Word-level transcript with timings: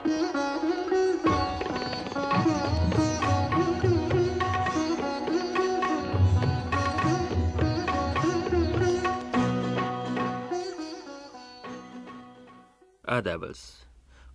आदाबस 0.00 0.26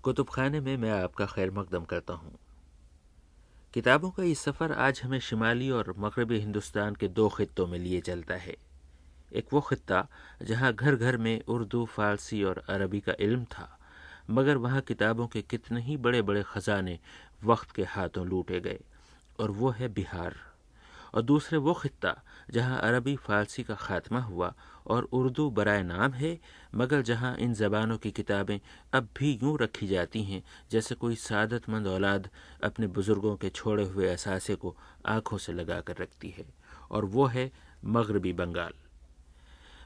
कुतुब 0.03 0.29
खाने 0.29 0.59
में 0.59 0.77
मैं 0.77 0.91
आपका 0.91 1.25
खैर 1.25 1.51
मकदम 1.51 1.83
करता 1.83 2.13
हूँ। 2.13 2.39
किताबों 3.73 4.09
का 4.09 4.23
ये 4.23 4.35
सफ़र 4.35 4.71
आज 4.71 5.01
हमें 5.03 5.19
शिमाली 5.19 5.69
और 5.69 5.93
मगरबी 5.97 6.39
हिंदुस्तान 6.39 6.95
के 6.95 7.07
दो 7.07 7.29
खत्ों 7.29 7.67
में 7.67 7.79
लिए 7.79 8.01
चलता 8.01 8.35
है। 8.35 8.55
एक 9.33 9.45
वो 9.53 9.61
खत्ता 9.61 10.07
जहाँ 10.41 10.73
घर 10.73 10.95
घर 10.95 11.17
में 11.17 11.41
उर्दू, 11.41 11.85
फारसी 11.85 12.43
और 12.43 12.63
अरबी 12.69 12.99
का 12.99 13.13
इल्म 13.19 13.43
था 13.43 13.79
मगर 14.29 14.57
वहाँ 14.57 14.81
किताबों 14.81 15.27
के 15.27 15.41
कितने 15.41 15.81
ही 15.81 15.97
बड़े 15.97 16.21
बड़े 16.21 16.43
ख़जाने 16.43 16.99
वक्त 17.43 17.71
के 17.71 17.83
हाथों 17.85 18.25
लूटे 18.27 18.59
गए, 18.59 18.79
और 19.39 19.51
वो 19.51 19.69
है 19.69 19.87
बिहार। 19.87 20.35
और 21.13 21.21
दूसरे 21.21 21.57
वो 21.57 21.73
खत्ता, 21.73 22.15
जहाँ 22.51 22.79
अरबी 22.79 23.15
फ़ारसी 23.15 23.63
का 23.63 23.75
ख़ात्मा 23.75 24.19
हुआ 24.19 24.53
और 24.87 25.03
उर्दू 25.13 25.49
बरए 25.49 25.83
नाम 25.83 26.13
है, 26.13 26.37
मगर 26.75 27.01
जहाँ 27.01 27.35
इन 27.37 27.53
ज़बानों 27.53 27.97
की 27.97 28.11
किताबें 28.11 28.59
अब 28.93 29.07
भी 29.17 29.31
यूँ 29.43 29.57
रखी 29.61 29.87
जाती 29.87 30.23
हैं, 30.23 30.43
जैसे 30.71 30.95
कोई 30.95 31.15
सादतमंद 31.15 31.87
औलाद 31.87 32.29
अपने 32.63 32.87
बुज़ुर्गों 32.87 33.35
के 33.35 33.49
छोड़े 33.49 33.83
हुए 33.85 34.09
असासे 34.09 34.55
को 34.55 34.75
आँखों 35.05 35.37
से 35.37 35.53
लगा 35.53 35.79
कर 35.81 35.97
रखती 35.97 36.29
है। 36.29 36.45
और 36.91 37.05
वो 37.05 37.25
है 37.25 37.51
मगरबी 37.85 38.33
बंगाल। 38.33 38.73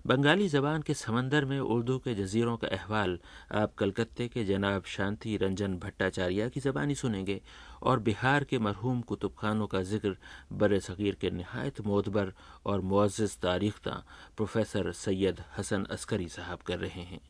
बंगाली 0.08 0.48
ज़बान 0.48 0.81
के 0.81 0.94
समंदर 0.94 1.45
में 1.45 1.59
उर्दू 1.59 1.98
के 1.99 2.13
जजीरों 2.16 2.55
का 2.58 2.67
अहवाल, 2.67 3.17
आप 3.52 3.73
कलकत्ते 3.77 4.27
के 4.27 4.44
जनाब 4.45 4.84
शांति 4.88 5.35
रंजन 5.38 5.77
भट्टाचार्य 5.77 6.49
की 6.49 6.59
ज़बानी 6.59 6.95
सुनेंगे 6.95 7.39
और 7.83 8.00
बिहार 8.00 8.44
के 8.44 8.59
मरहूम 8.59 9.02
कुतुब 9.02 9.33
खानों 9.39 9.67
का 9.67 9.81
ज़िक्र 9.83 10.16
बर 10.53 10.78
सग़ीर 10.80 11.17
के 11.22 11.30
नहायत 11.31 11.81
मोतबर 11.88 12.33
और 12.66 12.81
मुआज़ 12.81 13.38
तारीख्ता 13.41 14.03
प्रोफेसर 14.38 14.91
सैयद 14.94 15.44
हसन 15.58 15.86
अस्करी 15.91 16.30
साहब 16.30 16.59
कर 16.67 16.80
रहे 16.80 17.03
हैं। 17.03 17.22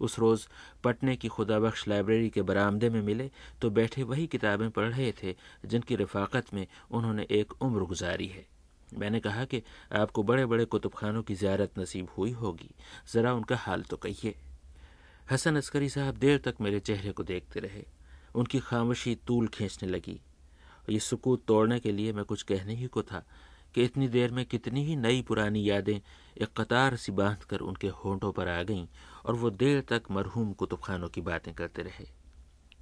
उस 0.00 0.18
रोज़ 0.18 0.46
पटने 0.84 1.16
की 1.16 1.28
खुदा 1.28 1.58
बख्श 1.60 1.88
लाइब्रेरी 1.88 2.28
के 2.30 2.42
बरामदे 2.42 2.90
में 2.90 3.00
मिले 3.02 3.30
तो 3.62 3.70
बैठे 3.70 4.02
वही 4.02 4.26
किताबें 4.26 4.70
पढ़ 4.70 4.88
रहे 4.88 5.12
थे 5.22 5.34
जिनकी 5.66 5.96
रफाकत 5.96 6.54
में 6.54 6.66
उन्होंने 6.90 7.26
एक 7.30 7.62
उम्र 7.62 7.84
गुजारी 7.84 8.26
है। 8.26 8.46
मैंने 8.94 9.20
कहा 9.20 9.44
कि 9.44 9.62
आपको 9.92 10.22
बड़े 10.22 10.46
बड़े 10.46 10.64
कुतुब 10.64 10.92
खानों 10.92 11.22
की 11.22 11.34
ज्यारत 11.34 11.78
नसीब 11.78 12.08
हुई 12.18 12.30
होगी। 12.30 12.74
ज़रा 13.12 13.32
उनका 13.32 13.56
हाल 13.56 13.82
तो 13.82 13.96
कहिए। 13.96 14.34
हसन 15.30 15.56
अस्करी 15.56 15.88
साहब 15.88 16.16
देर 16.16 16.38
तक 16.38 16.54
मेरे 16.60 16.80
चेहरे 16.80 17.12
को 17.12 17.22
देखते 17.22 17.60
रहे। 17.60 17.84
उनकी 18.34 18.60
खामोशी 18.60 19.14
तूल 19.14 19.48
खींचने 19.48 19.88
लगी। 19.88 20.20
ये 20.90 20.98
सुकूत 20.98 21.44
तोड़ने 21.46 21.80
के 21.80 21.92
लिए 21.92 22.12
मैं 22.12 22.24
कुछ 22.24 22.42
कहने 22.42 22.74
ही 22.74 22.86
को 22.86 23.02
था 23.02 23.26
कि 23.74 23.84
इतनी 23.84 24.08
देर 24.08 24.30
में 24.30 24.44
कितनी 24.44 24.84
ही 24.84 24.96
नई 24.96 25.22
पुरानी 25.22 25.70
यादें 25.70 26.00
एक 26.42 26.60
कतार 26.60 26.96
सी 26.96 27.12
बाँध 27.12 27.38
कर 27.38 27.58
उनके 27.58 27.88
होंठों 27.88 28.32
पर 28.32 28.48
आ 28.48 28.62
गईं 28.62 28.86
और 29.24 29.34
वो 29.34 29.50
देर 29.50 29.80
तक 29.80 30.02
मरहूम 30.10 30.52
कुतुब 30.52 30.80
खानों 30.84 31.08
की 31.08 31.20
बातें 31.20 31.54
करते 31.54 31.82
रहे। 31.82 32.04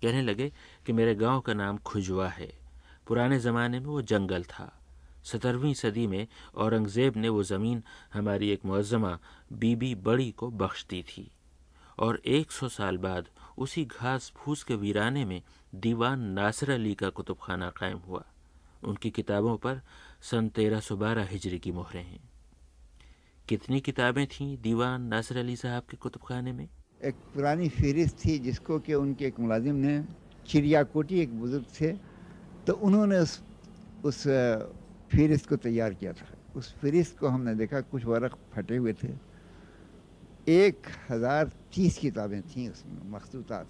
कहने 0.02 0.22
लगे 0.22 0.52
कि 0.86 0.92
मेरे 0.92 1.14
गाँव 1.14 1.40
का 1.40 1.54
नाम 1.54 1.78
खुजवा 1.78 2.28
है। 2.28 2.58
पुराने 3.06 3.38
ज़माने 3.38 3.80
में 3.80 3.86
वो 3.86 4.02
जंगल 4.02 4.44
था। 4.44 4.85
सत्रहवीं 5.26 5.74
सदी 5.74 6.06
में 6.06 6.26
औरंगज़ेब 6.54 7.16
ने 7.16 7.28
वो 7.28 7.42
ज़मीन 7.44 7.82
हमारी 8.14 8.50
एक 8.50 8.64
मुआजमा 8.64 9.18
बीबी 9.52 9.94
बड़ी 10.04 10.30
को 10.30 10.50
बख्श 10.52 10.86
दी 10.90 11.02
थी। 11.02 11.30
और 11.98 12.20
एक 12.26 12.50
सौ 12.52 12.68
साल 12.68 12.96
बाद 12.98 13.28
उसी 13.58 13.84
घास 13.84 14.32
फूस 14.36 14.62
के 14.64 14.74
वीराने 14.76 15.24
में 15.24 15.40
दीवान 15.74 16.20
नासिर 16.30 16.70
अली 16.70 16.94
का 16.94 17.08
कुतुब 17.10 17.38
खाना 17.42 17.70
कायम 17.70 17.98
हुआ। 17.98 18.24
उनकी 18.84 19.10
किताबों 19.10 19.56
पर 19.56 19.80
सन 20.22 20.48
तेरह 20.48 20.80
सौ 20.80 20.96
बारह 20.96 21.28
हिजरी 21.30 21.58
की 21.58 21.72
मोहरें 21.72 22.02
हैं। 22.02 22.20
कितनी 23.48 23.80
किताबें 23.80 24.26
थीं 24.26 24.56
दीवान 24.62 25.02
नासिर 25.02 25.38
अली 25.38 25.56
साहब 25.56 25.82
के 25.90 25.96
कुतुब 25.96 26.22
खाने 26.22 26.52
में? 26.52 26.68
एक 27.00 27.14
पुरानी 27.34 27.68
फहरिस्त 27.68 28.16
थी 28.24 28.38
जिसको 28.38 28.78
कि 28.80 28.94
उनके 28.94 29.24
एक 29.26 29.40
मुलाजिम 29.40 29.74
ने 29.76 29.94
चिड़ियाकोटी 30.48 31.20
एक 31.20 31.38
बुज़ुर्ग 31.40 31.66
थे 31.80 31.92
तो 32.66 32.72
उन्होंने 32.72 33.18
उस 33.18 33.42
उस 34.04 34.22
फिरिस्त 35.10 35.48
को 35.48 35.56
तैयार 35.58 35.94
किया 35.94 36.12
था। 36.12 36.26
उस 36.54 36.72
फिरिस्त 36.80 37.18
को 37.18 37.28
हमने 37.28 37.54
देखा, 37.54 37.80
कुछ 37.80 38.04
वर्क 38.04 38.38
फटे 38.54 38.76
हुए 38.76 38.92
थे। 38.94 39.12
एक 40.46 40.86
हज़ार 41.10 41.50
तीस 41.74 41.98
किताबें 41.98 42.42
थीं 42.42 42.68
उसमें 42.68 43.00
मखसूतात 43.12 43.68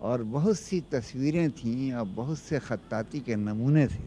और 0.00 0.22
बहुत 0.24 0.58
सी 0.58 0.80
तस्वीरें 0.92 1.50
थीं 1.52 1.92
और 1.92 2.04
बहुत 2.04 2.38
से 2.38 2.58
ख़त्ताती 2.60 3.20
के 3.20 3.36
नमूने 3.36 3.86
थे। 3.86 4.06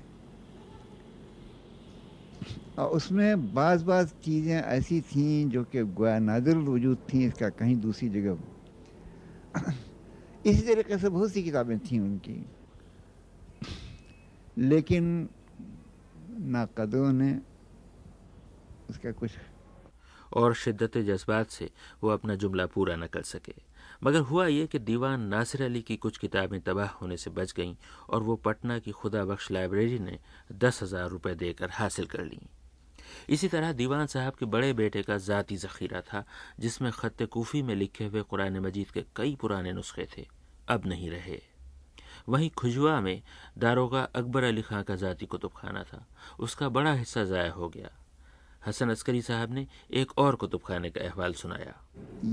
और 2.77 2.89
उसमें 2.89 3.53
बाज़ 3.53 3.83
बाज़ 3.85 4.13
चीज़ें 4.23 4.55
ऐसी 4.55 4.99
थीं 5.01 5.49
जो 5.49 5.63
कि 5.63 5.83
गोया 5.83 6.17
नादिर 6.19 6.57
वजूद 6.57 6.99
थी, 7.13 7.25
इसका 7.25 7.49
कहीं 7.51 7.75
दूसरी 7.77 8.09
जगह 8.09 8.37
इसी 10.45 10.61
तरीके 10.67 10.97
से 10.97 11.09
बहुत 11.09 11.31
सी 11.31 11.43
किताबें 11.43 11.77
थीं 11.79 11.99
उनकी। 11.99 12.37
लेकिन 14.57 15.07
नाकदों 16.37 17.11
ने 17.13 17.31
उसका 18.89 19.11
कुछ 19.11 19.31
और 20.33 20.53
शिद्दत 20.55 20.97
जज्बात 20.99 21.49
से 21.49 21.69
वो 22.03 22.09
अपना 22.09 22.35
जुमला 22.35 22.65
पूरा 22.65 22.95
न 22.95 23.07
कर 23.07 23.21
सके। 23.23 23.53
मगर 24.03 24.19
हुआ 24.21 24.45
ये 24.47 24.65
कि 24.67 24.79
दीवान 24.79 25.21
नासिर 25.27 25.63
अली 25.63 25.81
की 25.81 25.95
कुछ 25.97 26.17
किताबें 26.17 26.59
तबाह 26.61 26.89
होने 26.91 27.17
से 27.17 27.29
बच 27.31 27.53
गईं 27.57 27.75
और 28.09 28.23
वो 28.23 28.35
पटना 28.37 28.77
की 28.79 28.91
खुदा 28.91 29.23
बख्श 29.25 29.51
लाइब्रेरी 29.51 29.99
ने 29.99 30.19
दस 30.53 30.81
हज़ार 30.83 31.09
रुपये 31.09 31.35
देकर 31.35 31.69
हासिल 31.73 32.05
कर 32.05 32.23
लीं। 32.23 32.45
इसी 33.29 33.47
तरह 33.47 33.71
दीवान 33.73 34.05
साहब 34.07 34.35
के 34.35 34.45
बड़े 34.45 34.71
बेटे 34.73 35.01
का 35.03 35.17
ज़ाती 35.17 35.55
ज़ख़ीरा 35.57 36.01
था, 36.01 36.23
जिसमें 36.59 36.91
ख़त 36.91 37.23
कूफ़ी 37.23 37.61
में 37.63 37.75
लिखे 37.75 38.05
हुए 38.05 38.21
कुरान 38.21 38.59
मजीद 38.59 38.91
के 38.91 39.05
कई 39.15 39.35
पुराने 39.35 39.73
नुस्खे 39.73 40.07
थे, 40.17 40.27
अब 40.67 40.85
नहीं 40.85 41.09
रहे। 41.09 41.41
वहीं 42.27 42.49
खुजवा 42.57 42.99
में 43.01 43.21
दारोगा 43.57 44.01
अकबर 44.15 44.43
अली 44.43 44.61
खां 44.61 44.83
का 44.83 44.95
ज़ाती 44.95 45.25
कुतुब 45.25 45.51
खाना 45.57 45.83
था। 45.83 46.05
उसका 46.39 46.69
बड़ा 46.69 46.93
हिस्सा 46.93 47.23
ज़ाया 47.25 47.51
हो 47.51 47.69
गया। 47.69 47.89
हसन 48.67 48.89
अस्करी 48.89 49.21
साहब 49.21 49.53
ने 49.53 49.67
एक 49.93 50.17
और 50.17 50.35
कुतुब 50.35 50.61
खाने 50.61 50.89
का 50.89 51.01
अहवाल 51.01 51.33
सुनाया। 51.33 51.73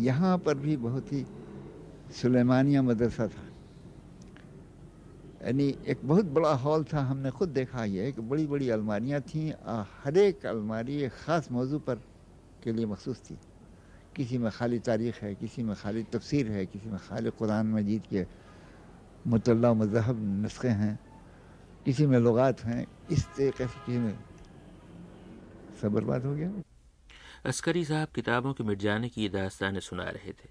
यहाँ 0.03 0.37
पर 0.38 0.55
भी 0.59 0.77
बहुत 0.78 1.12
ही 1.12 1.25
सुलेमानिया 2.12 2.82
मदरसा 2.82 3.27
था। 3.28 3.47
यानी 5.44 5.69
एक 5.87 5.99
बहुत 6.05 6.25
बड़ा 6.26 6.53
हॉल 6.56 6.84
था, 6.84 7.00
हमने 7.00 7.31
खुद 7.31 7.49
देखा 7.50 7.84
ये 7.84 8.12
कि 8.12 8.21
बड़ी 8.22 8.47
बड़ी 8.47 8.69
अलमारियाँ 8.71 9.21
थीं 9.22 9.50
हर 10.05 10.16
एक 10.19 10.47
अलमारी 10.47 10.97
एक 11.03 11.12
ख़ास 11.15 11.50
मौजू 11.53 11.78
पर 11.78 12.00
के 12.65 12.72
लिए 12.72 12.87
मखसूस 12.87 13.21
थी। 13.21 13.37
किसी 14.16 14.38
में 14.38 14.50
खाली 14.50 14.78
तारीख़ 14.81 15.19
है, 15.22 15.34
किसी 15.34 15.62
में 15.62 15.75
खाली 15.76 16.03
तफसीर 16.09 16.50
है, 16.50 16.65
किसी 16.66 16.88
में 16.91 16.99
खाली 16.99 17.31
कुरान 17.31 17.66
मजीद 17.72 18.03
के 18.11 18.22
मतल्ला 19.27 19.75
मज़हब 19.75 20.43
नुस्खे 20.43 20.69
हैं 20.69 20.99
किसी 21.85 22.07
में 22.07 22.19
लगात 22.19 22.61
हैं 22.61 22.87
इस 23.11 23.27
तरीके 23.27 23.67
से 23.67 23.81
किसी 23.87 23.99
में 23.99 24.19
सब 25.83 25.93
बर्बाद 25.93 26.25
हो 26.25 26.35
गया। 26.35 26.53
अस्करी 27.47 27.85
साहब 27.85 28.09
किताबों 28.09 28.53
के 28.53 28.65
मिट 28.65 28.79
जाने 28.79 29.09
की 29.09 29.29
दास्तानें 29.29 29.81
सुना 29.81 30.05
रहे 30.05 30.33
थे। 30.33 30.49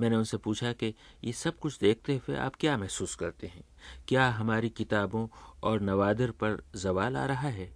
मैंने 0.00 0.16
उनसे 0.16 0.36
पूछा 0.36 0.72
कि 0.72 0.94
ये 1.24 1.32
सब 1.32 1.58
कुछ 1.58 1.78
देखते 1.78 2.16
हुए 2.16 2.36
आप 2.36 2.52
क्या 2.60 2.76
महसूस 2.78 3.14
करते 3.14 3.46
हैं? 3.46 3.64
क्या 4.08 4.28
हमारी 4.30 4.68
किताबों 4.68 5.28
और 5.62 5.80
नवादर 5.80 6.30
पर 6.30 6.62
जवाल 6.76 7.16
आ 7.16 7.26
रहा 7.26 7.48
है? 7.48 7.70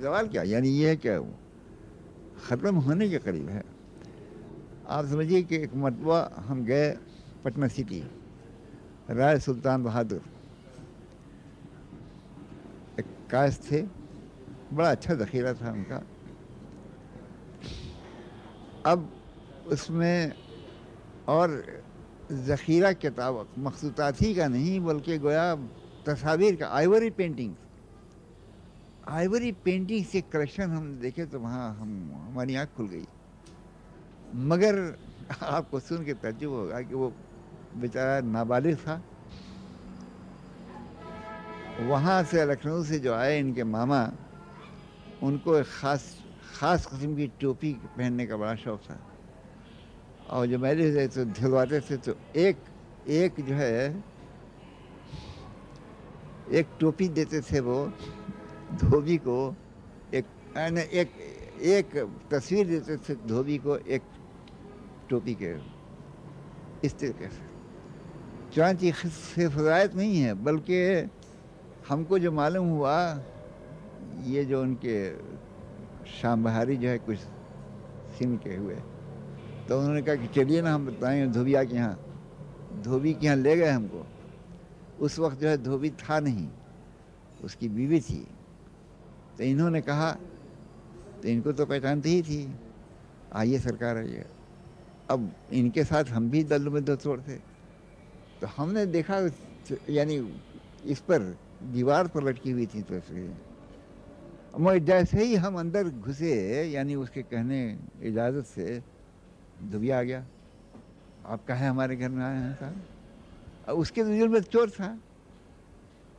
जवाल 0.00 0.28
क्या? 0.28 0.42
यानी 0.42 0.68
ये 0.68 0.88
है 0.88 0.96
क्या 0.96 1.20
ख़त्म 2.48 2.74
होने 2.76 3.08
के 3.08 3.18
करीब 3.18 3.48
है। 3.48 3.64
आप 4.88 5.06
समझिए 5.06 5.42
कि 5.42 5.56
एक 5.56 5.74
मरतबा 5.74 6.44
हम 6.46 6.64
गए 6.64 6.96
पटना 7.44 7.68
सिटी। 7.68 8.04
राय 9.08 9.38
सुल्तान 9.38 9.82
बहादुर। 9.82 10.22
एक 12.98 13.06
काश 13.30 13.58
थे, 13.70 13.82
बड़ा 14.72 14.90
अच्छा 14.90 15.14
ज़ख़ीरा 15.14 15.52
था 15.54 15.70
उनका। 15.72 16.02
अब 18.84 19.08
उसमें 19.72 20.32
और 21.28 21.62
ज़ख़ीरा 22.32 22.92
किताब 22.94 23.46
मखसूतात 23.58 24.22
ही 24.22 24.34
का 24.34 24.48
नहीं, 24.48 24.80
बल्कि 24.80 25.18
गोया 25.18 25.54
तस्वीर 26.06 26.56
का 26.56 26.68
आइवरी 26.68 27.10
पेंटिंग 27.10 27.54
आइवरी 29.08 29.52
पेंटिंग 29.64 30.04
से 30.04 30.20
कलेक्शन 30.32 30.70
हम 30.70 30.92
देखे 31.00 31.24
तो 31.26 31.40
वहाँ 31.40 31.74
हम, 31.74 32.10
हमारी 32.26 32.54
आँख 32.54 32.68
खुल 32.76 32.88
गई। 32.88 33.04
मगर 34.48 34.74
आपको 35.42 35.80
सुन 35.80 36.04
के 36.04 36.14
तजुब 36.14 36.52
होगा 36.52 36.80
कि 36.82 36.94
वो 36.94 37.12
बेचारा 37.80 38.20
नाबालिग 38.26 38.76
था। 38.78 39.00
वहाँ 41.88 42.22
से 42.24 42.44
लखनऊ 42.46 42.82
से 42.84 42.98
जो 42.98 43.12
आए 43.14 43.38
इनके 43.38 43.64
मामा, 43.64 44.00
उनको 45.22 45.56
एक 45.56 45.66
ख़ास 45.66 46.02
ख़ास 46.56 46.86
कस्म 46.86 47.16
की 47.16 47.26
टोपी 47.40 47.72
पहनने 47.96 48.26
का 48.26 48.36
बड़ा 48.36 48.54
शौक़ 48.56 48.80
था। 48.88 48.98
और 50.30 50.46
जो 50.46 50.58
मेरे 50.58 50.92
से 50.92 51.06
तो 51.08 51.24
धुलवाते 51.36 51.80
थे 51.80 51.96
तो 51.96 52.14
एक 52.36 52.56
एक 53.08 53.40
जो 53.46 53.54
है, 53.54 54.02
एक 56.50 56.66
टोपी 56.80 57.08
देते 57.08 57.40
थे 57.40 57.60
वो 57.60 57.78
धोबी 58.82 59.16
को, 59.18 59.54
एक 60.14 60.24
एक 60.92 61.10
एक 61.62 61.96
तस्वीर 62.30 62.66
देते 62.66 62.96
थे 62.96 63.14
धोबी 63.28 63.58
को 63.58 63.76
एक 63.76 64.02
टोपी 65.10 65.34
के 65.42 65.54
इस 66.86 66.98
तरीके 66.98 67.28
से 67.28 67.55
चुनाची 68.56 68.92
सिर्फ़ 68.92 69.58
हिदायत 69.58 69.94
नहीं 69.94 70.20
है, 70.20 70.34
बल्कि 70.34 71.10
हमको 71.88 72.18
जो 72.18 72.32
मालूम 72.32 72.68
हुआ, 72.68 73.20
ये 74.24 74.44
जो 74.44 74.62
उनके 74.62 75.18
शाम 76.06 76.44
बहारी 76.44 76.76
जो 76.76 76.88
है, 76.88 76.98
कुछ 76.98 77.18
सिम 78.18 78.36
के 78.36 78.56
हुए। 78.56 78.74
तो 79.68 79.78
उन्होंने 79.78 80.02
कहा 80.02 80.14
कि 80.14 80.26
चलिए 80.26 80.62
ना, 80.62 80.74
हम 80.74 80.86
बताएँ 80.86 81.26
धोबिया 81.26 81.64
के 81.64 81.74
यहाँ। 81.76 82.00
धोबी 82.82 83.14
के 83.14 83.26
यहाँ 83.26 83.36
ले 83.36 83.56
गए 83.56 83.70
हमको। 83.70 84.06
उस 85.00 85.18
वक्त 85.18 85.40
जो 85.40 85.48
है, 85.48 85.62
धोबी 85.62 85.90
था 85.90 86.20
नहीं, 86.20 86.48
उसकी 87.44 87.68
बीवी 87.68 88.00
थी। 88.00 88.26
तो 89.38 89.44
इन्होंने 89.44 89.80
कहा 89.80 90.12
तो 91.22 91.28
इनको 91.28 91.52
तो 91.52 91.66
पहचानती 91.66 92.10
ही 92.10 92.22
थी। 92.22 92.54
आइए 93.32 93.58
सरकार, 93.58 93.96
आइए। 93.96 94.24
अब 95.10 95.32
इनके 95.52 95.84
साथ 95.84 96.04
हम 96.04 96.30
भी 96.30 96.44
दल 96.44 96.68
में 96.68 96.84
दो 96.84 96.96
तोड़ 96.96 97.20
थे। 97.20 97.55
तो 98.40 98.46
हमने 98.46 98.86
देखा 98.86 99.18
यानी 99.90 100.16
इस 100.86 101.00
पर 101.00 101.22
दीवार 101.72 102.08
पर 102.08 102.22
लटकी 102.22 102.50
हुई 102.50 102.66
थी 102.66 102.82
तस्वीरें। 102.82 103.36
मगर 104.60 104.78
जैसे 104.78 105.24
ही 105.24 105.34
हम 105.36 105.58
अंदर 105.58 105.88
घुसे, 105.90 106.32
यानी 106.70 106.94
उसके 106.94 107.22
कहने 107.22 107.58
इजाज़त 108.02 108.44
से, 108.46 108.82
दुबिया 109.62 109.98
आ 109.98 110.02
गया। 110.02 110.24
आप 111.26 111.44
कहे 111.44 111.66
हमारे 111.66 111.96
घर 111.96 112.08
में 112.08 112.24
आए 112.24 112.36
हैं, 112.36 112.54
साहब? 112.54 112.82
अब 113.68 113.78
उसके 113.78 114.02
नज़र 114.02 114.28
में 114.28 114.40
चोर 114.42 114.70
था। 114.70 114.96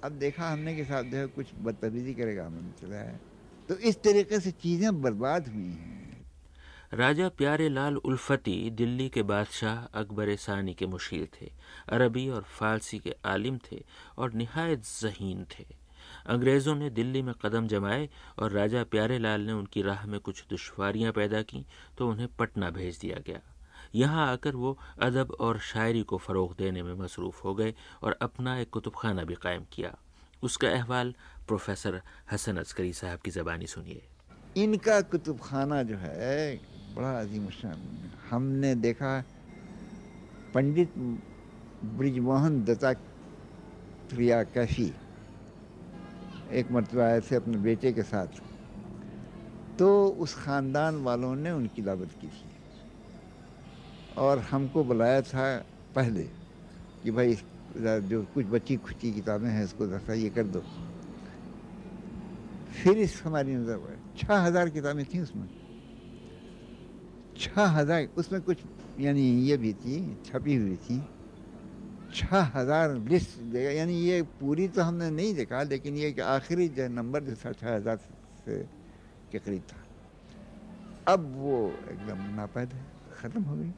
अब 0.04 0.12
देखा 0.19 0.50
हमने 0.50 0.75
के 0.75 0.84
साथ 0.84 1.04
जो 1.04 1.18
है 1.18 1.25
कुछ 1.28 1.54
बदतमीजी 1.62 2.14
करेगा 2.14 2.46
हमने, 2.46 2.72
चला 2.81 2.98
है। 2.98 3.19
तो 3.69 3.75
इस 3.80 4.02
तरीके 4.02 4.40
से 4.40 4.52
चीज़ें 4.54 5.02
बर्बाद 5.02 5.48
हुई 5.48 5.72
हैं। 5.72 5.97
राजा 6.94 7.28
प्यारे 7.30 7.68
लाल 7.69 7.95
उल्फती 7.98 8.69
दिल्ली 8.69 9.07
के 9.10 9.24
बादशाह 9.24 10.00
अकबर 10.00 10.36
सानी 10.36 10.74
के 10.74 10.86
मुशीर 10.86 11.28
थे, 11.34 11.51
अरबी 11.89 12.28
और 12.30 12.44
फारसी 12.50 13.00
के 13.00 13.16
आलिम 13.25 13.57
थे 13.62 13.84
और 14.18 14.34
नहायत 14.34 14.84
जहीन 15.01 15.45
थे। 15.51 15.66
अंग्रेज़ों 16.28 16.75
ने 16.75 16.89
दिल्ली 16.89 17.22
में 17.22 17.34
कदम 17.42 17.68
जमाए 17.68 18.07
और 18.39 18.51
राजा 18.51 18.84
प्यारे 18.84 19.18
लाल 19.19 19.42
ने 19.42 19.54
उनकी 19.54 19.81
राह 19.81 20.06
में 20.06 20.19
कुछ 20.19 20.44
दुश्वारियाँ 20.50 21.12
पैदा 21.12 21.42
की 21.42 21.66
तो 21.98 22.07
उन्हें 22.10 22.28
पटना 22.39 22.69
भेज 22.69 22.98
दिया 22.98 23.19
गया। 23.28 23.42
यहाँ 23.95 24.31
आकर 24.31 24.56
वो 24.56 24.78
अदब 25.01 25.36
और 25.40 25.60
शायरी 25.63 26.04
को 26.04 26.18
फ़रोग 26.18 26.56
देने 26.57 26.83
में 26.83 26.94
मसरूफ़ 26.95 27.42
हो 27.44 27.56
गए 27.56 27.74
और 28.04 28.18
अपना 28.22 28.57
एक 28.60 28.69
कुतुबखाना 28.69 29.24
भी 29.24 29.36
कायम 29.36 29.66
किया। 29.74 29.95
उसका 30.44 30.69
अहवाल 30.69 31.13
प्रोफेसर 31.48 32.01
हसन 32.31 32.57
अस्करी 32.57 32.94
साहब 32.94 33.19
की 33.19 33.31
ज़बानी 33.31 33.68
सुनिए। 33.68 34.04
इनका 34.57 35.00
कुतुबखाना 35.04 35.83
जो 35.83 35.95
है 35.98 36.77
बड़ा 36.98 37.12
अजीम 37.20 37.48
हमने 38.30 38.74
देखा 38.76 39.10
पंडित 40.54 40.94
ब्रिजमोहन 41.98 42.64
दत्तात्रेय 42.66 44.34
कैफी 44.54 44.90
एक 46.52 46.72
मरतबा 46.72 47.04
आए 47.06 47.20
थे 47.22 47.36
अपने 47.36 47.58
बेटे 47.62 47.92
के 47.94 48.04
साथ। 48.04 48.42
तो 49.78 49.88
उस 50.18 50.34
ख़ानदान 50.36 50.96
वालों 51.04 51.36
ने 51.36 51.52
उनकी 51.52 51.82
दावत 51.82 52.12
की 52.22 52.28
थी। 52.28 52.50
और 54.18 54.40
हमको 54.52 54.84
बुलाया 54.84 55.22
था 55.22 55.46
पहले 55.96 56.24
कि 57.04 57.12
भाई 57.12 57.38
जो 58.10 58.24
कुछ 58.34 58.46
बच्ची 58.48 58.76
खुची 58.82 59.12
किताबें 59.14 59.50
हैं 59.50 59.64
इसको 59.64 59.88
दसा 59.88 60.14
ये 60.14 60.30
कर 60.34 60.46
दो। 60.50 60.64
फिर 62.74 62.98
इस 62.98 63.22
हमारी 63.26 63.56
नज़र 63.56 63.78
पर 63.78 64.00
छः 64.18 64.36
हज़ार 64.38 64.70
किताबें 64.70 65.06
थी 65.06 65.20
उसमें। 65.20 65.48
छः 67.39 67.62
हज़ार 67.72 68.07
उसमें 68.18 68.42
कुछ 68.42 68.57
यानी 69.00 69.24
ये 69.45 69.57
भी 69.57 69.74
थी 69.75 69.95
छपी 70.25 70.56
हुई 70.56 70.75
थी। 70.78 71.00
छः 72.13 72.51
हज़ार 72.54 72.94
लिस्ट 73.10 73.56
यानी 73.56 73.95
ये 74.01 74.22
पूरी 74.39 74.68
तो 74.68 74.81
हमने 74.81 75.10
नहीं 75.12 75.34
देखा 75.36 75.62
लेकिन 75.66 75.98
ये 75.98 76.12
कि 76.12 76.22
आखिरी 76.24 76.68
जो 76.69 76.88
नंबर 76.89 77.24
जो 77.24 77.36
था 77.36 77.51
छः 77.54 77.75
हज़ार 77.75 77.98
से 78.45 78.57
के 79.31 79.39
करीब 79.39 79.62
था। 79.63 79.84
अब 81.07 81.31
वो 81.38 81.57
एकदम 81.92 82.24
नापैद 82.36 82.74
है 82.74 82.86
ख़त्म 83.18 83.42
हो 83.44 83.56
गई। 83.56 83.72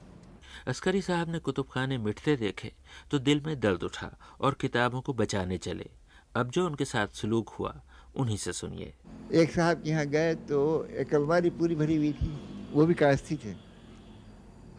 अस्करी 0.67 1.01
साहब 1.01 1.29
ने 1.29 1.39
कुतुब 1.39 1.67
खाने 1.71 1.97
मिटते 1.99 2.35
देखे 2.37 2.71
तो 3.11 3.19
दिल 3.19 3.41
में 3.45 3.59
दर्द 3.59 3.83
उठा 3.83 4.09
और 4.41 4.57
किताबों 4.61 5.01
को 5.01 5.13
बचाने 5.13 5.57
चले। 5.59 5.89
अब 6.35 6.49
जो 6.51 6.65
उनके 6.65 6.85
साथ 6.85 7.07
सलूक 7.15 7.49
हुआ 7.49 7.73
उन्हीं 8.15 8.37
से 8.37 8.53
सुनिए। 8.53 8.93
एक 9.33 9.51
साहब 9.51 9.81
के 9.83 9.89
यहाँ 9.89 10.05
गए 10.07 10.33
तो 10.49 10.59
एक 10.95 11.13
अलमारी 11.15 11.49
पूरी 11.51 11.75
भरी 11.75 11.95
हुई 11.97 12.11
थी। 12.13 12.31
वो 12.71 12.85
भी 12.85 12.93
कायस्थी 12.93 13.35
थे। 13.35 13.55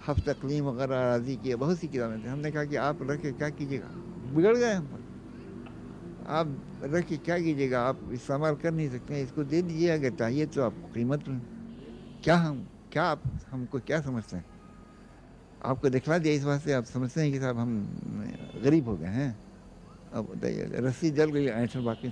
हफ 0.08 0.20
तकलीम 0.20 0.64
वगैरह 0.64 1.00
राज़ी 1.00 1.36
किए, 1.36 1.54
बहुत 1.54 1.78
सी 1.78 1.88
किताबें 1.88 2.24
थी। 2.24 2.28
हमने 2.28 2.50
कहा 2.50 2.64
कि 2.64 2.76
आप 2.76 2.98
रख 3.02 3.22
के 3.22 3.32
क्या 3.32 3.48
कीजिएगा? 3.48 3.88
बिगड़ 4.34 4.56
गए 4.56 4.72
हम 4.72 4.96
आप 6.26 6.62
रख 6.82 7.06
के 7.06 7.16
क्या 7.16 7.38
कीजिएगा? 7.38 7.82
आप 7.82 8.00
इस्तेमाल 8.12 8.54
कर 8.54 8.72
नहीं 8.72 8.90
सकते 8.90 9.22
इसको 9.22 9.44
दे 9.44 9.62
दीजिए, 9.62 9.88
अगर 9.88 10.10
चाहिए 10.10 10.46
तो 10.46 10.62
आप 10.62 10.72
कीमत 10.72 11.28
में। 11.28 11.40
क्या 12.24 12.36
हम, 12.36 12.68
क्या 12.92 13.04
आप, 13.04 13.22
हमको 13.50 13.78
क्या 13.78 14.00
समझते 14.00 14.36
हैं? 14.36 14.44
आपको 15.64 15.88
दिखला 15.88 16.18
दिया 16.18 16.34
इस 16.34 16.44
बात 16.44 16.60
से, 16.60 16.72
आप 16.72 16.84
समझते 16.84 17.20
हैं 17.20 17.32
कि 17.32 17.40
साहब 17.40 17.58
हम 17.58 18.00
गरीब 18.64 18.88
हो 18.88 18.96
गए 18.96 19.06
हैं। 19.06 19.38
अब 20.12 20.24
बताइए, 20.24 20.70
रस्सी 20.74 21.10
जल 21.10 21.30
गई 21.30 21.46
ऐसा 21.46 21.80
बाकी। 21.80 22.08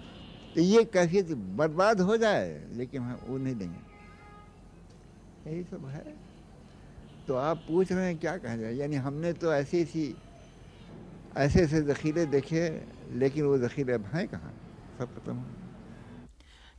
तो 0.55 0.61
ये 0.61 0.85
कैफियत 0.85 1.33
बर्बाद 1.33 2.01
हो 2.01 2.17
जाए, 2.17 2.67
लेकिन 2.73 3.03
हम 3.03 3.19
वो 3.29 3.39
नहीं 3.39 3.55
देंगे। 3.55 3.98
यही 5.47 5.63
सब 5.65 5.87
है। 5.87 6.17
तो 7.29 7.35
आप 7.35 7.65
पूछ 7.69 7.93
रहे 7.93 8.07
हैं, 8.07 8.19
क्या 8.19 8.37
कहा 8.39 8.57
जाए? 8.57 8.73
यानी 8.73 8.97
हमने 8.97 9.33
तो 9.33 9.53
ऐसी 9.55 9.85
सी, 9.85 10.15
ऐसे 11.37 11.63
ऐसे 11.63 11.83
ज़ख़ीरे 11.83 12.27
देखे, 12.27 12.69
लेकिन 13.13 13.45
वो 13.45 13.59
ज़ख़ीरे 13.59 13.93
अब 13.93 14.07
हैं 14.07 14.27
कहाँ? 14.29 14.53
सब 14.99 15.15
खत्म 15.15 15.37
हो 15.37 15.47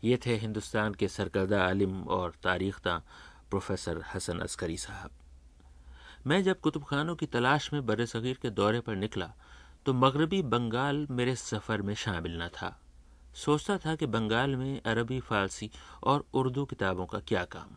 ये 0.03 0.17
थे 0.25 0.35
हिंदुस्तान 0.35 0.94
के 0.94 1.07
सरकर्दा 1.07 1.61
आलिम 1.63 2.01
और 2.03 2.33
तारीख 2.44 2.79
तारीख्ता 2.79 3.01
प्रोफेसर 3.50 4.03
हसन 4.13 4.39
अस्करी 4.39 4.77
साहब। 4.77 5.11
मैं 6.27 6.44
जब 6.44 6.59
कुतुब 6.59 6.83
खानों 6.83 7.15
की 7.15 7.25
तलाश 7.25 7.73
में 7.73 7.85
बर 7.85 8.06
सग़ीर 8.06 8.38
के 8.41 8.50
दौरे 8.50 8.79
पर 8.79 8.95
निकला 8.95 9.33
तो 9.85 9.94
मगरबी 9.94 10.42
बंगाल 10.44 11.07
मेरे 11.09 11.35
सफ़र 11.35 11.81
में 11.81 11.94
शामिल 11.95 12.42
न 12.42 12.47
था। 12.47 12.80
सोचता 13.35 13.78
था 13.78 13.95
कि 13.95 14.06
बंगाल 14.06 14.56
में 14.56 14.81
अरबी, 14.81 15.19
फ़ारसी 15.19 15.69
और 16.04 16.25
उर्दू 16.33 16.66
किताबों 16.66 17.06
का 17.06 17.19
क्या 17.19 17.44
काम। 17.45 17.75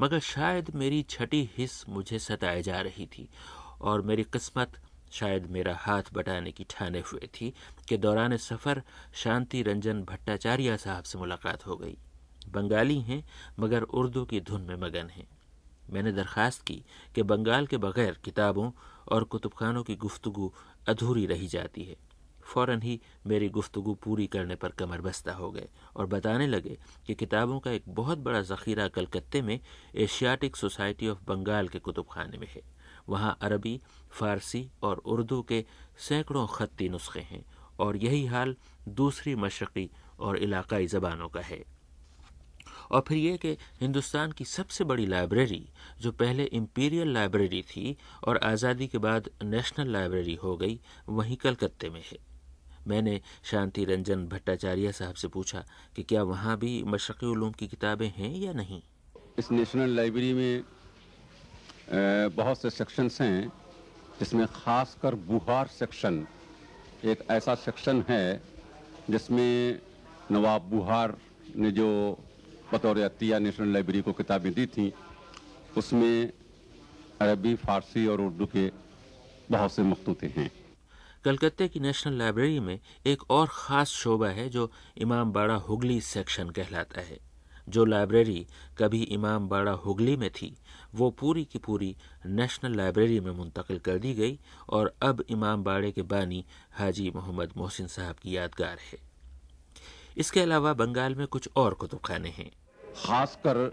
मगर 0.00 0.18
शायद 0.18 0.70
मेरी 0.74 1.02
छठी 1.02 1.50
हिस्स 1.56 1.88
मुझे 1.88 2.18
सताए 2.18 2.62
जा 2.62 2.80
रही 2.80 3.06
थी, 3.06 3.28
और 3.80 4.02
मेरी 4.02 4.22
किस्मत 4.22 4.72
शायद 5.12 5.46
मेरा 5.46 5.74
हाथ 5.76 6.02
बटाने 6.12 6.52
की 6.52 6.64
ठाने 6.70 7.00
हुए 7.00 7.28
थी 7.34 7.54
कि 7.88 7.96
दौरान 7.96 8.36
सफ़र 8.36 8.82
शांति 9.14 9.62
रंजन 9.62 10.02
भट्टाचार्य 10.02 10.76
साहब 10.76 11.04
से 11.04 11.18
मुलाकात 11.18 11.66
हो 11.66 11.76
गई। 11.76 11.96
बंगाली 12.48 13.00
हैं, 13.00 13.24
मगर 13.58 13.82
उर्दू 13.82 14.24
की 14.24 14.40
धुन 14.40 14.60
में 14.60 14.76
मगन 14.76 15.08
हैं। 15.08 15.28
मैंने 15.90 16.12
दरख्वास्त 16.12 16.62
की 16.62 16.84
कि 17.14 17.22
बंगाल 17.22 17.66
के 17.66 17.76
बगैर 17.76 18.18
किताबों 18.24 18.70
और 19.08 19.24
कुतुबखानों 19.24 19.82
की 19.82 19.96
गुफ्तगु 19.96 20.52
अधूरी 20.88 21.26
रही 21.26 21.46
जाती 21.46 21.84
है। 21.84 21.96
फ़ौरन 22.50 22.82
ही 22.82 23.00
मेरी 23.26 23.48
गुफ्तगु 23.50 23.94
पूरी 24.02 24.26
करने 24.26 24.54
पर 24.56 24.70
कमर 24.78 25.00
बस्ता 25.00 25.32
हो 25.32 25.50
गए 25.50 25.68
और 25.96 26.06
बताने 26.06 26.46
लगे 26.46 26.78
कि 27.06 27.14
किताबों 27.14 27.58
का 27.60 27.70
एक 27.70 27.84
बहुत 27.88 28.18
बड़ा 28.18 28.40
ज़ख़ीरा 28.42 28.88
कलकत्ते 28.88 29.42
में 29.42 29.58
एशियाटिक 29.96 30.56
सोसाइटी 30.56 31.08
ऑफ़ 31.08 31.24
बंगाल 31.28 31.68
के 31.68 31.78
कुतुब 31.78 32.06
खाने 32.12 32.38
में 32.38 32.46
है। 32.54 32.62
वहाँ 33.08 33.36
अरबी, 33.42 33.80
फ़ारसी 34.12 34.68
और 34.82 34.98
उर्दू 35.06 35.40
के 35.42 35.64
सैकड़ों 35.98 36.46
ख़त्ती 36.46 36.88
नुस्खे 36.88 37.20
हैं 37.20 37.44
और 37.80 37.96
यही 37.96 38.24
हाल 38.26 38.56
दूसरी 38.90 39.34
मशरक़ी 39.36 39.90
और 40.18 40.36
इलाकाई 40.38 40.86
ज़बानों 40.86 41.28
का 41.28 41.40
है। 41.40 41.62
और 42.90 43.04
फिर 43.08 43.18
यह 43.18 43.36
कि 43.36 43.56
हिंदुस्तान 43.80 44.32
की 44.32 44.44
सबसे 44.44 44.84
बड़ी 44.84 45.06
लाइब्रेरी, 45.06 45.66
जो 46.00 46.12
पहले 46.12 46.44
इम्पीरियल 46.44 47.12
लाइब्रेरी 47.14 47.62
थी 47.64 47.96
और 48.24 48.38
आज़ादी 48.44 48.86
के 48.86 48.98
बाद 48.98 49.28
नेशनल 49.42 49.92
लाइब्रेरी 49.92 50.34
हो 50.34 50.56
गई, 50.56 50.80
वहीं 51.08 51.36
कलकत्ते 51.36 51.90
में 51.90 52.02
है। 52.02 52.18
मैंने 52.86 53.20
शांति 53.42 53.84
रंजन 53.84 54.26
भट्टाचार्य 54.26 54.92
साहब 54.92 55.14
से 55.14 55.28
पूछा 55.28 55.64
कि 55.96 56.02
क्या 56.02 56.22
वहाँ 56.22 56.56
भी 56.58 56.82
मशरक़ 56.82 57.54
की 57.58 57.66
किताबें 57.68 58.08
हैं 58.08 58.34
या 58.34 58.52
नहीं? 58.52 58.82
इस 59.38 59.50
नेशनल 59.50 59.90
लाइब्रेरी 59.90 60.32
में 60.34 60.64
बहुत 62.36 62.62
से 62.62 62.70
सेक्शंस 62.70 63.20
हैं, 63.20 63.52
जिसमें 64.20 64.46
ख़ासकर 64.46 65.14
बुहार 65.14 65.66
सेक्शन 65.66 66.26
एक 67.04 67.22
ऐसा 67.30 67.54
सेक्शन 67.54 68.04
है, 68.08 68.42
जिसमें 69.10 69.80
नवाब 70.32 70.62
बुहार 70.62 71.20
ने 71.56 71.70
जो 71.70 72.16
बतौर 72.72 72.98
अतिया 72.98 73.38
नेशनल 73.38 73.68
लाइब्रेरी 73.68 74.02
को 74.02 74.12
किताबें 74.12 74.54
दी 74.54 74.66
थी, 74.66 74.92
उसमें 75.76 76.32
अरबी, 77.20 77.54
फ़ारसी 77.54 78.06
और 78.06 78.20
उर्दू 78.20 78.46
के 78.46 78.70
बहुत 79.50 79.72
से 79.72 79.82
मखतूते 79.82 80.26
हैं। 80.26 80.59
कलकत्ते 81.24 81.66
की 81.68 81.80
नेशनल 81.80 82.14
लाइब्रेरी 82.18 82.60
में 82.60 82.78
एक 83.06 83.22
और 83.30 83.48
ख़ास 83.48 83.88
शोबा 83.90 84.28
है 84.28 84.48
जो 84.48 84.70
इमाम 84.98 85.32
बाड़ा 85.32 85.54
हुगली 85.64 86.00
सेक्शन 86.00 86.50
कहलाता 86.50 87.00
है। 87.00 87.18
जो 87.68 87.84
लाइब्रेरी 87.84 88.46
कभी 88.78 89.02
इमाम 89.08 89.48
बाड़ा 89.48 89.72
हुगली 89.82 90.16
में 90.16 90.30
थी, 90.30 90.54
वो 90.94 91.10
पूरी 91.10 91.44
की 91.44 91.58
पूरी 91.58 91.94
नेशनल 92.26 92.76
लाइब्रेरी 92.76 93.20
में 93.20 93.30
मुंतकिल 93.32 93.78
कर 93.78 93.98
दी 93.98 94.14
गई 94.14 94.38
और 94.68 94.94
अब 95.02 95.24
इमाम 95.30 95.64
बाड़े 95.64 95.92
के 95.92 96.02
बानी 96.04 96.44
हाजी 96.72 97.10
मोहम्मद 97.10 97.52
मोहसिन 97.56 97.86
साहब 97.88 98.16
की 98.16 98.36
यादगार 98.36 98.78
है। 98.82 98.98
इसके 100.16 100.40
अलावा 100.40 100.72
बंगाल 100.74 101.14
में 101.14 101.26
कुछ 101.26 101.48
और 101.56 101.74
कुतुब 101.74 102.00
खाने 102.00 102.28
हैं। 102.28 102.50
खासकर 102.96 103.64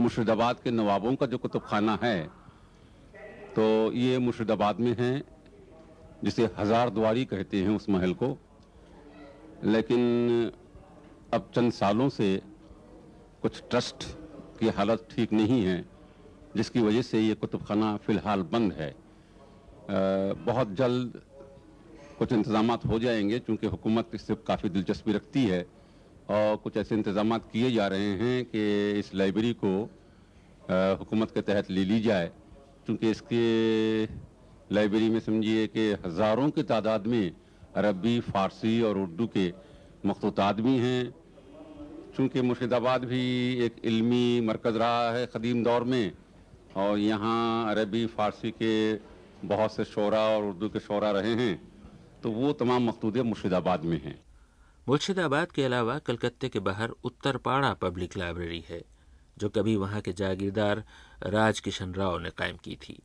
मुर्शिदाबाद 0.00 0.60
के 0.64 0.70
नवाबों 0.70 1.14
का 1.16 1.26
जो 1.26 1.38
कुतुब 1.38 1.62
खाना 1.66 1.98
है 2.02 2.18
तो 3.54 3.92
ये 3.92 4.18
मुर्शिदाबाद 4.18 4.80
में 4.80 4.94
है 4.98 5.12
जिसे 6.24 6.48
हज़ार 6.58 6.90
द्वारी 6.90 7.24
कहते 7.24 7.62
हैं 7.62 7.76
उस 7.76 7.88
महल 7.90 8.12
को। 8.14 8.36
लेकिन 9.64 10.52
अब 11.34 11.50
चंद 11.54 11.72
सालों 11.72 12.08
से 12.08 12.40
कुछ 13.42 13.62
ट्रस्ट 13.70 14.04
की 14.60 14.68
हालत 14.68 15.06
ठीक 15.10 15.32
नहीं 15.32 15.62
है 15.64 15.84
जिसकी 16.56 16.80
वजह 16.80 17.02
से 17.02 17.20
ये 17.20 17.34
कुतुब 17.34 17.64
खाना 17.64 17.96
फ़िलहाल 17.96 18.42
बंद 18.52 18.72
है। 18.72 18.90
आ, 18.90 18.94
बहुत 20.44 20.74
जल्द 20.76 21.20
कुछ 22.18 22.32
इंतज़ाम 22.32 22.70
हो 22.70 22.98
जाएँगे 22.98 23.38
क्योंकि 23.38 23.66
हुकूमत 23.66 24.10
इससे 24.14 24.34
काफ़ी 24.46 24.68
दिलचस्पी 24.68 25.12
रखती 25.12 25.44
है 25.44 25.60
और 26.30 26.56
कुछ 26.56 26.76
ऐसे 26.76 26.94
इंतज़ाम 26.94 27.36
किए 27.52 27.70
जा 27.70 27.86
रहे 27.88 28.10
हैं 28.16 28.44
कि 28.44 28.98
इस 28.98 29.14
लाइब्रेरी 29.14 29.52
को 29.64 29.70
हुकूमत 30.98 31.30
के 31.30 31.40
तहत 31.42 31.70
ले 31.70 31.84
ली 31.84 32.00
जाए 32.00 32.30
क्योंकि 32.86 33.10
इसके 33.10 33.44
लाइब्रेरी 34.70 35.08
में 35.10 35.20
समझिए 35.20 35.66
कि 35.66 35.90
हज़ारों 36.04 36.48
की 36.50 36.62
तादाद 36.64 37.06
में 37.06 37.32
अरबी, 37.76 38.18
फ़ारसी 38.22 38.80
और 38.82 38.98
उर्दू 38.98 39.26
के 39.28 39.52
मखतूतात 40.06 40.60
भी 40.60 40.76
हैं। 40.78 41.14
चूँकि 42.16 42.42
मुर्शिदाबाद 42.42 43.04
भी 43.04 43.22
एक 43.64 43.76
इल्मी 43.84 44.40
मरकज़ 44.42 44.76
रहा 44.76 45.10
है 45.12 45.26
क़दीम 45.28 45.62
दौर 45.64 45.84
में, 45.84 46.12
और 46.76 46.98
यहाँ 46.98 47.70
अरबी, 47.70 48.04
फ़ारसी 48.08 48.50
के 48.52 48.94
बहुत 49.44 49.74
से 49.74 49.84
शरा 49.86 50.20
और 50.28 50.44
उर्दू 50.44 50.68
के 50.68 50.80
शरा 50.80 51.10
रहे 51.10 51.34
हैं 51.36 51.54
तो 52.22 52.30
वो 52.30 52.52
तमाम 52.54 52.88
मकतूदे 52.88 53.22
मुर्शिदाबाद 53.22 53.84
में 53.84 54.00
हैं। 54.02 54.18
मुर्शिदाबाद 54.86 55.52
के 55.52 55.64
अलावा 55.64 55.98
कलकत्ते 56.00 56.48
के 56.48 56.58
बाहर 56.60 56.90
उत्तरपाड़ा 57.04 57.72
पब्लिक 57.76 58.16
लाइब्रेरी 58.16 58.64
है, 58.68 58.82
जो 59.38 59.48
कभी 59.48 59.76
वहाँ 59.76 60.00
के 60.00 60.12
जागीरदार 60.14 60.84
राज 61.26 61.60
किशन 61.60 61.92
राव 61.94 62.18
ने 62.18 62.30
कायम 62.30 62.56
की 62.64 62.76
थी। 62.78 62.98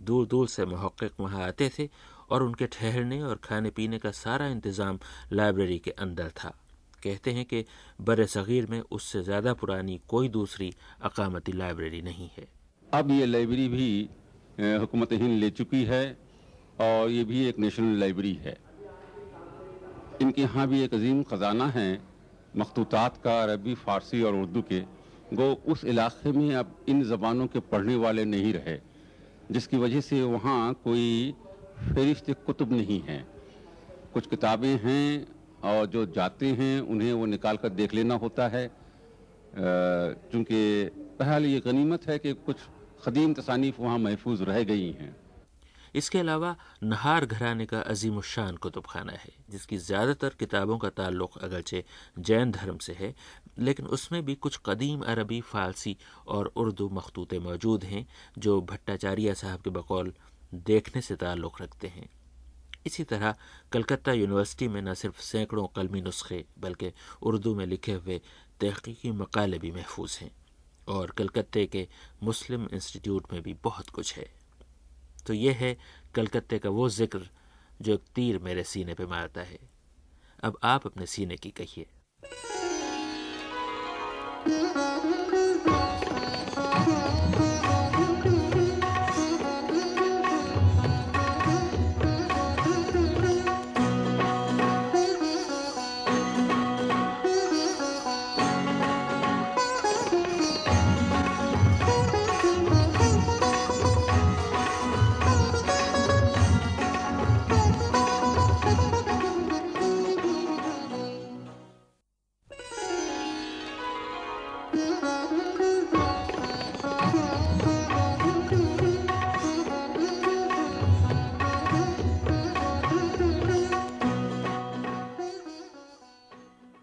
दूर 0.00 0.26
दूर 0.26 0.48
से 0.48 0.64
महक़ 0.66 1.04
वहाँ 1.20 1.42
आते 1.44 1.70
थे 1.78 1.88
और 2.30 2.42
उनके 2.42 2.66
ठहरने 2.68 3.20
और 3.22 3.40
खाने 3.44 3.70
पीने 3.70 3.98
का 3.98 4.10
सारा 4.12 4.46
इंतज़ाम 4.48 4.98
लाइब्रेरी 5.32 5.78
के 5.78 5.90
अंदर 5.98 6.28
था। 6.36 6.54
कहते 7.02 7.30
हैं 7.32 7.44
कि 7.44 7.64
बर 8.00 8.24
सग़ीर 8.28 8.66
में 8.70 8.80
उससे 8.90 9.22
ज़्यादा 9.22 9.54
पुरानी 9.54 10.00
कोई 10.08 10.28
दूसरी 10.30 10.72
अकामती 11.02 11.52
लाइब्रेरी 11.52 12.00
नहीं 12.02 12.28
है। 12.36 12.46
अब 12.94 13.10
ये 13.10 13.26
लाइब्रेरी 13.26 13.68
भी 13.68 14.08
हुकूमत 14.80 15.12
हिंद 15.12 15.38
ले 15.40 15.50
चुकी 15.52 15.82
है 15.84 16.04
और 16.80 17.10
ये 17.10 17.24
भी 17.24 17.44
एक 17.48 17.58
नेशनल 17.58 17.98
लाइब्रेरी 18.00 18.34
है। 18.44 18.56
इनके 20.22 20.42
यहाँ 20.42 20.66
भी 20.68 20.82
एक 20.82 20.94
अजीम 20.94 21.22
ख़जाना 21.22 21.66
है, 21.68 22.00
मखतूतात 22.56 23.16
का 23.24 23.40
अरबी, 23.42 23.74
फ़ारसी 23.76 24.22
और 24.22 24.34
उर्दू 24.34 24.62
के। 24.62 24.80
गो 25.32 25.52
उस 25.72 25.84
इलाके 25.84 26.32
में 26.32 26.54
अब 26.54 26.76
इन 26.88 27.02
ज़बानों 27.04 27.46
के 27.46 27.60
पढ़ने 27.62 27.96
वाले 27.96 28.24
नहीं 28.26 28.52
रहे। 28.52 28.78
जिसकी 29.50 29.76
वजह 29.76 30.00
से 30.00 30.22
वहाँ 30.22 30.72
कोई 30.84 31.34
फहरिस्त 31.78 32.30
कुतुब 32.46 32.72
नहीं 32.72 33.00
है। 33.00 33.24
कुछ 34.14 34.26
किताबें 34.26 34.76
हैं 34.82 35.26
और 35.64 35.86
जो 35.86 36.04
जाते 36.06 36.46
हैं, 36.46 36.80
उन्हें 36.80 37.12
वो 37.12 37.26
निकाल 37.26 37.56
कर 37.56 37.68
देख 37.70 37.94
लेना 37.94 38.14
होता 38.14 38.48
है। 38.48 38.66
चूँकि 40.32 40.60
बहरहाल 41.20 41.44
ये 41.46 41.60
गनीमत 41.60 42.06
है 42.08 42.18
कि 42.18 42.32
कुछ 42.32 42.56
कदीम 43.04 43.34
तसानीफ 43.34 43.80
वहाँ 43.80 43.98
महफूज 43.98 44.42
रह 44.42 44.62
गई 44.64 44.90
हैं। 44.92 45.16
इसके 45.94 46.18
अलावा 46.18 46.54
नहार 46.82 47.26
घराने 47.26 47.66
का 47.66 47.80
अजीम 47.82 48.20
शान 48.22 48.56
कुतुब 48.56 48.86
खाना 48.86 49.12
है, 49.12 49.32
जिसकी 49.50 49.76
ज़्यादातर 49.78 50.34
किताबों 50.38 50.78
का 50.78 50.88
ताल्लुक 50.90 51.38
अगरचे 51.38 51.84
जैन 52.18 52.50
धर्म 52.50 52.78
से 52.78 52.92
है, 52.92 53.14
लेकिन 53.58 53.86
उसमें 53.88 54.24
भी 54.24 54.34
कुछ 54.36 54.60
कदीम 54.66 55.00
अरबी, 55.02 55.40
फ़ारसी 55.40 55.96
और 56.28 56.52
उर्दू 56.56 56.88
मखतूते 56.88 57.38
मौजूद 57.38 57.84
हैं, 57.84 58.06
जो 58.38 58.60
भट्टाचार्य 58.62 59.34
साहब 59.34 59.60
के 59.60 59.70
बकौल 59.70 60.12
देखने 60.52 61.00
से 61.00 61.16
ताल्लुक़ 61.16 61.62
रखते 61.62 61.88
हैं। 61.88 62.08
इसी 62.86 63.04
तरह 63.04 63.34
कलकत्ता 63.72 64.12
यूनिवर्सिटी 64.12 64.68
में 64.68 64.80
न 64.82 64.94
सिर्फ़ 64.94 65.20
सैकड़ों 65.20 65.66
कलमी 65.66 66.00
नुस्खे, 66.00 66.44
बल्कि 66.58 66.92
उर्दू 67.22 67.54
में 67.54 67.66
लिखे 67.66 67.92
हुए 67.92 68.20
तहकीकी 68.60 69.10
मकाले 69.12 69.58
भी 69.58 69.70
महफूज 69.70 70.18
हैं, 70.20 70.30
और 70.88 71.10
कलकत्ते 71.10 71.66
के 71.66 71.86
मुस्लिम 72.22 72.68
इंस्टीट्यूट 72.72 73.32
में 73.32 73.42
भी 73.42 73.54
बहुत 73.64 73.90
कुछ 73.90 74.16
है। 74.16 74.39
तो 75.26 75.32
यह 75.32 75.56
है 75.56 75.76
कलकत्ते 76.14 76.58
का 76.58 76.70
वो 76.70 76.88
ज़िक्र 76.88 77.28
जो 77.82 77.94
एक 77.94 78.04
तीर 78.14 78.38
मेरे 78.38 78.64
सीने 78.64 78.94
पे 78.94 79.06
मारता 79.06 79.40
है। 79.40 79.58
अब 80.42 80.58
आप 80.62 80.86
अपने 80.86 81.06
सीने 81.06 81.36
की 81.36 81.50
कहिए। 81.50 81.86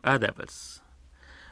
आदाबस। 0.08 0.82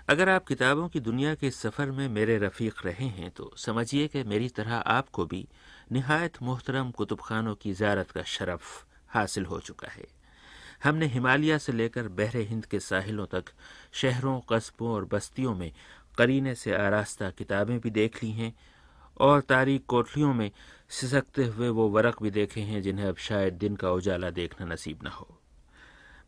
अगर 0.09 0.29
आप 0.29 0.45
किताबों 0.47 0.87
की 0.89 0.99
दुनिया 0.99 1.33
के 1.35 1.49
सफ़र 1.51 1.91
में 1.91 2.07
मेरे 2.09 2.37
रफ़ीक 2.37 2.85
रहे 2.85 3.07
हैं 3.07 3.29
तो 3.31 3.51
समझिए 3.57 4.07
कि 4.07 4.23
मेरी 4.23 4.49
तरह 4.49 4.75
आपको 4.75 5.25
भी 5.25 5.47
नहायत 5.91 6.41
मोहतरम 6.41 6.91
कुतुब 6.91 7.21
खानों 7.21 7.55
की 7.55 7.73
ज़ारत 7.73 8.11
का 8.11 8.23
शरफ़ 8.25 8.83
हासिल 9.09 9.45
हो 9.45 9.59
चुका 9.59 9.87
है। 9.87 10.05
हमने 10.83 11.05
हिमालय 11.07 11.57
से 11.59 11.73
लेकर 11.73 12.07
बहरे 12.13 12.43
हिंद 12.43 12.65
के 12.65 12.79
साहिलों 12.81 13.25
तक 13.25 13.45
शहरों, 13.93 14.39
कस्बों 14.49 14.89
और 14.89 15.05
बस्तियों 15.05 15.55
में 15.55 15.71
करीने 16.17 16.55
से 16.55 16.75
आरास्ता 16.75 17.29
किताबें 17.29 17.79
भी 17.79 17.89
देख 17.91 18.23
ली 18.23 18.31
हैं 18.31 18.53
और 19.19 19.41
तारीख 19.43 19.85
कोठलियों 19.87 20.33
में 20.33 20.49
सिसकते 20.91 21.45
हुए 21.45 21.69
वो 21.69 21.89
वरक 21.89 22.21
भी 22.23 22.31
देखे 22.31 22.61
हैं 22.63 22.81
जिन्हें 22.81 23.07
अब 23.07 23.17
शायद 23.21 23.53
दिन 23.55 23.75
का 23.75 23.91
उजाला 23.91 24.29
देखना 24.31 24.67
नसीब 24.67 25.03
न 25.03 25.07
हो। 25.09 25.27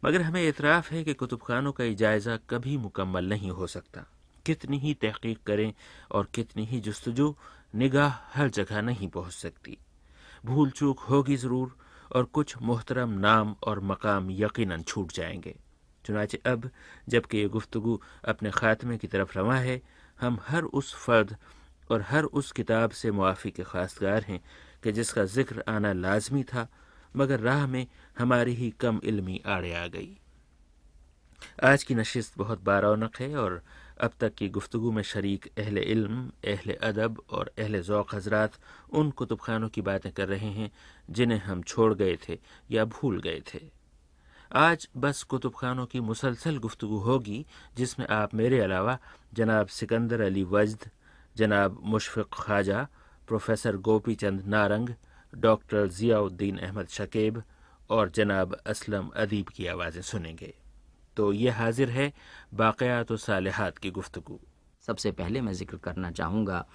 मगर 0.03 0.21
हमें 0.21 0.47
इतराफ़ 0.47 0.93
है 0.93 1.03
कि 1.03 1.13
कुतुब 1.13 1.41
खानों 1.41 1.71
का 1.71 1.93
जायज़ा 1.93 2.37
कभी 2.49 2.77
मुकम्मल 2.77 3.25
नहीं 3.25 3.51
हो 3.51 3.67
सकता। 3.67 4.05
कितनी 4.45 4.77
ही 4.79 4.93
तहकीक 4.93 5.39
करें 5.47 5.73
और 6.11 6.27
कितनी 6.35 6.65
ही 6.65 6.79
जस्तजू, 6.79 7.35
निगाह 7.75 8.13
हर 8.33 8.49
जगह 8.49 8.81
नहीं 8.81 9.07
पहुँच 9.07 9.33
सकती। 9.33 9.77
भूल 10.45 10.69
चूक 10.69 10.99
होगी 10.99 11.35
ज़रूर 11.35 11.75
और 12.15 12.23
कुछ 12.23 12.55
मोहतरम 12.61 13.09
नाम 13.09 13.55
और 13.63 13.79
मकाम 13.79 14.31
यकीनन 14.31 14.83
छूट 14.83 15.11
जाएँगे। 15.11 15.55
चुनाचे 16.05 16.39
अब, 16.45 16.69
जबकि 17.09 17.37
ये 17.37 17.47
गुफ्तु 17.47 17.99
अपने 18.25 18.51
ख़ात्मे 18.51 18.97
की 18.97 19.07
तरफ़ 19.07 19.37
रवा 19.39 19.55
है, 19.55 19.81
हम 20.21 20.39
हर 20.47 20.63
उस 20.63 20.93
फ़र्द 20.95 21.35
और 21.91 22.01
हर 22.01 22.23
उस 22.23 22.51
किताब 22.51 22.91
से 22.91 23.11
मुआफ़ी 23.11 23.51
के 23.51 23.63
खासगार 23.63 24.23
हैं 24.23 24.39
कि 24.83 24.91
जिसका 24.91 25.25
ज़िक्र 25.25 25.63
आना 25.67 25.93
लाजमी 25.93 26.43
था, 26.43 26.67
मगर 27.15 27.39
राह 27.39 27.67
में 27.67 27.87
हमारी 28.17 28.53
ही 28.53 28.69
कम 28.79 28.99
इल्मी 29.03 29.41
आड़े 29.45 29.73
आ 29.73 29.85
गई। 29.87 30.17
आज 31.63 31.83
की 31.83 31.95
नशिस्त 31.95 32.37
बहुत 32.37 32.63
बारौनक 32.63 33.15
है 33.19 33.35
और 33.35 33.61
अब 34.01 34.11
तक 34.19 34.33
की 34.35 34.47
गुफ्तु 34.49 34.91
में 34.91 35.01
शरीक 35.03 35.47
अहल 35.57 35.77
इल्म, 35.77 36.31
अहल 36.45 36.73
अदब 36.83 37.21
और 37.29 37.51
अहल 37.57 37.81
ज़ौक़ 37.81 38.15
हजरात 38.15 38.53
उन 38.91 39.11
कुतुब 39.11 39.39
खानों 39.39 39.69
की 39.69 39.81
बातें 39.81 40.11
कर 40.11 40.27
रहे 40.27 40.49
हैं 40.51 40.71
जिन्हें 41.09 41.39
हम 41.39 41.61
छोड़ 41.63 41.93
गए 41.93 42.17
थे 42.27 42.39
या 42.71 42.85
भूल 42.85 43.19
गए 43.21 43.41
थे। 43.47 43.61
आज 44.51 44.87
बस 44.97 45.23
कुतुब 45.23 45.53
खानों 45.55 45.85
की 45.85 45.99
मुसलसल 45.99 46.57
गुफ्तु 46.57 46.87
होगी, 46.87 47.45
जिसमें 47.77 48.05
आप 48.07 48.33
मेरे 48.33 48.59
अलावा 48.59 48.97
जनाब 49.33 49.67
सिकंदर 49.67 50.21
अली 50.21 50.43
वजद, 50.45 50.89
जनाब 51.35 51.79
मुशफ़ 51.83 52.19
ख्वाजा, 52.33 52.87
प्रोफेसर 53.27 53.77
गोपी 53.77 54.15
चंद 54.15 54.45
नारंग, 54.45 54.89
डॉक्टर 55.33 55.87
ज़ियाउद्दीन 55.89 56.57
अहमद 56.57 56.87
शकेब 56.89 57.43
और 57.89 58.09
जनाब 58.09 58.55
असलम 58.67 59.09
अदीब 59.15 59.49
की 59.49 59.67
आवाज़ें 59.67 60.01
सुनेंगे। 60.03 60.53
तो 61.17 61.31
ये 61.33 61.49
हाजिर 61.51 61.89
है 61.89 62.11
बाक़यात 62.55 63.13
सालहत 63.15 63.77
की 63.77 63.91
गुफ्तु 63.91 64.39
सबसे 64.87 65.11
पहले 65.13 65.41
मैं 65.41 65.53
ज़िक्र 65.53 65.77
करना 65.77 66.11
चाहूँगा 66.11 66.65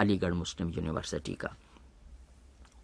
अलीगढ़ 0.00 0.32
मुस्लिम 0.34 0.70
यूनिवर्सिटी 0.70 1.34
का। 1.34 1.54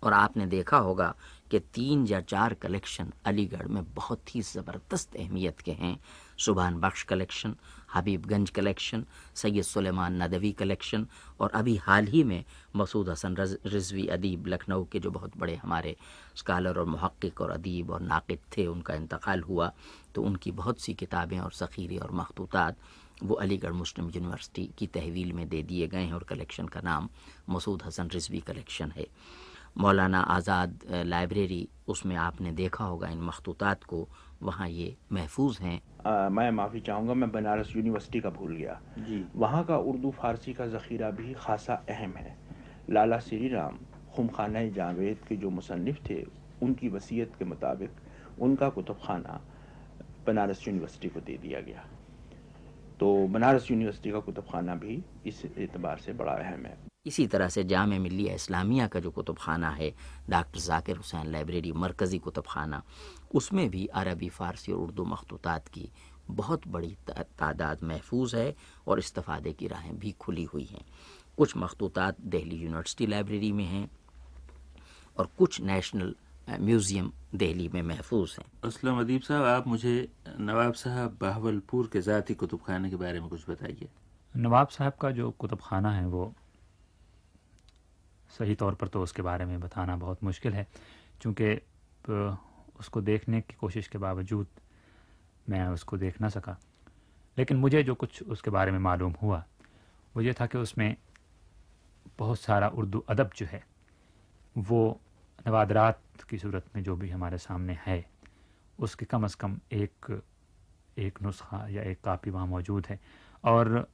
और 0.03 0.13
आपने 0.13 0.47
देखा 0.47 0.77
होगा 0.79 1.15
कि 1.51 1.59
तीन 1.75 2.07
या 2.07 2.21
चार 2.23 2.55
कलेक्शन 2.55 3.13
अलीगढ़ 3.27 3.67
में 3.67 3.83
बहुत 3.95 4.35
ही 4.35 4.41
ज़बरदस्त 4.43 5.17
अहमियत 5.17 5.61
के 5.61 5.73
हैं। 5.73 5.97
Subhan 6.43 6.81
Bakhsh 6.81 7.03
collection, 7.05 7.55
Habibganj 7.95 8.51
collection, 8.51 9.05
Syed 9.35 9.65
Sulaiman 9.65 10.23
Nadvi 10.23 10.53
collection 10.55 11.07
और 11.41 11.51
अभी 11.55 11.77
हाल 11.79 12.07
ही 12.07 12.23
में 12.25 12.45
मसूद 12.77 13.09
हसन 13.09 13.37
रिजवी 13.67 14.07
अदीब 14.09 14.47
लखनऊ 14.47 14.85
के 14.93 14.99
जो 14.99 15.11
बहुत 15.11 15.37
बड़े 15.39 15.55
हमारे 15.57 15.97
स्कॉलर 16.37 16.79
और 16.79 16.87
महक्क 16.89 17.41
और 17.41 17.51
अदीब 17.53 17.91
और 17.91 18.01
नाकद 18.03 18.39
थे, 18.57 18.67
उनका 18.67 18.95
इंतकाल 18.95 19.41
हुआ 19.43 19.73
तो 20.15 20.23
उनकी 20.23 20.51
बहुत 20.53 20.81
सी 20.81 20.95
किताबें 20.95 21.39
और 21.39 21.53
ज़ख़ीरे 21.55 21.97
और 21.99 22.13
मखतूतात 22.15 22.77
वो 23.23 23.35
अलीगढ़ 23.37 23.73
मुस्लिम 23.73 24.11
यूनिवर्सिटी 24.11 24.69
की 24.79 24.87
तहवील 24.89 25.33
में 25.33 25.49
दे 25.49 25.63
दिए 25.63 25.87
गए 25.89 26.05
हैं 26.05 26.13
और 26.13 26.25
कलेक्शन 26.29 26.67
का 26.67 26.81
नाम 26.81 27.09
मसूद 27.51 27.83
हसन 27.87 28.09
रिजवी 28.13 28.41
कलेक्शन 28.41 28.93
है। 28.97 29.07
मौलाना 29.79 30.21
आज़ाद 30.21 30.81
लाइब्रेरी, 31.07 31.69
उसमें 31.89 32.17
आपने 32.17 32.53
देखा 32.53 32.85
होगा 32.85 33.09
इन 33.09 33.21
मखतूतात 33.23 33.85
को 33.85 34.09
वहाँ 34.43 34.69
ये 34.69 34.97
महफूज 35.13 35.59
हैं। 35.63 35.81
मैं 36.31 36.51
माफ़ी 36.51 36.81
चाहूँगा 36.81 37.15
मैं 37.15 37.31
बनारस 37.33 37.73
यूनिवर्सिटी 37.77 38.21
का 38.21 38.31
भूल 38.31 38.57
गया। 38.57 38.81
जी। 38.99 39.25
वहाँ 39.37 39.65
का 39.65 39.77
उर्दू 39.79 40.11
फ़ारसी 40.11 40.53
का 40.53 40.67
ज़ख़ीरा 40.69 41.11
भी 41.11 41.35
खासा 41.35 41.75
अहम 41.89 42.17
है। 42.17 42.37
लाला 42.91 43.19
श्री 43.21 43.49
राम 43.49 43.79
खुमखाना 44.15 44.65
जावेद 44.71 45.19
के 45.29 45.37
जो 45.37 45.51
मुसनफ़ 45.51 45.99
थे 46.11 46.23
उनकी 46.63 46.89
वसीयत 46.89 47.33
के 47.39 47.45
मुताबिक 47.45 48.41
उनका 48.41 48.69
कुतुब 48.69 48.99
खाना 49.05 49.41
बनारस 50.27 50.67
यूनिवर्सिटी 50.69 51.09
को 51.09 51.21
दे 51.21 51.39
दिया 51.43 51.61
गया। 51.61 51.85
तो 53.01 53.27
बनारस 53.29 53.71
यूनिवर्सिटी 53.71 54.11
का 54.11 54.21
कुतुब 54.21 54.45
खाना 54.53 54.75
भी 54.75 55.03
इस 55.27 55.45
एतबार 55.47 55.99
से 55.99 56.13
बड़ा 56.13 56.33
अहम 56.33 56.67
है। 56.67 56.77
इसी 57.07 57.27
तरह 57.27 57.49
से 57.49 57.63
जाम 57.65 57.91
मिलिया 58.01 58.35
इस्लामिया 58.35 58.87
का 58.87 59.01
जो 59.01 59.11
कुतुब 59.11 59.37
खाना 59.41 59.71
है 59.71 59.91
डॉक्टर 60.31 60.61
जाकिर 60.61 60.97
हुसैन 60.97 61.31
लाइब्रेरी 61.33 61.73
मरकज़ी 61.75 62.19
कुतुब 62.19 62.45
खाना 62.49 62.83
उसमें 63.35 63.69
भी 63.71 63.87
अरबी 63.95 64.29
फ़ारसी 64.31 64.73
और 64.73 64.79
उर्दू 64.79 65.05
मखतूतात 65.05 65.69
की 65.69 65.89
बहुत 66.31 66.67
बड़ी 66.69 66.97
तादाद 67.09 67.83
महफूज 67.83 68.35
है 68.35 68.55
और 68.87 68.99
इस्तफ़ादे 68.99 69.53
की 69.53 69.67
राहें 69.69 69.99
भी 69.99 70.13
खुली 70.21 70.45
हुई 70.45 70.65
हैं। 70.65 70.85
कुछ 71.39 71.57
मखतूतात 71.57 72.21
दिल्ली 72.23 72.57
यूनिवर्सिटी 72.57 73.07
लाइब्रेरी 73.07 73.51
में 73.53 73.65
हैं 73.65 73.89
और 75.19 75.29
कुछ 75.39 75.61
नेशनल 75.63 76.15
म्यूज़ियम 76.51 77.11
दिल्ली 77.35 77.69
में 77.69 77.83
महफूज 77.83 78.37
हैं। 78.39 78.47
असलम 78.65 79.01
अदीब 79.01 79.21
साहब 79.23 79.45
आप 79.47 79.67
मुझे 79.69 79.97
नवाब 80.41 80.75
साहब 80.75 81.17
बहावलपुर 81.21 81.91
के 81.93 82.01
ज़ाती 82.01 82.35
कुतुब 82.35 82.61
खाने 82.67 82.91
के 82.91 82.97
बारे 82.97 83.21
में 83.21 83.29
कुछ 83.29 83.49
बताइए। 83.51 83.89
नवाब 84.35 84.69
साहब 84.69 84.93
का 85.01 85.11
जो 85.11 85.31
कुतुब 85.39 85.59
खाना 85.65 85.93
है 85.93 86.07
वो 86.07 86.33
सही 88.39 88.55
तौर 88.55 88.75
पर 88.75 88.89
तो 88.89 89.03
उसके 89.03 89.23
बारे 89.23 89.45
में 89.45 89.61
बताना 89.61 89.97
बहुत 89.97 90.25
मुश्किल 90.25 90.53
है 90.53 90.67
क्योंकि 91.21 91.55
उसको 92.81 93.01
देखने 93.01 93.41
की 93.41 93.55
कोशिश 93.55 93.89
के 93.89 93.99
बावजूद 93.99 94.47
मैं 95.49 95.67
उसको 95.69 95.97
देख 95.99 96.21
ना 96.21 96.29
सका। 96.29 96.57
लेकिन 97.39 97.57
मुझे 97.57 97.83
जो 97.83 97.95
कुछ 97.95 98.23
उसके 98.23 98.51
बारे 98.51 98.73
में 98.73 98.79
मालूम 98.79 99.15
हुआ, 99.23 99.45
वो 100.15 100.23
ये 100.23 100.33
था 100.33 100.47
कि 100.47 100.59
उसमें 100.59 100.97
बहुत 102.19 102.41
सारा 102.41 102.69
उर्दू 102.69 102.99
अदब 103.09 103.31
जो 103.37 103.47
है, 103.47 103.65
वो 104.59 105.01
नवादरात 105.47 106.01
की 106.31 106.39
सूरत 106.39 106.65
में 106.77 106.83
जो 106.83 106.97
भी 106.97 107.11
हमारे 107.11 107.39
सामने 107.39 107.79
है, 107.87 108.05
उसके 108.79 109.07
कम 109.07 109.25
अज़ 109.25 109.37
कम 109.37 109.59
एक 109.73 110.23
एक 110.99 111.23
नुस्खा 111.23 111.67
या 111.69 111.83
एक 111.83 112.01
कापी 112.01 112.31
वहाँ 112.31 112.47
मौजूद 112.47 112.87
है। 112.87 112.99
और 113.45 113.89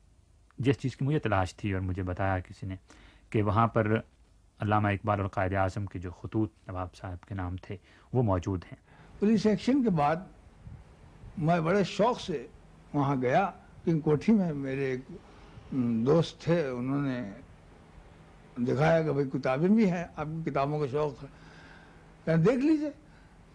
जिस 0.58 0.78
चीज़ 0.78 0.96
की 0.96 1.04
मुझे 1.04 1.18
तलाश 1.18 1.54
थी 1.54 1.72
और 1.72 1.80
मुझे 1.80 2.02
बताया 2.02 2.38
किसी 2.40 2.66
ने 2.66 2.78
कि 3.32 3.42
वहाँ 3.42 3.66
पर 3.68 4.02
अलामा 4.60 4.90
इकबाल 4.90 5.20
और 5.20 5.28
कायद 5.28 5.54
आज़म 5.54 5.86
के 5.86 5.98
जो 5.98 6.10
खतूत 6.10 6.52
नवाब 6.70 6.90
साहब 6.94 7.18
के 7.28 7.34
नाम 7.34 7.56
थे, 7.64 7.78
वो 8.14 8.22
मौजूद 8.22 8.64
हैं। 8.64 8.78
पुलिस 9.20 9.46
एक्शन 9.46 9.82
के 9.82 9.90
बाद 9.90 10.26
मैं 11.38 11.64
बड़े 11.64 11.84
शौक़ 11.84 12.18
से 12.18 12.48
वहाँ 12.94 13.18
गया 13.20 13.44
कि 13.84 13.98
कोठी 14.00 14.32
में 14.32 14.52
मेरे 14.52 14.92
एक 14.92 15.06
दोस्त 16.04 16.38
थे, 16.46 16.58
उन्होंने 16.70 17.18
दिखाया 18.58 19.02
कि 19.02 19.10
भाई 19.10 19.24
किताबें 19.24 19.70
भी 19.76 19.86
हैं, 19.86 20.04
आपकी 20.18 20.44
किताबों 20.44 20.80
का 20.80 20.86
शौक़ 20.86 21.24
है। 22.26 22.38
देख 22.38 22.58
लीजिए। 22.58 22.90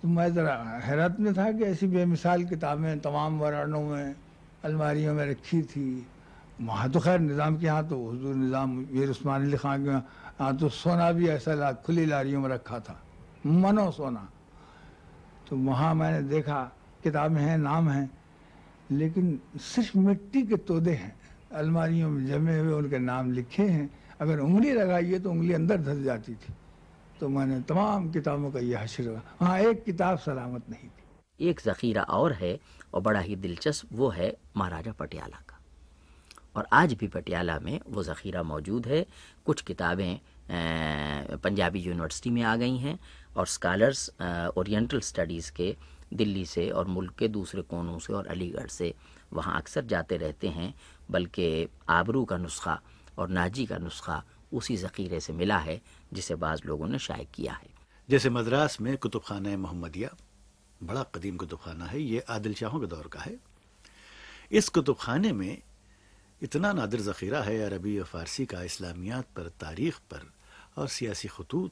तो 0.02 0.08
मैं 0.08 0.28
ज़रा 0.34 0.56
हैरत 0.84 1.18
में 1.20 1.34
था 1.34 1.52
कि 1.52 1.64
ऐसी 1.64 1.88
बेमिसाल 1.88 2.44
किताबें 2.46 3.00
तमाम 3.00 3.40
वरानों 3.40 3.82
में, 3.82 4.16
अलमारियों 4.64 5.14
में 5.14 5.26
रखी 5.26 5.62
थी। 5.64 5.88
वहाँ 6.62 6.90
तो 6.92 7.00
खैर 7.00 7.20
निज़ाम 7.20 7.58
के 7.58 7.66
यहाँ 7.66 7.88
तो 7.88 7.96
हजूर 8.10 8.36
निज़ाम 8.36 8.78
वीर 8.92 9.10
उस्मान 9.10 9.44
अली 9.44 9.58
खां 9.58 9.78
के 9.84 9.92
हाँ 10.40 10.56
तो 10.58 10.70
सोना 10.70 11.12
भी 11.12 11.28
ऐसा 11.30 11.54
ला, 11.54 11.72
खुली 11.82 12.06
लारियों 12.06 12.42
में 12.42 12.50
रखा 12.50 12.80
था। 12.80 12.96
मनो 13.46 13.90
सोना। 13.92 14.28
तो 15.50 15.58
वहाँ 15.58 15.94
मैंने 15.96 16.22
देखा 16.30 16.62
किताबें 17.04 17.42
हैं 17.42 17.58
नाम 17.58 17.90
हैं 17.90 18.10
लेकिन 18.92 19.40
सिर्फ़ 19.58 19.98
मिट्टी 19.98 20.42
के 20.44 20.58
तोदे 20.60 20.94
हैं। 20.94 21.16
अलमारियों 21.54 22.10
में 22.10 22.26
जमे 22.28 22.60
हुए 22.60 22.74
उनके 22.74 23.00
नाम 23.00 23.32
लिखे 23.32 23.64
हैं। 23.64 23.90
अगर 24.22 24.40
उंगली 24.40 24.72
लगाइए 24.74 25.20
तो 25.20 25.32
उंगली 25.32 25.54
अंदर 25.54 25.78
धस 25.84 26.04
जाती 26.04 26.34
थी। 26.34 26.54
तो 27.20 27.30
मैंने 27.30 27.60
तमाम 27.62 28.10
किताबों 28.12 28.52
का 28.52 28.60
यह 28.60 28.82
हशर 28.82 29.22
हाँ 29.40 29.60
एक 29.60 29.84
किताब 29.84 30.18
सलामत 30.20 30.70
नहीं 30.70 30.90
थी। 30.90 31.50
एक 31.50 31.62
ज़ख़ीरा 31.62 32.04
और 32.04 32.34
है 32.34 32.58
और 32.94 33.02
बड़ा 33.02 33.20
ही 33.20 33.36
दिलचस्प 33.38 33.88
वो 33.94 34.10
है 34.10 34.34
महाराजा 34.58 34.92
पटियाला 34.92 35.38
का। 35.40 35.53
और 36.56 36.68
आज 36.74 36.94
भी 36.94 37.08
पटियाला 37.08 37.60
में 37.60 37.80
वो 37.88 38.04
ज़ख़ीरा 38.04 38.44
मौजूद 38.44 38.88
है। 38.88 39.06
कुछ 39.46 39.62
किताबें 39.62 40.20
पंजाबी 41.40 41.80
यूनिवर्सिटी 41.80 42.30
में 42.30 42.42
आ 42.44 42.56
गई 42.56 42.78
हैं 42.78 42.98
और 43.38 43.48
स्कॉलर्स 43.48 44.10
ओरिएंटल 44.58 45.00
स्टडीज़ 45.02 45.52
के 45.52 45.76
दिल्ली 46.14 46.46
से 46.46 46.70
और 46.70 46.88
मुल्क 46.88 47.16
के 47.20 47.28
दूसरे 47.30 47.62
कोनों 47.64 47.98
से 48.00 48.14
और 48.14 48.28
अलीगढ़ 48.28 48.68
से 48.68 48.94
वहाँ 49.34 49.56
अक्सर 49.58 49.86
जाते 49.86 50.18
रहते 50.18 50.48
हैं, 50.48 50.74
बल्कि 51.12 51.68
आबरू 51.90 52.24
का 52.26 52.38
नुस्खा 52.38 52.80
और 53.18 53.30
नाजी 53.30 53.66
का 53.66 53.78
नुस्खा 53.78 54.24
उसी 54.54 54.76
ज़ख़ीरे 54.78 55.20
से 55.20 55.34
मिला 55.34 55.58
है, 55.58 55.80
जिसे 56.14 56.36
बाज़ 56.36 56.62
लोगों 56.66 56.88
ने 56.88 57.00
शाये 57.00 57.28
किया 57.34 57.54
है। 57.54 57.70
जैसे 58.10 58.30
मद्रास 58.30 58.80
में 58.82 58.96
कुतुब 58.98 59.22
खाना 59.26 59.58
मोहम्मदिया, 59.58 60.10
बड़ा 60.84 61.04
कदीम 61.16 61.38
कुतुब 61.38 61.60
खाना 61.60 61.86
है, 61.86 62.02
ये 62.02 62.24
आदिल 62.30 62.54
शाहों 62.54 62.80
के 62.80 62.88
दौर 62.88 63.08
का 63.08 63.20
है। 63.20 63.36
इस 64.52 64.70
कुतुब 64.70 64.98
खाने 65.00 65.32
में 65.32 65.62
इतना 66.44 66.72
नादिर 66.74 67.02
ज़ख़ीरा 67.02 67.42
है 67.44 67.56
अरबी 67.66 67.98
और 68.00 68.06
फ़ारसी 68.06 68.46
का 68.46 68.62
इस्लामियात 68.64 69.26
पर, 69.36 69.48
तारीख़ 69.60 70.00
पर 70.12 70.22
और 70.78 70.88
सियासी 70.88 71.28
खतूत 71.28 71.72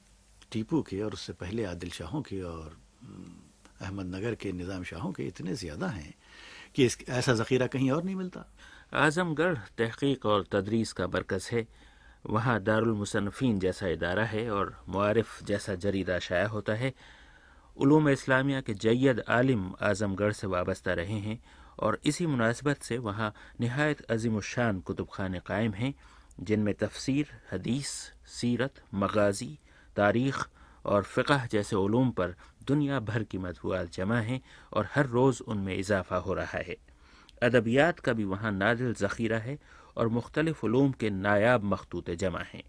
टीपू 0.51 0.81
के 0.87 1.01
और 1.01 1.13
उससे 1.13 1.33
पहले 1.35 1.63
आदिल 1.65 1.89
शाहों 1.91 2.21
के 2.23 2.41
और 2.41 2.77
अहमद 3.81 4.15
नगर 4.15 4.35
के 4.35 4.51
निज़ाम 4.51 4.83
शाहों 4.83 5.11
के 5.11 5.23
इतने 5.27 5.53
ज़्यादा 5.55 5.87
हैं 5.87 6.13
कि 6.75 6.85
इस, 6.85 6.97
ऐसा 7.09 7.33
ज़ख़ीरा 7.33 7.67
कहीं 7.67 7.91
और 7.91 8.03
नहीं 8.03 8.15
मिलता। 8.15 8.45
आज़मगढ़ 8.95 9.57
तहकीक 9.77 10.25
और 10.25 10.45
तदरीस 10.51 10.93
का 10.93 11.07
मरकज़ 11.07 11.47
है। 11.51 11.67
वहाँ 12.29 12.59
दारुलमुसनफ़ीन 12.63 13.59
जैसा 13.59 13.87
इदारा 13.87 14.23
है 14.25 14.49
और 14.51 14.75
मुआरफ 14.87 15.43
जैसा 15.43 15.75
जरीदा 15.75 16.19
शाया 16.21 16.47
होता 16.47 16.73
है। 16.73 16.93
उलूम 17.75 18.09
इस्लामिया 18.09 18.61
के 18.61 18.73
जैद 18.75 19.23
आलिम 19.29 19.73
आज़मगढ़ 19.81 20.31
से 20.31 20.47
वाबस्ता 20.47 20.93
रहे 20.93 21.19
हैं 21.19 21.39
और 21.79 21.99
इसी 22.05 22.25
मुनासबत 22.27 22.81
से 22.81 22.97
वहाँ 22.99 23.33
नहायत 23.61 24.01
अजीम 24.11 24.39
शान 24.41 24.79
कुतुब 24.79 25.07
खाने 25.13 25.39
कायम 25.39 25.73
हैं, 25.73 25.93
जिनमें 26.39 26.73
तफसीर, 26.73 27.27
हदीस, 27.51 27.89
सीरत, 28.29 28.81
मगाजी, 28.93 29.57
तारीख़ 29.95 30.43
और 30.85 31.03
फ़िक़ह 31.03 31.45
जैसे 31.45 31.75
ूम 31.75 32.11
पर 32.11 32.35
दुनिया 32.67 32.99
भर 32.99 33.23
की 33.23 33.37
मतबूआत 33.37 33.91
जमा 33.93 34.19
हैं 34.19 34.41
और 34.73 34.87
हर 34.93 35.07
रोज़ 35.07 35.41
उनमें 35.43 35.75
इजाफ़ा 35.75 36.17
हो 36.17 36.33
रहा 36.33 36.57
है। 36.59 36.75
अदबियात 37.41 37.99
का 37.99 38.13
भी 38.13 38.23
वहाँ 38.25 38.51
नादिल 38.51 38.93
ज़ख़ीरा 38.93 39.37
है 39.37 39.57
और 39.97 40.07
मुख्तलिफ़ 40.09 40.65
ूम 40.65 40.91
के 40.91 41.09
नायाब 41.09 41.63
मखतूत 41.63 42.09
जमा 42.11 42.39
हैं। 42.53 42.63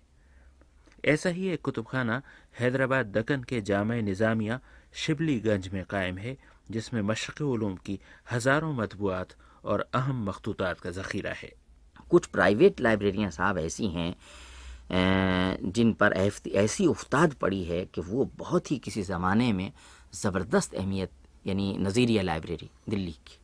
ऐसा 1.04 1.30
ही 1.30 1.48
एक 1.48 1.60
कुतुब 1.62 1.86
खाना 1.86 2.20
हैदराबाद 2.60 3.06
दक्कन 3.08 3.42
के 3.42 3.60
जाम 3.60 3.92
निज़ामिया 3.92 4.60
शिबलीगंज 4.94 5.68
में 5.68 5.84
कायम 5.84 6.18
है 6.18 6.36
जिसमें 6.72 7.00
मशक़ 7.02 7.42
की 7.86 7.98
हज़ारों 8.32 8.72
मतबूआत 8.74 9.34
और 9.64 9.88
अहम 9.94 10.24
मखतूतात 10.28 10.80
का 10.80 10.90
ज़ख़ीरा 10.92 11.32
है। 11.32 11.52
कुछ 12.10 12.26
प्राइवेट 12.28 12.80
लाइब्रेरियाँ 12.80 13.30
साहब 13.30 13.58
ऐसी 13.58 13.86
हैं 13.88 14.14
जिन 15.66 15.92
पर 15.94 16.12
ऐसी 16.12 16.86
उफ्ताद 16.86 17.34
पड़ी 17.34 17.62
है 17.64 17.84
कि 17.84 18.00
वो 18.02 18.24
बहुत 18.38 18.70
ही 18.70 18.78
किसी 18.78 19.02
ज़माने 19.02 19.52
में 19.52 19.72
ज़बरदस्त 20.14 20.74
अहमियत, 20.74 21.10
यानी 21.46 21.76
नज़ीरिया 21.80 22.22
लाइब्रेरी, 22.22 22.68
दिल्ली 22.88 23.12
की, 23.12 23.38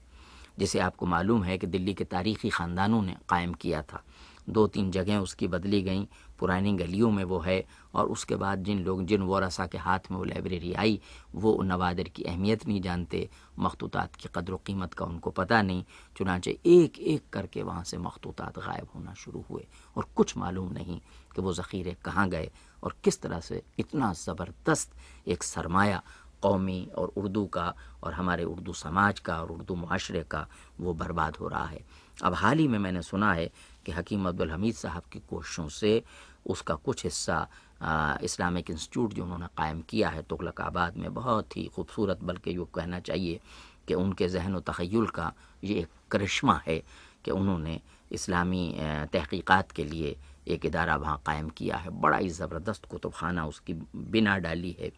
जिसे 0.58 0.78
आपको 0.80 1.06
मालूम 1.06 1.44
है 1.44 1.58
कि 1.58 1.66
दिल्ली 1.66 1.94
के 1.94 2.04
तारीख़ी 2.06 2.50
ख़ानदानों 2.50 3.02
ने 3.02 3.16
कायम 3.28 3.52
किया 3.54 3.82
था। 3.82 4.02
दो 4.48 4.66
तीन 4.66 4.90
जगह 4.90 5.18
उसकी 5.20 5.46
बदली 5.48 5.82
गई 5.82 6.06
पुरानी 6.38 6.72
गलियों 6.72 7.10
में 7.10 7.24
वो 7.24 7.38
है 7.40 7.64
और 7.94 8.06
उसके 8.08 8.36
बाद 8.36 8.62
जिन 8.64 8.82
लोग, 8.84 9.04
जिन 9.04 9.22
वरसा 9.22 9.66
के 9.66 9.78
हाथ 9.78 10.10
में 10.10 10.18
वो 10.18 10.24
लाइब्रेरी 10.24 10.72
आई, 10.72 11.00
वो 11.34 11.62
नवादर 11.62 12.08
की 12.08 12.22
अहमियत 12.22 12.66
नहीं 12.68 12.80
जानते, 12.82 13.28
मखतूतात 13.58 14.16
की 14.16 14.28
कदर 14.34 14.58
कीमत 14.66 14.94
का 14.94 15.04
उनको 15.04 15.30
पता 15.30 15.62
नहीं, 15.62 15.84
चुनाचे 16.16 16.58
एक 16.66 16.98
एक 16.98 17.28
करके 17.32 17.62
वहाँ 17.62 17.84
से 17.84 17.98
मखतूतात 17.98 18.58
गायब 18.58 18.88
होना 18.94 19.14
शुरू 19.14 19.44
हुए 19.50 19.66
और 19.96 20.06
कुछ 20.16 20.36
मालूम 20.36 20.72
नहीं 20.72 21.00
कि 21.34 21.42
वो 21.42 21.52
ज़ख़ीरे 21.52 21.96
कहाँ 22.04 22.28
गए 22.28 22.50
और 22.82 22.94
किस 23.04 23.20
तरह 23.22 23.40
से 23.40 23.62
इतना 23.78 24.12
ज़बरदस्त 24.12 24.92
एक 25.28 25.42
सरमाया 25.42 26.02
कौमी 26.42 26.88
और 26.98 27.12
उर्दू 27.16 27.44
का 27.46 27.72
और 28.04 28.12
हमारे 28.12 28.44
उर्दू 28.44 28.72
समाज 28.72 29.20
का 29.20 29.40
और 29.42 29.50
उर्दू 29.52 29.74
माशरे 29.74 30.22
का 30.22 30.46
वो 30.80 30.92
बर्बाद 30.94 31.36
हो 31.36 31.48
रहा 31.48 31.66
है। 31.66 31.80
अब 32.22 32.34
हाल 32.34 32.58
ही 32.58 32.66
में 32.68 32.78
मैंने 32.78 33.02
सुना 33.02 33.32
है 33.32 33.50
कि 33.86 33.92
हकीम 33.92 34.28
अब्दुल 34.28 34.50
हमीद 34.50 34.74
साहब 34.74 35.02
की 35.12 35.18
कोशिशों 35.30 35.68
से 35.68 36.02
उसका 36.48 36.74
कुछ 36.74 37.04
हिस्सा 37.04 37.46
इस्लामिक 38.24 38.70
इंस्टीट्यूट 38.70 39.14
जो 39.14 39.22
उन्होंने 39.24 39.46
कायम 39.58 39.80
किया 39.88 40.08
है 40.08 40.22
तुगलक 40.22 40.60
आबाद 40.60 40.96
में 40.96 41.12
बहुत 41.14 41.56
ही 41.56 41.64
खूबसूरत, 41.74 42.22
बल्कि 42.22 42.56
यूँ 42.56 42.66
कहना 42.74 43.00
चाहिए 43.00 43.40
कि 43.88 43.94
उनके 43.94 44.28
जहन 44.28 44.54
व 44.54 44.60
तखयल 44.60 45.06
का 45.08 45.32
ये 45.64 45.74
एक 45.80 45.88
करिश्मा 46.10 46.60
है 46.66 46.78
कि 47.24 47.30
उन्होंने 47.30 47.80
इस्लामी 48.12 48.64
तहकीक़ात 49.12 49.72
के 49.72 49.84
लिए 49.84 50.16
एक 50.48 50.66
इदारा 50.66 50.96
वहाँ 50.96 51.20
कायम 51.26 51.48
किया 51.50 51.76
है। 51.76 51.90
बड़ा 52.00 52.16
ही 52.16 52.28
ज़बरदस्त 52.30 52.84
कुतुब 52.90 53.12
खाना 53.12 53.46
उसकी 53.46 53.74
बिना 54.10 54.36
डाली 54.38 54.76
है। 54.80 54.90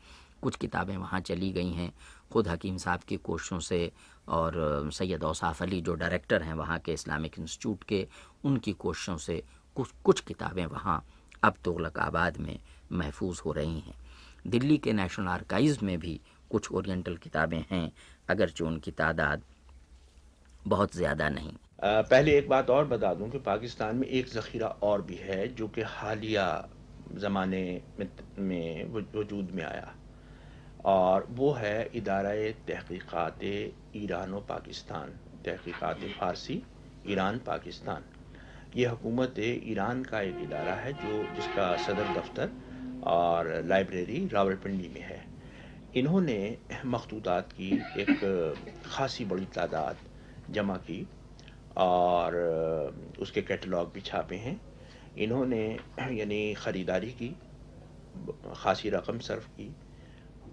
कुछ 0.42 0.56
किताबें 0.56 0.96
वहाँ 0.96 1.20
चली 1.20 1.50
गई 1.52 1.70
हैं, 1.70 1.92
खुद 2.32 2.48
हकीम 2.48 2.76
साहब 2.78 3.00
की 3.08 3.16
कोशिशों 3.18 3.58
से 3.60 3.90
और 4.28 4.90
सैयद 4.94 5.24
औसाफ 5.24 5.62
अली 5.62 5.80
जो 5.80 5.94
डायरेक्टर 5.94 6.42
हैं 6.42 6.54
वहाँ 6.54 6.78
के 6.78 6.92
इस्लामिक 6.92 7.38
इंस्टीट्यूट 7.38 7.84
के, 7.84 8.06
उनकी 8.44 8.72
कोशिशों 8.74 9.16
से 9.18 9.42
कुछ 9.76 9.88
कुछ 10.04 10.20
किताबें 10.20 10.64
वहाँ 10.66 11.04
अब 11.42 11.54
तुगलक 11.64 11.98
आबाद 11.98 12.36
में 12.36 12.58
महफूज 12.92 13.40
हो 13.44 13.52
रही 13.52 13.80
हैं। 13.80 13.94
दिल्ली 14.46 14.76
के 14.78 14.92
नेशनल 14.92 15.28
आर्काइव 15.28 15.78
में 15.82 15.98
भी 15.98 16.20
कुछ 16.50 16.70
ओरिएंटल 16.72 17.16
किताबें 17.16 17.62
हैं 17.70 17.90
अगरचे 18.28 18.64
उनकी 18.64 18.90
तादाद 18.90 19.42
बहुत 20.66 20.96
ज़्यादा 20.96 21.28
नहीं। 21.28 21.52
पहले 21.82 22.36
एक 22.38 22.48
बात 22.48 22.70
और 22.70 22.86
बता 22.86 23.12
दूँ 23.14 23.30
कि 23.30 23.38
पाकिस्तान 23.38 23.96
में 23.96 24.06
एक 24.08 24.28
ज़ख़ीरा 24.28 24.68
और 24.82 25.02
भी 25.02 25.16
है 25.16 25.46
जो 25.54 25.68
कि 25.68 25.82
हालिया 25.86 26.46
ज़माने 27.16 27.62
में, 28.00 28.08
में 28.38 28.92
वजूद 29.14 29.50
में 29.50 29.62
आया। 29.64 29.94
और 30.84 31.26
वो 31.30 31.52
है 31.52 31.90
इदारा 31.94 32.32
तहकीक़ात 32.68 33.38
ईरान 33.96 34.32
व 34.34 34.40
पाकिस्तान। 34.48 35.10
तहकीक़ात 35.44 36.04
फ़ारसी 36.20 36.62
ईरान 37.04 37.38
पाकिस्तान 37.46 38.04
ये 38.76 38.86
हुकूमत 38.86 39.34
ईरान 39.38 40.02
का 40.04 40.20
एक 40.20 40.36
इदारा 40.40 40.74
है 40.74 40.92
जो 40.94 41.22
जिसका 41.36 41.74
सदर 41.76 42.12
दफ्तर 42.14 42.50
और 43.02 43.48
लाइब्रेरी 43.66 44.26
रावलपिंडी 44.32 44.88
में 44.88 45.00
है। 45.00 45.24
इन्होंने 45.94 46.56
मखतूतात 46.86 47.52
की 47.52 47.70
एक 47.98 48.68
ख़ासी 48.86 49.24
बड़ी 49.24 49.46
तादाद 49.54 49.96
जमा 50.48 50.76
की 50.76 51.06
और 51.76 52.36
उसके 53.20 53.42
कैटलॉग 53.42 53.92
भी 53.92 54.00
छापे 54.00 54.36
हैं। 54.36 54.60
इन्होंने, 55.16 55.64
यानी 56.12 56.54
ख़रीदारी 56.54 57.10
की, 57.12 57.34
ख़ासी 58.56 58.90
रकम 58.90 59.18
सर्फ 59.18 59.46
की 59.50 59.74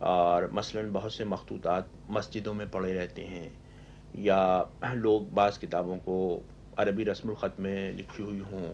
और 0.02 0.50
मसलन 0.54 0.92
बहुत 0.92 1.14
से 1.14 1.26
मखतूतात 1.26 1.92
मस्जिदों 2.12 2.54
में 2.54 2.70
पड़े 2.70 2.94
रहते 2.94 3.22
हैं 3.26 3.52
या 4.16 4.70
लोग 4.86 5.34
बाज़ 5.34 5.60
किताबों 5.60 5.98
को 6.00 6.18
अरबी 6.80 7.04
रस्मख़त 7.04 7.56
में 7.60 7.94
लिखी 7.98 8.24
हुई 8.24 8.40
हों 8.52 8.68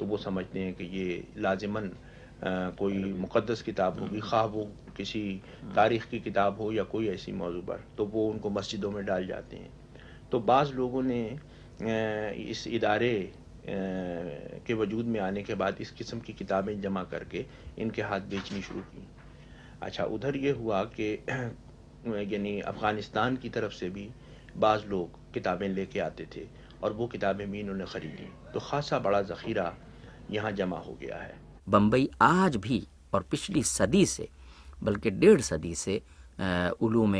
तो 0.00 0.06
वो 0.06 0.16
समझते 0.18 0.60
हैं 0.60 0.74
कि 0.74 0.84
ये 0.98 1.22
लाजमन 1.38 1.90
कोई 2.78 3.12
मुक़दस 3.14 3.62
किताब 3.62 3.98
होगी 4.00 4.20
खा 4.20 4.42
वो 4.44 4.64
किसी 4.96 5.22
तारीख़ 5.74 6.06
की 6.10 6.20
किताब 6.20 6.60
हो 6.60 6.70
या 6.72 6.84
कोई 6.92 7.08
ऐसी 7.08 7.32
मौजू 7.32 7.60
पर 7.62 7.84
तो 7.96 8.04
वो 8.06 8.28
उनको 8.30 8.50
मस्जिदों 8.50 8.90
में 8.90 9.04
डाल 9.06 9.26
जाते 9.26 9.56
हैं। 9.56 9.70
तो 10.32 10.40
बाज़ 10.40 10.72
लोगों 10.74 11.02
ने 11.02 11.22
इस 12.50 12.66
इदारे 12.68 13.12
के 14.66 14.74
वजूद 14.74 15.06
में 15.06 15.20
आने 15.20 15.42
के 15.42 15.54
बाद 15.54 15.76
इस 15.80 15.90
किस्म 15.90 16.20
की 16.20 16.32
किताबें 16.32 16.80
जमा 16.80 17.02
करके 17.04 17.44
इनके 17.78 18.02
हाथ 18.02 18.20
बेचनी 18.30 18.62
शुरू 18.62 18.80
की। 18.80 19.06
अच्छा 19.82 20.04
उधर 20.06 20.36
ये 20.36 20.50
हुआ 20.50 20.82
कि 20.98 21.12
यानी 22.06 22.60
अफ़गानिस्तान 22.62 23.36
की 23.36 23.48
तरफ़ 23.48 23.72
से 23.72 23.88
भी 23.90 24.08
बाज़ 24.56 24.86
लोग 24.86 25.18
किताबें 25.34 25.68
लेके 25.68 26.00
आते 26.00 26.26
थे। 26.36 26.46
और 26.82 26.92
वो 26.92 27.06
किताबें 27.08 27.50
भी 27.50 27.60
इन्होंने 27.60 27.84
ख़रीदी। 27.86 28.28
तो 28.52 28.60
ख़ासा 28.60 28.98
बड़ा 29.00 29.20
ज़ख़ीरा 29.24 29.72
यहाँ 30.30 30.52
जमा 30.52 30.78
हो 30.78 30.96
गया 31.00 31.16
है। 31.16 31.34
बम्बई 31.68 32.08
आज 32.22 32.56
भी 32.58 32.86
और 33.14 33.22
पिछली 33.30 33.62
सदी 33.64 34.04
से, 34.06 34.28
बल्कि 34.82 35.10
डेढ़ 35.12 35.40
सदी 35.42 35.74
से 35.74 36.00
उलूम 36.80 37.14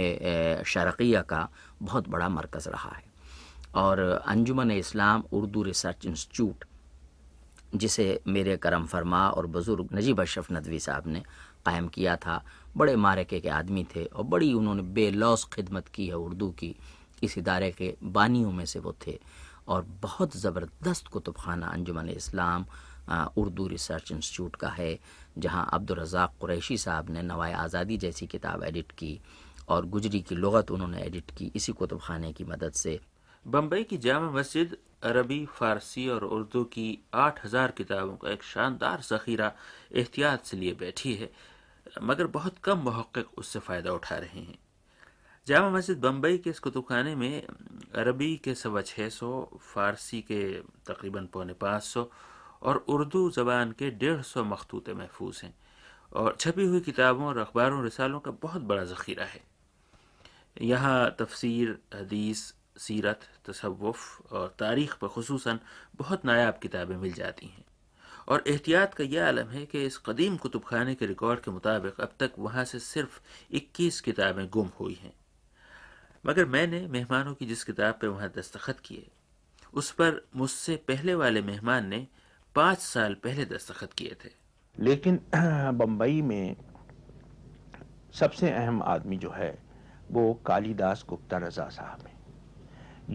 शरकिया 0.66 1.22
का 1.22 1.48
बहुत 1.82 2.08
बड़ा 2.08 2.28
मरकज़ 2.30 2.68
रहा 2.68 2.90
है। 2.90 3.04
और 3.76 3.98
अंजुमन 4.26 4.70
इस्लाम 4.70 5.24
उर्दू 5.32 5.62
रिसर्च 5.62 6.06
इंस्टीट्यूट, 6.06 6.64
जिसे 7.74 8.20
मेरे 8.28 8.56
करम 8.58 8.86
फरमा 8.86 9.28
और 9.30 9.46
बुज़ुर्ग 9.48 9.88
नजीब 9.94 10.20
अशरफ 10.20 10.50
नदवी 10.52 10.78
साहब 10.80 11.06
ने 11.06 11.22
कायम 11.66 11.88
किया 11.88 12.16
था, 12.16 12.42
बड़े 12.76 12.96
मारके 12.96 13.40
के 13.40 13.48
आदमी 13.50 13.84
थे 13.94 14.04
और 14.06 14.24
बड़ी 14.24 14.52
उन्होंने 14.52 14.82
बेलौस 14.94 15.44
खिदमत 15.52 15.88
की 15.88 16.06
है 16.06 16.16
उर्दू 16.16 16.48
की। 16.58 16.74
इस 17.22 17.38
इदारे 17.38 17.70
के 17.72 17.94
बानियों 18.02 18.52
में 18.52 18.64
से 18.64 18.78
वो 18.78 18.94
थे। 19.06 19.18
और 19.70 19.86
बहुत 20.02 20.36
ज़बरदस्त 20.36 21.06
कुतुब 21.08 21.34
खाना 21.38 21.66
अंजुमन 21.68 22.08
इस्लाम 22.10 22.64
उर्दू 23.38 23.66
रिसर्च 23.68 24.12
इंस्टीट्यूट 24.12 24.56
का 24.56 24.68
है, 24.70 24.98
जहाँ 25.38 25.68
अब्दुलरज़ाक 25.72 26.32
कुरैशी 26.40 26.76
साहब 26.78 27.10
ने 27.10 27.22
नवाए 27.24 27.52
आज़ादी 27.54 27.96
जैसी 27.98 28.26
किताब 28.28 28.64
एडिट 28.64 28.92
की 28.98 29.18
और 29.68 29.86
गुजरी 29.88 30.20
की 30.22 30.34
लगत 30.36 30.70
उन्होंने 30.70 31.02
एडिट 31.02 31.30
की 31.38 31.50
इसी 31.56 31.72
कुतुब 31.72 32.00
खाने 32.02 32.32
की 32.32 32.44
मदद 32.46 32.72
से। 32.74 32.98
बम्बई 33.46 33.84
की 33.84 33.96
जामा 33.98 34.30
मस्जिद, 34.30 34.76
अरबी, 35.02 35.44
फ़ारसी 35.48 36.08
और 36.08 36.24
उर्दू 36.26 36.64
की 36.72 36.88
आठ 37.16 37.44
हज़ार 37.44 37.70
किताबों 37.76 38.16
का 38.16 38.30
एक 38.30 38.42
शानदार 38.44 39.00
ज़ख़ीरा 39.02 39.52
एहतियात 39.94 40.44
से 40.44 40.56
लिए 40.56 40.72
बैठी 40.80 41.14
है, 41.14 41.30
मगर 42.02 42.26
बहुत 42.28 42.58
कम 42.64 42.82
महक़ 42.84 43.18
उससे 43.38 43.58
फ़ायदा 43.60 43.92
उठा 43.92 44.16
रहे 44.18 44.40
हैं। 44.40 44.58
जामा 45.50 45.70
मस्जिद 45.70 45.98
बम्बई 46.00 46.38
के 46.38 46.50
इस 46.50 46.58
कुतुब 46.58 46.84
खाने 46.88 47.14
में, 47.14 47.42
अरबी 47.98 48.36
के 48.36 48.54
सवा 48.54 48.80
छः 48.80 49.08
सौ, 49.08 49.30
फ़ारसी 49.60 50.20
के 50.22 50.42
तकरीबन 50.86 51.26
पौने 51.26 51.52
पाँच 51.52 51.82
सौ 51.82 52.10
और 52.62 52.76
उर्दू 52.88 53.30
ज़बान 53.30 53.72
के 53.72 53.90
डेढ़ 53.90 54.20
सौ 54.22 54.44
मखतूत 54.44 54.90
महफूज 54.90 55.40
हैं। 55.44 55.54
और 56.12 56.36
छपी 56.40 56.64
हुई 56.64 56.80
किताबों 56.80 57.26
और 57.26 57.38
अखबारों 57.38 57.82
रिसालों 57.84 58.20
का 58.20 58.30
बहुत 58.30 58.62
बड़ा 58.62 58.84
ज़ख़ीरा 58.84 59.24
है। 59.24 59.40
यहाँ 60.62 61.16
तफसीर, 61.18 61.78
हदीस, 61.94 62.54
सीरत 62.78 63.28
तसवुफ़ 63.46 64.32
और 64.32 64.54
तारीख़ 64.58 64.94
पर 65.00 65.08
खसूस 65.08 65.48
बहुत 65.96 66.24
नायाब 66.24 66.58
किताबें 66.62 66.96
मिल 66.96 67.12
जाती 67.12 67.46
हैं। 67.46 67.64
और 68.28 68.44
एहतियात 68.46 68.94
का 68.94 69.04
यह 69.04 69.26
आलम 69.28 69.48
है 69.48 69.66
कि 69.66 69.84
इस 69.86 69.98
कदीम 69.98 70.36
कुतुब 70.36 70.64
खाने 70.64 70.94
के 70.94 71.06
रिकॉर्ड 71.06 71.40
के 71.40 71.50
मुताबिक 71.50 72.00
अब 72.00 72.12
तक 72.20 72.38
वहाँ 72.38 72.64
से 72.64 72.78
सिर्फ़ 72.78 73.20
21 73.52 74.00
किताबें 74.00 74.48
गुम 74.48 74.70
हुई 74.80 74.94
हैं। 74.94 75.12
मगर 76.26 76.44
मैंने 76.44 76.88
मेहमानों 76.88 77.34
की 77.34 77.46
जिस 77.46 77.64
किताब 77.64 77.94
पर 77.94 78.06
वहाँ 78.06 78.32
दस्तखत 78.36 78.80
किए, 78.80 79.10
उस 79.74 79.90
पर 79.90 80.28
मुझसे 80.36 80.76
पहले 80.76 81.14
वाले 81.14 81.42
मेहमान 81.42 81.86
ने 81.86 82.06
पाँच 82.54 82.78
साल 82.78 83.14
पहले 83.14 83.44
दस्तखत 83.44 83.92
किए 83.92 84.16
थे। 84.24 84.30
लेकिन 84.78 85.20
बम्बई 85.74 86.22
में 86.22 86.56
सबसे 88.12 88.50
अहम 88.50 88.82
आदमी 88.82 89.16
जो 89.16 89.30
है, 89.30 89.58
वो 90.10 90.34
कालीदास 90.34 91.04
गुप्ता 91.08 91.36
रजा 91.36 91.68
साहब 91.68 92.06
हैं। 92.06 92.20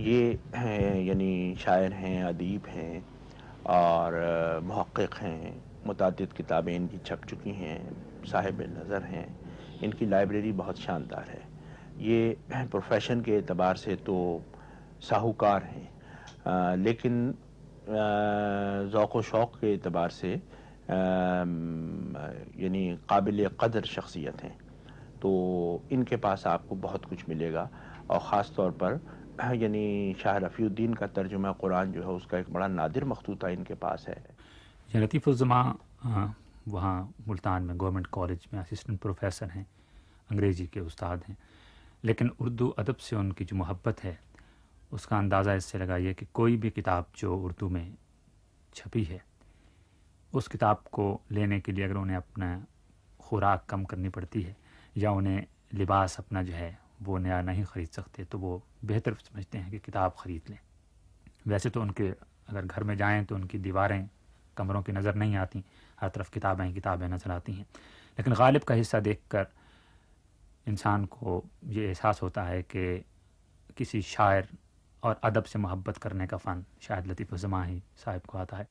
ये 0.03 0.39
हैं, 0.55 1.01
यानी 1.01 1.55
शायर 1.55 1.93
हैं, 1.93 2.23
अदीब 2.23 2.65
हैं, 2.65 3.05
और 3.65 4.13
महक़ 4.63 5.17
हैं 5.17 5.63
मुतद 5.87 6.33
किताबें 6.37 6.75
इनकी 6.75 6.97
छप 6.97 7.21
चुकी 7.29 7.51
हैं, 7.51 8.05
साहिब 8.25 8.61
नज़र 8.61 9.03
हैं, 9.03 9.39
इनकी 9.83 10.05
लाइब्रेरी 10.05 10.51
बहुत 10.51 10.79
शानदार 10.79 11.29
है। 11.29 11.54
ये 11.97 12.37
प्रोफेशन 12.51 13.21
के 13.21 13.37
अतबार 13.37 13.75
से 13.77 13.95
तो 14.05 14.15
साहूकार 15.01 15.63
हैं। 15.63 16.75
लेकिन 16.77 17.33
ज़ौक़ 18.91 19.21
शौक़ 19.23 19.59
के 19.59 19.73
अतबार 19.73 20.09
से 20.11 20.31
यानी 22.59 22.97
काबिल 23.09 23.47
कदर 23.61 23.85
शख्सियत 23.87 24.43
हैं। 24.43 24.55
तो 25.21 25.29
इनके 25.91 26.15
पास 26.17 26.47
आपको 26.47 26.75
बहुत 26.77 27.05
कुछ 27.05 27.23
मिलेगा 27.29 27.69
और 28.09 28.19
ख़ास 28.21 28.51
तौर 28.55 28.71
पर, 28.73 28.99
यानी 29.55 30.15
शाह 30.19 30.37
रफ़ीउद्दीन 30.37 30.93
का 30.93 31.07
तर्जुमा 31.09 31.51
कुरान 31.61 31.91
जो 31.91 32.01
है 32.01 32.09
उसका 32.11 32.37
एक 32.37 32.49
बड़ा 32.53 32.67
नादिर 32.69 33.05
मखतूता 33.05 33.49
इनके 33.49 33.73
पास 33.75 34.05
है। 34.09 34.23
लतीफ़ुज़मा 34.95 35.61
वहाँ 36.67 37.13
मुल्तान 37.27 37.63
में 37.63 37.77
गवर्नमेंट 37.77 38.07
कॉलेज 38.07 38.47
में 38.53 38.59
असिस्टेंट 38.59 38.99
प्रोफेसर 38.99 39.49
हैं, 39.49 39.65
अंग्रेज़ी 40.31 40.65
के 40.67 40.79
उस्ताद 40.81 41.23
हैं। 41.27 41.37
लेकिन 42.03 42.29
उर्दू 42.39 42.67
अदब 42.69 42.95
से 42.97 43.15
उनकी 43.15 43.45
जो 43.45 43.55
मोहब्बत 43.55 44.03
है, 44.03 44.19
उसका 44.91 45.17
अंदाज़ा 45.17 45.53
इससे 45.53 45.77
लगाइए 45.77 46.13
कि 46.13 46.25
कोई 46.33 46.57
भी 46.57 46.69
किताब 46.71 47.07
जो 47.17 47.37
उर्दू 47.37 47.69
में 47.69 47.93
छपी 48.73 49.03
है, 49.03 49.21
उस 50.33 50.47
किताब 50.47 50.83
को 50.91 51.21
लेने 51.31 51.59
के 51.59 51.71
लिए 51.71 51.85
अगर 51.85 51.97
उन्हें 51.97 52.17
अपना 52.17 52.65
खुराक 53.19 53.65
कम 53.69 53.83
करनी 53.85 54.09
पड़ती 54.09 54.41
है 54.41 54.55
या 54.97 55.11
उन्हें 55.11 55.45
लिबास 55.73 56.17
अपना 56.19 56.43
जो 56.43 56.53
है 56.53 56.77
वो 57.01 57.17
नया 57.17 57.41
नहीं 57.41 57.63
ख़रीद 57.63 57.89
सकते 57.89 58.23
तो 58.25 58.37
वो 58.37 58.61
बेहतर 58.85 59.13
समझते 59.21 59.57
हैं 59.57 59.71
कि 59.71 59.79
किताब 59.79 60.13
ख़रीद 60.19 60.49
लें। 60.49 60.57
वैसे 61.47 61.69
तो 61.69 61.81
उनके 61.81 62.09
अगर 62.49 62.65
घर 62.65 62.83
में 62.83 62.95
जाएँ 62.97 63.23
तो 63.25 63.35
उनकी 63.35 63.57
दीवारें 63.59 64.07
कमरों 64.57 64.81
की 64.83 64.91
नज़र 64.91 65.15
नहीं 65.15 65.35
आती, 65.35 65.63
हर 65.99 66.09
तरफ़ 66.09 66.31
किताबें 66.31 66.73
किताबें 66.73 67.07
नज़र 67.07 67.31
आती 67.31 67.53
हैं। 67.53 67.65
लेकिन 68.17 68.33
गालिब 68.33 68.63
का 68.63 68.75
हिस्सा 68.75 68.99
देख 68.99 69.21
कर 69.31 69.47
इंसान 70.67 71.05
को 71.05 71.43
ये 71.69 71.87
एहसास 71.87 72.21
होता 72.21 72.43
है 72.43 72.61
कि 72.63 73.03
किसी 73.77 74.01
शायर 74.01 74.47
और 75.03 75.19
अदब 75.23 75.43
से 75.43 75.59
मोहब्बत 75.59 75.97
करने 75.97 76.27
का 76.27 76.37
फ़न 76.37 76.63
शायद 76.81 77.07
लतीफ़ 77.07 77.35
जमा 77.35 77.63
ही 77.63 77.81
साहिब 77.97 78.21
को 78.21 78.37
आता 78.37 78.57
है। 78.57 78.67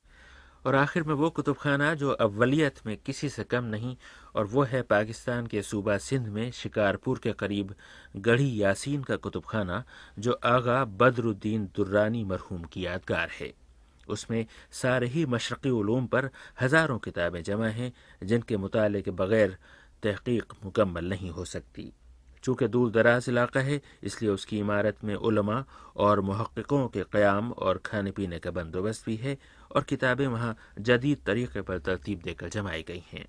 और 0.67 0.75
आखिर 0.75 1.03
में 1.03 1.15
वो 1.15 1.29
कुतुब 1.31 1.57
खाना 1.57 1.93
जो 1.95 2.11
अव्वलियत 2.11 2.79
में 2.87 2.97
किसी 2.97 3.29
से 3.29 3.45
कम 3.45 3.65
नहीं, 3.65 3.97
और 4.35 4.47
वो 4.47 4.63
है 4.63 4.81
पाकिस्तान 4.83 5.47
के 5.47 5.63
सूबा 5.63 5.97
सिंध 5.99 6.29
में 6.29 6.51
शिकारपुर 6.51 7.19
के 7.19 7.33
करीब 7.33 7.75
गढ़ी 8.17 8.63
यासीन 8.63 9.03
का 9.03 9.17
कुतुब 9.17 9.45
खाना 9.45 9.83
जो 10.19 10.33
आगा 10.45 10.85
बदरुद्दीन 10.85 11.69
दुर्रानी 11.77 12.25
मरहूम 12.25 12.65
की 12.65 12.87
यादगार 12.87 13.31
है। 13.41 13.53
उसमें 14.09 14.45
सारे 14.73 15.07
ही 15.07 15.27
मशरक़ी 15.27 15.71
पर 16.09 16.31
हज़ारों 16.61 16.99
किताबें 16.99 17.43
जमा 17.43 17.67
हैं, 17.67 17.93
जिनके 18.23 18.57
मुताले 18.57 19.03
के 19.03 19.11
बग़ैर 19.13 19.57
तहकीक 20.05 20.53
मुकम्मल 20.65 21.05
नहीं 21.05 21.31
हो 21.31 21.45
सकती। 21.47 21.93
चूँकि 22.45 22.67
दूर 22.69 22.91
दराज 22.91 23.29
इलाका 23.29 23.61
है, 23.61 23.81
इसलिए 24.03 24.31
उसकी 24.31 24.59
इमारत 24.59 25.05
में 25.05 25.15
उलमा 25.17 25.65
और 25.97 26.21
महक़ों 26.21 26.87
के 26.89 27.03
क़्याम 27.03 27.51
और 27.53 27.79
खाने 27.87 28.11
पीने 28.11 28.39
का 28.39 28.51
बंदोबस्त 28.51 29.07
भी 29.07 29.17
है 29.17 29.37
और 29.71 29.83
किताबें 29.83 30.27
वहाँ 30.27 30.57
जदीद 30.81 31.19
तरीके 31.27 31.63
पर 31.63 31.79
तरतीब 31.81 32.21
देकर 32.25 32.49
जमाई 32.49 32.83
गई 32.83 33.05
हैं। 33.13 33.25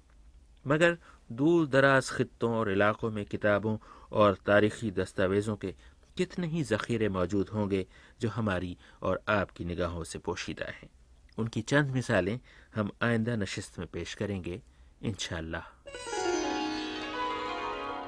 मगर 0.66 0.98
दूर 1.30 1.68
दराज 1.68 2.10
खत्ों 2.10 2.52
और 2.54 2.72
इलाकों 2.72 3.12
में 3.12 3.26
किताबों 3.26 3.78
और 4.12 4.38
तारीखी 4.46 4.92
दस्तावेज़ों 4.92 5.56
के 5.56 5.74
कितने 6.18 6.48
ही 6.48 6.64
ज़ख़ीरे 6.64 7.10
मौजूद 7.10 7.50
होंगे, 7.50 7.86
जो 8.22 8.30
हमारी 8.30 8.78
और 9.02 9.22
आपकी 9.30 9.66
निगाहों 9.66 10.04
से 10.04 10.20
पोशीदा 10.20 10.72
हैं। 10.72 10.90
उनकी 11.38 11.62
चंद 11.62 11.90
मिसालें 11.92 12.40
हम 12.76 12.92
आइंदा 13.04 13.36
नशस्त 13.36 13.80
में 13.80 13.88
पेश 13.88 14.14
करेंगे 14.14 14.62
इनशाला 15.04 15.64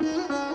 वक्त 0.01 0.46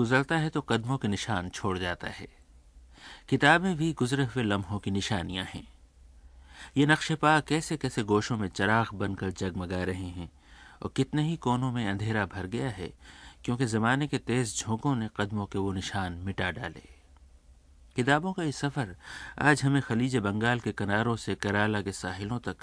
गुजरता 0.00 0.36
है 0.38 0.48
तो 0.48 0.60
कदमों 0.60 0.96
के 0.98 1.08
निशान 1.08 1.48
छोड़ 1.48 1.78
जाता 1.78 2.08
है। 2.08 2.28
किताबें 3.28 3.76
भी 3.76 3.92
गुजरे 3.92 4.24
हुए 4.24 4.42
लम्हों 4.44 4.78
की 4.78 4.90
निशानियाँ 4.90 5.44
हैं। 5.44 5.66
ये 6.76 6.86
नक्शेपा 6.86 7.38
कैसे 7.40 7.76
कैसे 7.76 8.02
गोशों 8.02 8.36
में 8.36 8.48
चराग 8.48 8.94
बनकर 8.94 9.30
जगमगा 9.32 9.82
रहे 9.84 10.08
हैं 10.08 10.30
और 10.82 10.92
कितने 10.96 11.22
ही 11.22 11.36
कोनों 11.36 11.70
में 11.72 11.86
अंधेरा 11.88 12.24
भर 12.26 12.46
गया 12.46 12.70
है, 12.70 12.90
क्योंकि 13.44 13.66
ज़माने 13.66 14.06
के 14.06 14.18
तेज़ 14.18 14.56
झोंकों 14.56 14.94
ने 14.96 15.08
कदमों 15.16 15.46
के 15.46 15.58
वो 15.58 15.72
निशान 15.72 16.12
मिटा 16.24 16.50
डाले। 16.50 16.88
किताबों 17.96 18.32
का 18.32 18.42
ये 18.42 18.52
सफ़र 18.52 18.96
आज 19.38 19.62
हमें 19.62 19.82
खलीज 19.82 20.16
बंगाल 20.16 20.60
के 20.60 20.72
किनारों 20.72 21.16
से 21.16 21.34
कराला 21.34 21.80
के 21.82 21.92
साहिलों 21.92 22.38
तक 22.38 22.56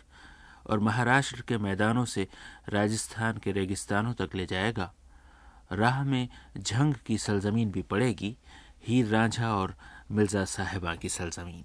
और 0.67 0.79
महाराष्ट्र 0.79 1.41
के 1.41 1.57
मैदानों 1.57 2.05
से 2.05 2.27
राजस्थान 2.69 3.37
के 3.37 3.51
रेगिस्तानों 3.51 4.13
तक 4.13 4.35
ले 4.35 4.45
जाएगा। 4.45 4.93
राह 5.71 6.03
में 6.03 6.27
झंग 6.57 6.93
की 7.05 7.17
सरजमीन 7.17 7.71
भी 7.71 7.81
पड़ेगी, 7.81 8.35
हीर 8.83 9.07
रांझा 9.07 9.53
और 9.53 9.75
मिर्ज़ा 10.11 10.43
साहिबा 10.45 10.95
की 10.95 11.09
सरजमीन। 11.09 11.63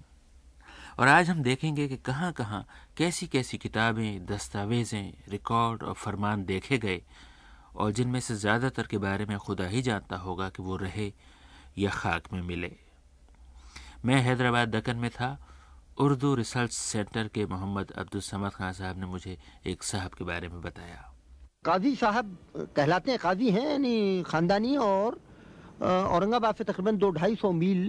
और 0.99 1.07
आज 1.07 1.29
हम 1.29 1.41
देखेंगे 1.43 1.87
कि 1.87 1.97
कहाँ 1.97 2.31
कहाँ 2.31 2.65
कैसी 2.97 3.27
कैसी 3.27 3.57
किताबें, 3.57 4.25
दस्तावेज़ें, 4.25 5.13
रिकॉर्ड 5.29 5.83
और 5.83 5.93
फरमान 5.93 6.43
देखे 6.45 6.77
गए 6.77 7.01
और 7.75 7.91
जिनमें 7.91 8.19
से 8.19 8.35
ज़्यादातर 8.35 8.87
के 8.87 8.97
बारे 8.97 9.25
में 9.25 9.37
खुदा 9.37 9.67
ही 9.67 9.81
जानता 9.81 10.17
होगा 10.17 10.49
कि 10.49 10.63
वो 10.63 10.77
रहे 10.77 11.11
या 11.77 11.89
खाक 11.89 12.33
में 12.33 12.41
मिले। 12.41 12.71
मैं 14.05 14.21
हैदराबाद 14.21 14.75
दक्कन 14.75 14.97
में 14.97 15.09
था, 15.09 15.37
उर्दू 15.97 16.33
रिसर्च 16.35 16.71
सेंटर 16.71 17.27
के 17.27 17.45
मोहम्मद 17.45 17.91
अब्दुल 17.91 18.21
समद 18.21 18.51
खान 18.51 18.73
साहब 18.73 18.99
ने 18.99 19.05
मुझे 19.05 19.37
एक 19.67 19.83
साहब 19.83 20.13
के 20.13 20.23
बारे 20.23 20.47
में 20.49 20.61
बताया। 20.61 21.12
काजी 21.65 21.95
साहब 21.95 22.37
कहलाते 22.75 23.11
हैं 23.11 23.19
काजी 23.19 23.49
हैं, 23.49 23.69
यानी 23.71 24.23
ख़ानदानी 24.27 24.75
और 24.77 25.15
औरंगाबाद 25.81 26.55
से 26.55 26.63
तकरीबन 26.63 26.97
दो 26.97 27.09
ढाई 27.15 27.35
सौ 27.35 27.51
मील 27.53 27.83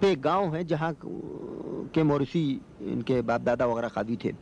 पे 0.00 0.14
गाँव 0.18 0.54
है, 0.54 0.64
जहाँ 0.64 0.92
के 0.98 2.02
मोरसी 2.02 2.42
इनके 2.82 3.20
बाप 3.22 3.40
दादा 3.40 3.66
वगैरह 3.66 3.88
काजी 3.88 4.16
थे। 4.24 4.32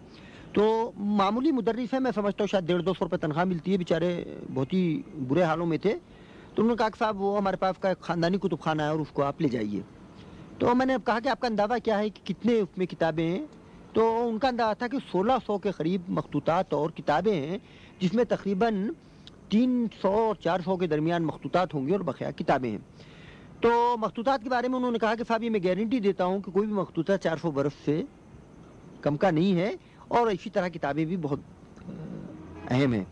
तो 0.54 0.64
मामूली 0.96 1.52
मुदर्रिस 1.52 1.92
है, 1.94 2.00
मैं 2.00 2.12
समझता 2.12 2.44
हूँ 2.44 2.48
शायद 2.48 2.66
डेढ़ 2.66 2.82
दो 2.82 2.94
सौ 2.94 3.04
रुपये 3.04 3.18
तनख्वाह 3.18 3.44
मिलती 3.44 3.70
है, 3.70 3.78
बेचारे 3.78 4.10
बहुत 4.50 4.72
ही 4.72 5.04
बुरे 5.20 5.42
हालों 5.44 5.66
में 5.66 5.78
थे। 5.78 5.92
तो 5.92 6.62
उन्होंने 6.62 6.76
कहा 6.76 6.88
कि 6.88 6.98
साहब, 6.98 7.16
वो 7.16 7.36
हमारे 7.36 7.56
पास 7.56 7.76
का 7.82 7.92
ख़ानदानी 8.00 8.38
कुतुब 8.38 8.60
खाना 8.62 8.84
है 8.84 8.92
और 8.92 9.00
उसको 9.00 9.22
आप 9.22 9.42
ले 9.42 9.48
जाइए। 9.48 9.84
तो 10.60 10.74
मैंने 10.74 10.98
कहा 10.98 11.20
कि 11.20 11.28
आपका 11.28 11.48
अंदाज़ा 11.48 11.78
क्या 11.78 11.96
है 11.96 12.10
कि 12.10 12.22
कितने 12.26 12.60
उसमें 12.62 12.86
किताबें 12.88 13.24
हैं? 13.24 13.46
तो 13.94 14.02
उनका 14.22 14.48
अंदाज़ा 14.48 14.74
था 14.74 14.86
कि 14.88 14.98
सोलह 15.02 15.38
सौ 15.38 15.56
के 15.58 15.72
करीब 15.72 16.06
मखतूतात 16.10 16.74
और 16.74 16.90
किताबें 16.90 17.32
हैं 17.32 17.60
जिसमें 18.00 18.24
तकरीबन 18.26 18.88
तीन 19.50 19.86
सौ 19.94 20.10
और 20.18 20.36
चार 20.36 20.62
सौ 20.62 20.76
के 20.76 20.86
दरमियान 20.86 21.24
मखतूतात 21.24 21.74
होंगे 21.74 21.92
और 21.94 22.02
बखया 22.02 22.30
किताबें 22.32 22.70
हैं। 22.70 22.80
तो 23.62 23.96
मखतूतात 23.96 24.42
के 24.42 24.48
बारे 24.48 24.68
में 24.68 24.76
उन्होंने 24.76 24.98
कहा 24.98 25.14
कि 25.14 25.24
साहब, 25.24 25.42
ये 25.42 25.50
मैं 25.50 25.62
गारंटी 25.64 26.00
देता 26.00 26.24
हूँ 26.24 26.40
कि 26.42 26.52
कोई 26.52 26.66
भी 26.66 26.72
मखतूता 26.74 27.16
चार 27.16 27.38
सौ 27.38 27.50
बरस 27.52 27.74
से 27.84 28.04
कम 29.04 29.16
का 29.16 29.30
नहीं 29.30 29.52
है 29.54 29.76
और 30.10 30.30
इसी 30.32 30.50
तरह 30.50 30.68
किताबें 30.68 31.06
भी 31.06 31.16
बहुत 31.16 31.44
अहम 32.70 32.92
हैं। 32.92 33.06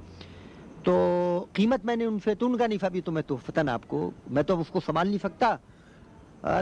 तो 0.85 1.49
कीमत 1.57 1.85
मैंने 1.87 2.07
उनसे 2.07 2.35
तो 2.35 2.47
उनका 2.47 2.66
नहीं 2.66 2.79
साहब, 2.79 2.94
ये 2.94 3.01
तो 3.01 3.12
मैं 3.12 3.23
तो 3.25 3.37
फतन 3.38 3.68
आपको, 3.68 4.12
मैं 4.31 4.44
तो 4.44 4.57
उसको 4.59 4.81
संभाल 4.83 5.09
नहीं 5.09 5.18
सकता। 5.18 5.55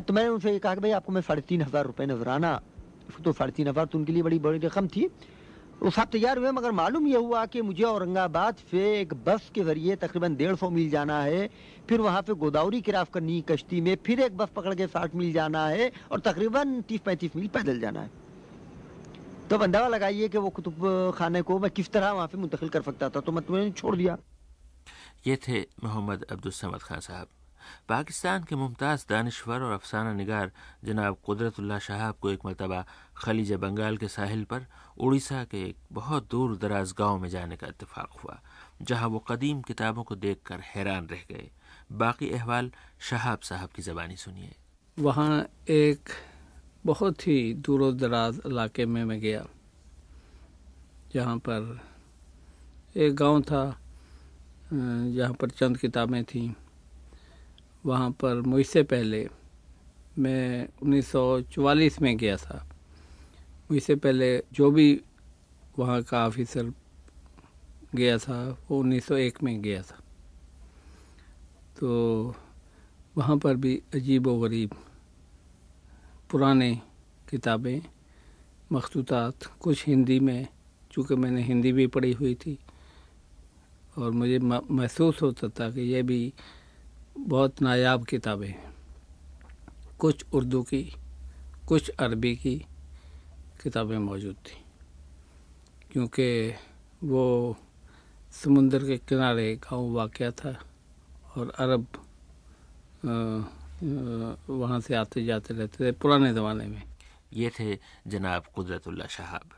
तो 0.01 0.13
मैंने 0.15 0.29
उनसे 0.29 0.53
ये 0.53 0.59
कहा 0.59 0.75
कि 0.75 0.81
भाई, 0.81 0.91
आपको 0.93 1.13
मैं 1.13 1.21
साढ़े 1.23 1.43
तीन 1.43 1.63
हज़ार 1.63 1.87
रुपये 1.87 2.07
नजराना 2.07 2.61
तो 3.25 3.33
साढ़े 3.33 3.53
तीन 3.53 3.69
हज़ार 3.69 3.87
तो 3.87 3.99
उनके 3.99 4.13
लिए 4.13 4.23
बड़ी 4.23 4.39
बड़ी 4.39 4.59
रकम 4.61 4.89
थी। 4.89 5.09
सब 5.91 6.09
तैयार 6.11 6.39
हुए, 6.39 6.51
मगर 6.53 6.73
मालूम 6.73 7.07
यह 7.07 7.19
हुआ 7.19 7.45
कि 7.47 7.63
मुझे 7.63 7.85
औरंगाबाद 7.85 8.57
से 8.71 9.01
एक 9.01 9.15
बस 9.25 9.51
के 9.55 9.63
ज़रिए 9.65 9.97
तकरीबन 9.99 10.37
डेढ़ 10.37 10.55
सौ 10.57 10.71
मील 10.71 10.91
जाना 10.91 11.21
है। 11.23 11.49
फिर 11.89 12.01
वहाँ 12.01 12.23
पे 12.23 12.35
गोदावरी 12.35 12.81
क्रॉस 12.81 13.09
करनी 13.15 13.41
कश्ती 13.49 13.81
में 13.81 13.97
फिर 14.07 14.21
एक 14.21 14.37
बस 14.37 14.49
पकड़ 14.57 14.75
के 14.75 14.87
साठ 14.87 15.15
मील 15.15 15.33
जाना 15.33 15.67
है 15.69 15.91
और 16.13 16.21
तकरीबन 16.23 16.81
तीस 16.89 17.01
पैंतीस 17.01 17.37
मील 17.37 17.49
पैदल 17.49 17.81
जाना 17.81 18.01
है। 18.01 18.11
तो 19.51 19.59
अंदाज़ा 19.59 19.89
लगाइए 19.89 20.29
कि 20.29 20.39
वो 20.39 20.51
कुतुब 20.51 21.13
खाने 21.17 21.43
को 21.43 21.59
मैं 21.59 21.71
किस 21.71 21.91
तरह 21.93 22.13
वहाँ 22.13 22.29
पे 22.29 22.39
मुंतकिल 22.39 22.69
कर 22.69 22.83
सकता 22.83 23.09
था 23.09 23.21
तो 23.21 23.33
मैं 23.33 23.45
तुम्हें 23.45 23.73
छोड़ 23.73 23.97
दिया। 23.97 24.17
ये 25.27 25.37
थे 25.49 25.67
मोहम्मद 25.85 26.27
अब्दुल 26.31 26.53
समद 26.53 26.83
खान 26.83 27.01
साहब। 27.01 27.27
पाकिस्तान 27.89 28.45
के 28.45 28.57
मुमताज़ 28.57 29.05
दानश्वर 29.09 29.63
और 29.63 29.73
अफसाना 29.73 30.13
निगार 30.15 30.51
जनाब 30.85 31.17
कुदरतुल्ला 31.25 31.79
शहाब 31.79 32.15
को 32.21 32.31
एक 32.31 32.47
मरतबा 32.47 32.85
खलीज 33.17 33.53
बंगाल 33.63 33.97
के 33.97 34.09
साहिल 34.09 34.45
पर 34.45 34.67
उड़ीसा 34.99 35.45
के 35.45 35.63
एक 35.63 35.77
बहुत 35.93 36.31
दूर 36.31 36.57
दराज 36.59 36.95
गाँव 36.99 37.19
में 37.19 37.29
जाने 37.29 37.57
का 37.57 37.67
इतफाक़ 37.69 38.21
हुआ, 38.23 38.39
जहाँ 38.83 39.09
वो 39.09 39.19
कदीम 39.29 39.61
किताबों 39.63 40.03
को 40.03 40.15
देखकर 40.17 40.61
हैरान 40.67 41.07
रह 41.07 41.25
गए। 41.31 41.49
बाकी 41.95 42.31
अहवाल 42.31 42.71
शहाब 43.01 43.39
साहब 43.41 43.69
की 43.69 43.83
ज़बानी 43.83 44.17
सुनिए। 44.17 44.55
वहाँ 44.97 45.47
एक 45.71 46.09
बहुत 46.87 47.27
ही 47.27 47.53
दूर 47.57 47.93
दराज 47.95 48.41
इलाके 48.47 48.87
में 48.87 49.05
मैं 49.05 49.21
गया, 49.21 49.45
जहाँ 51.15 51.37
पर 51.39 51.81
एक 52.97 53.15
गाँव 53.17 53.41
था 53.43 53.65
जहाँ 54.73 55.33
पर 55.33 55.51
चंद 55.51 55.77
किताबें 55.79 56.23
थीं। 56.25 56.49
वहाँ 57.85 58.11
पर 58.11 58.41
मुझसे 58.43 58.83
पहले 58.83 59.29
मैं 60.19 60.69
1944 60.83 62.01
में 62.03 62.17
गया 62.17 62.37
था। 62.37 62.67
मुझसे 63.71 63.95
पहले 63.97 64.37
जो 64.53 64.71
भी 64.71 65.01
वहाँ 65.79 66.03
का 66.03 66.27
ऑफिसर 66.27 66.73
गया 67.95 68.19
था, 68.19 68.59
वो 68.71 68.83
1901 68.83 69.43
में 69.43 69.61
गया 69.63 69.83
था। 69.83 69.99
तो 71.81 72.35
वहाँ 73.17 73.37
पर 73.39 73.57
भी 73.57 73.83
अजीब 73.95 74.27
व 74.27 74.41
गरीब 74.43 74.75
पुराने 76.31 76.75
किताबें 77.31 77.81
मखतूतात 78.73 79.45
कुछ 79.61 79.87
हिंदी 79.87 80.19
में, 80.21 80.47
चूँकि 80.93 81.15
मैंने 81.15 81.43
हिंदी 81.43 81.73
भी 81.73 81.87
पढ़ी 81.87 82.13
हुई 82.13 82.35
थी, 82.35 82.59
और 83.99 84.11
मुझे 84.11 84.39
महसूस 84.39 85.23
होता 85.23 85.49
था 85.49 85.71
कि 85.71 85.81
यह 85.93 86.03
भी 86.03 86.33
बहुत 87.17 87.63
नायाब 87.63 88.05
किताबें 88.05 88.55
कुछ 90.01 90.25
उर्दू 90.35 90.63
की, 90.63 90.83
कुछ 91.69 91.89
अरबी 91.91 92.35
की 92.37 92.55
किताबें 93.63 93.99
मौजूद 93.99 94.37
थी, 94.37 94.57
क्योंकि 95.93 96.55
वो 97.05 97.57
समुंदर 98.35 98.85
के 98.85 98.97
किनारे 98.99 99.55
गाँव 99.63 99.93
वाक़ 99.95 100.23
था 100.33 100.57
और 101.37 101.53
अरब 101.59 101.87
वहाँ 104.51 104.81
से 104.81 104.95
आते 104.95 105.25
जाते 105.25 105.55
रहते 105.55 105.85
थे 105.85 105.93
पुराने 105.93 106.33
ज़माने 106.35 106.67
में। 106.67 106.83
ये 107.35 107.51
थे 107.51 107.79
जनाब 108.07 108.47
कुदरतुल्ला 108.55 109.07
शहाब। 109.07 109.51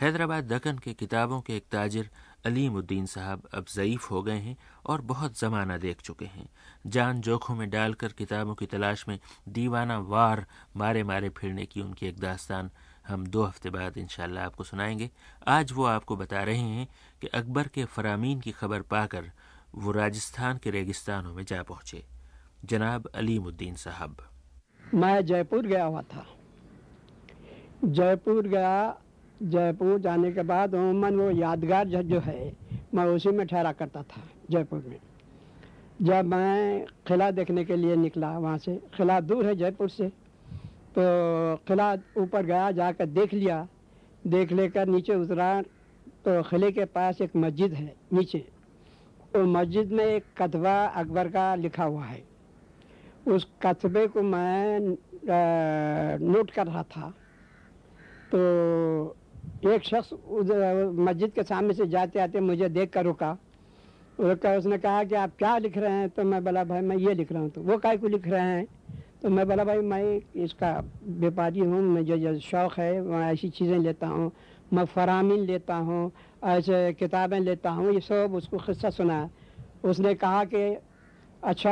हैदराबाद 0.00 0.44
दक्कन 0.44 0.78
के 0.78 0.92
किताबों 0.94 1.40
के 1.40 1.56
एक 1.56 1.64
ताजिर 1.72 2.10
अलीमुद्दीन 2.48 3.06
साहब 3.06 3.48
अब 3.54 3.64
ज़यीफ़ 3.66 4.08
हो 4.10 4.22
गए 4.22 4.38
हैं 4.38 4.56
और 4.86 5.00
बहुत 5.00 5.38
ज़माना 5.38 5.76
देख 5.78 6.00
चुके 6.00 6.24
हैं। 6.24 6.48
जान 6.86 7.20
जोखों 7.20 7.54
में 7.54 7.70
डालकर 7.70 8.12
किताबों 8.12 8.54
की 8.54 8.66
तलाश 8.66 9.04
में 9.08 9.18
दीवाना 9.48 9.98
वार 9.98 10.46
मारे 10.76 11.02
मारे 11.02 11.28
फिरने 11.28 11.66
की 11.66 11.80
उनकी 11.80 12.06
एक 12.06 12.18
दास्तान 12.18 12.70
हम 13.08 13.26
दो 13.26 13.42
हफ़्ते 13.42 13.70
बाद 13.70 13.96
इन 13.96 14.36
आपको 14.38 14.64
सुनाएँगे। 14.64 15.10
आज 15.48 15.72
वो 15.72 15.84
आपको 15.84 16.16
बता 16.16 16.42
रहे 16.42 16.58
हैं 16.58 16.88
कि 17.20 17.26
अकबर 17.26 17.68
के 17.68 17.84
फरामीन 17.84 18.40
की 18.40 18.50
खबर 18.50 18.82
पाकर 18.82 19.30
वो 19.74 19.92
राजस्थान 19.92 20.58
के 20.58 20.70
रेगिस्तानों 20.70 21.34
में 21.34 21.44
जा 21.44 21.62
पहुँचे। 21.62 22.04
जनाब 22.64 23.06
अलीमुद्दीन 23.14 23.74
साहब। 23.74 24.16
मैं 24.94 25.26
जयपुर 25.26 25.66
गया 25.66 25.84
हुआ 25.84 26.02
था। 26.02 26.26
जयपुर 27.84 28.48
गया 28.48 29.02
जयपुर 29.40 29.98
जाने 30.00 30.32
के 30.32 30.42
बाद 30.42 30.74
उमूमन 30.74 31.16
वो 31.16 31.30
यादगार 31.30 31.86
जो 31.86 32.20
है, 32.20 32.52
मैं 32.94 33.04
उसी 33.06 33.30
में 33.30 33.46
ठहरा 33.46 33.72
करता 33.72 34.02
था, 34.02 34.22
जयपुर 34.50 34.84
में। 34.88 34.98
जब 36.02 36.24
मैं 36.26 36.84
किला 37.06 37.30
देखने 37.30 37.64
के 37.64 37.76
लिए 37.76 37.96
निकला 37.96 38.38
वहाँ 38.38 38.58
से, 38.58 38.74
किला 38.96 39.20
दूर 39.20 39.46
है 39.46 39.54
जयपुर 39.56 39.88
से 39.90 40.08
तो 40.90 41.02
किला 41.68 41.92
ऊपर 42.18 42.44
गया, 42.46 42.70
जाकर 42.72 43.06
देख 43.08 43.34
लिया। 43.34 43.66
देख 44.26 44.52
लेकर 44.52 44.86
नीचे 44.86 45.14
उतरा 45.14 45.60
तो 46.24 46.42
किले 46.42 46.70
के 46.72 46.84
पास 46.86 47.20
एक 47.20 47.36
मस्जिद 47.36 47.72
है, 47.74 47.94
नीचे। 48.12 48.38
तो 49.34 49.44
मस्जिद 49.46 49.92
में 49.92 50.04
एक 50.04 50.24
कतबा 50.38 50.74
अकबर 50.86 51.28
का 51.28 51.54
लिखा 51.54 51.84
हुआ 51.84 52.04
है। 52.04 52.22
उस 53.26 53.46
कतबे 53.62 54.06
को 54.06 54.22
मैं 54.22 54.80
नोट 56.22 56.50
कर 56.50 56.66
रहा 56.66 56.82
था। 56.84 57.10
तो 58.32 58.38
एक 59.66 59.84
शख्स 59.84 60.12
मस्जिद 60.98 61.30
के 61.34 61.42
सामने 61.42 61.74
से 61.74 61.86
जाते 61.88 62.20
आते 62.20 62.40
मुझे 62.40 62.68
देख 62.68 62.92
कर 62.92 63.04
रुका। 63.04 63.36
रुका 64.18 64.52
उसने 64.56 64.78
कहा 64.78 65.02
कि 65.04 65.14
आप 65.14 65.32
क्या 65.38 65.56
लिख 65.58 65.76
रहे 65.78 65.92
हैं? 65.92 66.08
तो 66.10 66.22
मैं 66.24 66.42
बोला, 66.44 66.64
भाई, 66.64 66.80
मैं 66.80 66.96
ये 66.96 67.14
लिख 67.14 67.32
रहा 67.32 67.42
हूँ। 67.42 67.50
तो 67.50 67.60
वो 67.62 67.78
काय 67.78 67.96
को 67.96 68.08
लिख 68.08 68.26
रहे 68.28 68.40
हैं? 68.42 68.66
तो 69.22 69.28
मैं 69.30 69.46
बोला, 69.48 69.64
भाई, 69.64 69.78
मैं 69.80 70.20
इसका 70.36 70.70
व्यापारी 71.04 71.60
हूँ 71.60 71.82
मुझे 71.84 72.18
जो 72.18 72.38
शौक़ 72.40 72.80
है 72.80 73.00
मैं 73.02 73.32
ऐसी 73.32 73.48
चीज़ें 73.48 73.78
लेता 73.78 74.06
हूँ। 74.06 74.30
मैं 74.72 74.84
फरामीन 74.84 75.40
लेता 75.46 75.74
हूँ, 75.76 76.10
ऐसे 76.44 76.92
किताबें 76.92 77.38
लेता 77.40 77.70
हूँ, 77.70 77.92
ये 77.94 78.00
सब 78.00 78.34
उसको 78.36 78.58
क़स्सा 78.58 78.90
सुना। 78.90 79.28
उसने 79.84 80.14
कहा 80.14 80.44
कि 80.44 80.76
अच्छा 81.42 81.70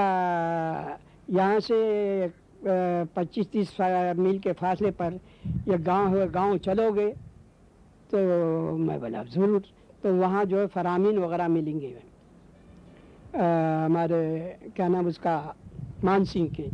यहाँ 1.31 1.61
से 1.61 2.33
पच्चीस 2.64 3.50
तीस 3.52 3.76
मील 4.18 4.38
के 4.38 4.52
फासले 4.52 4.90
पर 4.90 5.18
यह 5.68 5.76
गाँव 5.76 6.16
है, 6.16 6.29
गाँव 6.31 6.57
चलोगे? 6.59 7.12
तो 8.16 8.76
मैं 8.79 8.98
बोला, 9.00 9.22
ज़रूर। 9.24 9.62
तो 10.02 10.12
वहाँ 10.14 10.44
जो 10.44 10.59
है 10.59 10.66
फरामीन 10.66 11.18
वगैरह 11.18 11.48
मिलेंगे। 11.48 11.88
हमारे, 13.37 14.20
क्या 14.76 14.88
नाम 14.88 15.07
उसका, 15.07 15.37
मान 16.05 16.24
सिंह 16.24 16.48
के। 16.57 16.68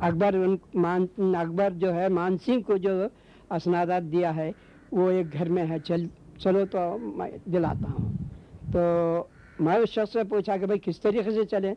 अकबर 0.00 0.36
उन, 0.36 0.58
मान, 0.76 1.06
अकबर 1.36 1.72
जो 1.74 1.90
है, 1.92 2.08
मान 2.08 2.36
सिंह 2.36 2.62
को 2.62 2.78
जो 2.78 3.08
असनादात 3.50 4.02
दिया 4.04 4.30
है, 4.30 4.54
वो 4.94 5.10
एक 5.10 5.30
घर 5.30 5.48
में 5.48 5.64
है। 5.66 5.78
चल, 5.80 6.08
चलो 6.40 6.64
तो 6.64 6.80
मैं 6.98 7.30
दिलाता 7.48 7.88
हूँ। 7.88 8.12
तो 8.72 9.30
मैं 9.60 9.78
उस 9.78 9.92
शख्स 9.92 10.12
से 10.12 10.24
पूछा 10.24 10.56
कि 10.56 10.66
भाई, 10.66 10.78
किस 10.78 11.02
तरीके 11.02 11.30
से 11.30 11.44
चलें? 11.44 11.74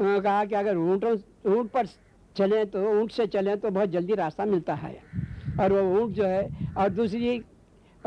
उन्होंने 0.00 0.20
कहा 0.20 0.44
कि 0.44 0.54
अगर 0.54 0.76
ऊँटों, 0.78 1.16
ऊँट 1.46 1.70
पर 1.70 1.86
चलें 2.36 2.66
तो 2.70 2.82
ऊँट 3.00 3.10
से 3.12 3.26
चलें 3.28 3.56
तो 3.60 3.70
बहुत 3.70 3.88
जल्दी 3.90 4.14
रास्ता 4.14 4.44
मिलता 4.44 4.74
है। 4.74 4.96
और 5.60 5.72
वो 5.72 6.00
ऊँट 6.00 6.12
जो 6.12 6.24
है, 6.24 6.74
और 6.76 6.88
दूसरी 6.90 7.38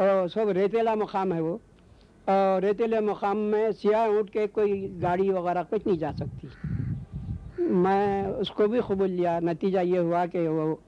सब 0.02 0.50
रेतीला 0.50 0.96
मकाम 0.96 1.34
है 1.34 1.42
वो। 1.42 1.60
और 2.28 2.62
रेतीले 2.62 3.00
मकाम 3.02 3.38
में 3.38 3.72
सियाह 3.72 4.08
ऊँट 4.10 4.30
के 4.30 4.46
कोई 4.48 4.82
गाड़ी 5.02 5.30
वगैरह 5.30 5.64
कुछ 5.64 5.88
नहीं 5.88 5.98
जा 5.98 6.12
सकती। 6.12 6.48
मैं 7.62 8.26
उसको 8.42 8.68
भी 8.68 8.80
कबूल 8.82 9.10
लिया। 9.10 9.40
नतीजा 9.40 9.82
ये 9.82 9.98
हुआ 9.98 10.26
कि 10.26 10.48
वो, 10.48 10.80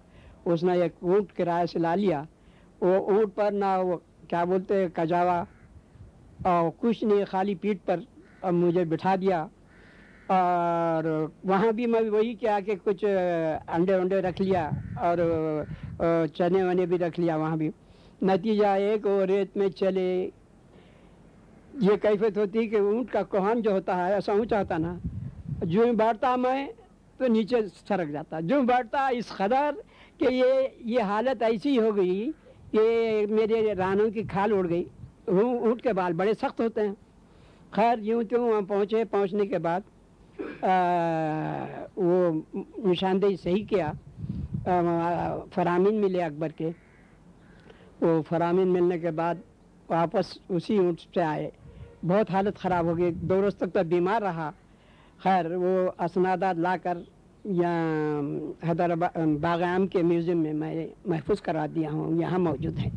उसने 0.47 0.81
एक 0.85 1.03
ऊँट 1.03 1.31
किराए 1.31 1.67
से 1.67 1.79
ला 1.79 1.93
लिया। 1.95 2.25
वो 2.83 2.97
ऊँट 3.13 3.33
पर 3.33 3.51
ना 3.53 3.77
वो, 3.77 3.95
क्या 4.29 4.45
बोलते 4.45 4.87
कजावा। 4.97 5.39
और 6.45 6.69
कुछ 6.81 7.03
नहीं, 7.03 7.25
खाली 7.25 7.55
पीठ 7.55 7.79
पर 7.89 8.51
मुझे 8.51 8.85
बिठा 8.85 9.15
दिया। 9.15 9.43
और 10.31 11.31
वहाँ 11.45 11.71
भी 11.73 11.85
मैं 11.85 12.01
वही 12.09 12.33
किया 12.35 12.59
कि 12.59 12.75
कुछ 12.75 13.05
अंडे 13.05 13.97
वंडे 13.97 14.21
रख 14.21 14.41
लिया 14.41 14.65
और 15.01 15.17
चने 16.35 16.63
वने 16.63 16.85
भी 16.85 16.97
रख 16.97 17.19
लिया 17.19 17.37
वहाँ 17.37 17.57
भी। 17.57 17.71
नतीजा 18.23 18.75
एक 18.77 19.05
वो 19.05 19.23
रेत 19.25 19.57
में 19.57 19.69
चले। 19.71 20.11
ये 21.81 21.95
कैफियत 21.97 22.37
होती 22.37 22.67
कि 22.67 22.79
ऊँट 22.79 23.09
का 23.09 23.21
कोहन 23.25 23.61
जो 23.61 23.71
होता 23.71 23.95
है 23.95 24.17
ऐसा 24.17 24.33
ऊँचा 24.33 24.57
होता 24.57 24.77
ना 24.77 24.99
जो 25.65 25.91
बैठता 25.93 26.35
मैं 26.37 26.67
तो 27.19 27.27
नीचे 27.27 27.61
सरक 27.61 28.09
जाता। 28.11 28.39
जो 28.41 28.61
बैठता 28.63 29.09
इस 29.11 29.31
कदर 29.31 29.71
कि 30.19 30.33
ये 30.35 30.77
ये 30.85 31.01
हालत 31.01 31.41
ऐसी 31.43 31.75
हो 31.75 31.91
गई 31.91 32.25
कि 32.75 33.25
मेरे 33.31 33.73
रानों 33.73 34.09
की 34.11 34.23
खाल 34.25 34.53
उड़ 34.53 34.67
गई। 34.67 34.85
ऊँट 35.29 35.81
के 35.81 35.93
बाल 35.93 36.13
बड़े 36.13 36.33
सख्त 36.33 36.61
होते 36.61 36.81
हैं। 36.81 36.93
खैर 37.75 37.99
यूँ 38.01 38.23
त्यों 38.23 38.49
वहाँ 38.49 38.61
पहुँचे। 38.63 39.03
पहुँचने 39.05 39.45
के 39.45 39.57
बाद 39.59 39.83
आ, 40.63 41.85
वो 41.97 42.87
निशानदेही 42.87 43.35
सही 43.37 43.63
किया। 43.65 43.91
फरामीन 45.55 45.95
मिले 45.95 46.21
अकबर 46.21 46.51
के। 46.51 46.71
वो 48.03 48.21
फरामीन 48.21 48.67
मिलने 48.67 48.99
के 48.99 49.11
बाद 49.11 49.41
वापस 49.89 50.39
उसी 50.51 50.79
ऊँट 50.79 50.99
से 51.15 51.21
आए। 51.21 51.51
बहुत 52.05 52.31
हालत 52.31 52.57
ख़राब 52.57 52.87
हो 52.87 52.95
गई। 52.95 53.11
दो 53.11 53.41
रोज़ 53.41 53.55
तक 53.55 53.71
तो 53.71 53.83
बीमार 53.83 54.21
रहा। 54.21 54.53
खैर, 55.23 55.55
वो 55.55 55.95
असनादात 55.99 56.57
ला 56.57 56.77
कर 56.77 57.05
यहाँ 57.45 59.87
के 59.87 60.03
म्यूज़ियम 60.03 60.37
में 60.37 60.53
मैं 60.53 60.87
महफूज 61.09 61.39
करा 61.39 61.67
दिया 61.67 61.91
हूँ। 61.91 62.19
यहाँ 62.19 62.39
मौजूद 62.39 62.79
है। 62.79 62.91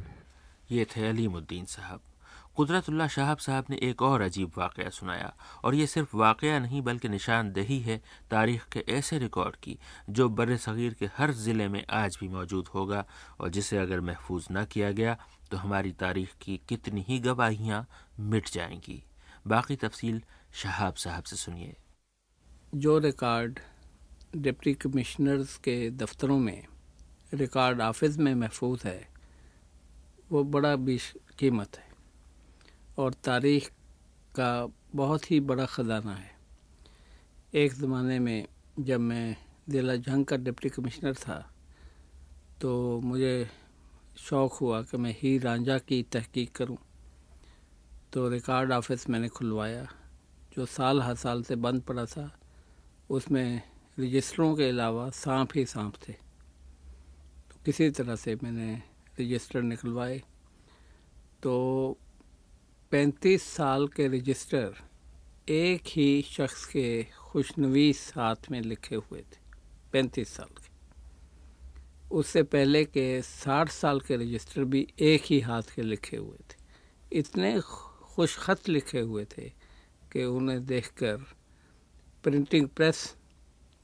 ये 0.71 0.87
थे 0.87 1.09
अलीमुद्दीन 1.09 1.66
साहब। 1.66 2.01
कुदरतुल्ला 2.57 3.07
शाहब 3.09 3.38
साहब 3.38 3.64
ने 3.71 3.77
एक 3.83 4.03
और 4.03 4.21
अजीब 4.23 4.53
वाक़ 4.59 4.81
सुनाया, 4.90 5.33
और 5.64 5.75
ये 5.75 5.87
सिर्फ़ 5.87 6.16
वाक़ 6.16 6.45
नहीं, 6.45 6.81
बल्कि 6.83 7.09
निशानदही 7.09 7.79
है 7.81 8.01
तारीख़ 8.31 8.64
के 8.73 8.85
ऐसे 8.88 9.19
रिकॉर्ड 9.19 9.57
की, 9.57 9.79
जो 10.11 10.29
बर 10.31 10.57
सग़ीर 10.57 10.95
के 10.95 11.07
हर 11.16 11.33
ज़िले 11.35 11.69
में 11.69 11.85
आज 11.92 12.16
भी 12.21 12.29
मौजूद 12.29 12.69
होगा, 12.75 13.05
और 13.40 13.51
जिसे 13.51 13.79
अगर 13.79 14.01
महफूज 14.01 14.47
न 14.53 14.64
किया 14.64 14.90
गया 14.92 15.16
तो 15.51 15.57
हमारी 15.57 15.92
तारीख़ 15.92 16.31
की 16.42 16.61
कितनी 16.69 17.05
ही 17.09 17.19
गवाहियाँ 17.21 17.87
मिट 18.21 18.49
जाएँगी। 18.51 19.03
बाकी 19.47 19.76
तफसील 19.76 20.22
शहाब 20.55 20.95
साहब 20.97 21.24
से 21.24 21.37
सुनिए। 21.37 21.76
जो 22.76 22.99
रिकॉर्ड 22.99 23.59
डिप्टी 24.37 24.74
कमिश्नर्स 24.76 25.57
के 25.59 25.78
दफ्तरों 25.93 26.39
में 26.39 26.62
रिकॉर्ड 27.35 27.80
ऑफ़िस 27.83 28.18
में 28.18 28.35
महफूज 28.35 28.83
है, 28.85 29.01
वो 30.30 30.45
बड़ा 30.47 30.74
कीमत 31.39 31.76
है। 31.76 31.86
और 32.99 33.14
तारीख़ 33.24 33.68
का 34.34 34.66
बहुत 34.94 35.30
ही 35.30 35.40
बड़ा 35.42 35.64
ख़जाना 35.66 36.14
है। 36.14 36.30
एक 37.55 37.72
ज़माने 37.74 38.18
में 38.18 38.47
जब 38.78 39.01
मैं 39.01 39.36
ज़िला 39.70 39.97
जंग 39.97 40.24
का 40.24 40.36
डिप्टी 40.36 40.68
कमिश्नर 40.68 41.14
था 41.16 41.38
तो 42.61 43.01
मुझे 43.01 43.49
शौक़ 44.18 44.55
हुआ 44.61 44.80
कि 44.82 44.97
मैं 44.97 45.14
ही 45.18 45.36
रांझा 45.38 45.78
की 45.78 46.03
तहकीक 46.03 46.55
करूँ। 46.57 46.76
तो 48.12 48.28
रिकॉर्ड 48.28 48.72
ऑफ़िस 48.72 49.09
मैंने 49.11 49.28
खुलवाया, 49.28 49.86
जो 50.53 50.66
साल 50.66 51.03
हर 51.03 51.14
साल 51.14 51.42
से 51.42 51.57
बंद 51.57 51.82
पड़ा 51.82 52.05
था। 52.07 52.30
उसमें 53.11 53.62
रजिस्टरों 53.99 54.55
के 54.57 54.68
अलावा 54.68 55.09
सांप 55.11 55.51
ही 55.55 55.64
सांप 55.66 55.94
थे। 55.99 56.12
तो 56.12 57.61
किसी 57.64 57.90
तरह 57.90 58.16
से 58.16 58.34
मैंने 58.42 58.72
रजिस्टर 59.20 59.62
निकलवाए। 59.62 60.18
तो 61.42 61.99
पैंतीस 62.97 63.42
साल 63.42 63.88
के 63.88 64.09
रजिस्टर 64.09 64.74
एक 65.49 65.82
ही 65.86 66.22
शख्स 66.22 66.66
के 66.66 67.07
खुशनवीस 67.18 68.12
हाथ 68.16 68.36
में 68.51 68.61
लिखे 68.61 68.97
हुए 68.97 69.20
थे, 69.20 69.36
पैंतीस 69.92 70.28
साल 70.28 70.47
के। 70.47 70.70
उससे 72.11 72.42
पहले 72.42 72.84
के 72.84 73.22
साठ 73.22 73.68
साल 73.68 74.01
के 74.01 74.16
रजिस्टर 74.16 74.64
भी 74.64 74.88
एक 74.99 75.22
ही 75.22 75.40
हाथ 75.40 75.62
के 75.62 75.82
लिखे 75.82 76.16
हुए 76.16 76.36
थे। 76.36 76.57
इतने 77.18 77.61
खुश 77.61 78.38
खत 78.38 78.68
लिखे 78.68 79.01
हुए 79.01 79.24
थे 79.24 79.53
कि 80.12 80.24
उन्हें 80.24 80.66
देखकर 80.66 81.16
प्रिंटिंग 82.22 82.68
प्रेस 82.68 83.16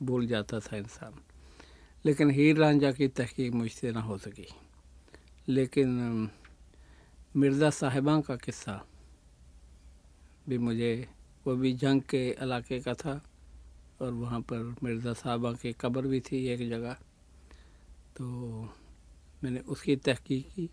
भूल 0.02 0.26
जाता 0.26 0.60
था 0.60 0.76
इंसान। 0.76 1.14
लेकिन 2.04 2.30
हीर 2.30 2.56
रांझा 2.56 2.92
की 2.92 3.08
तहकीक 3.08 3.52
मुझसे 3.52 3.92
ना 3.92 4.00
हो 4.00 4.18
सकी। 4.18 4.48
लेकिन 5.48 6.30
मिर्ज़ा 7.36 7.70
साहिबा 7.70 8.20
का 8.20 8.36
किस्सा 8.36 8.86
भी 10.48 10.58
मुझे, 10.58 11.08
वो 11.46 11.54
भी 11.56 11.72
जंग 11.72 12.02
के 12.10 12.28
इलाके 12.42 12.80
का 12.80 12.94
था 12.94 13.20
और 14.00 14.12
वहाँ 14.12 14.40
पर 14.42 14.74
मिर्ज़ा 14.82 15.12
साहबा 15.14 15.52
की 15.52 15.72
कब्र 15.80 16.06
भी 16.06 16.20
थी 16.20 16.44
एक 16.48 16.68
जगह। 16.68 16.96
तो 18.16 18.24
मैंने 19.44 19.60
उसकी 19.66 19.96
तहकीक 19.98 20.46
की 20.54 20.68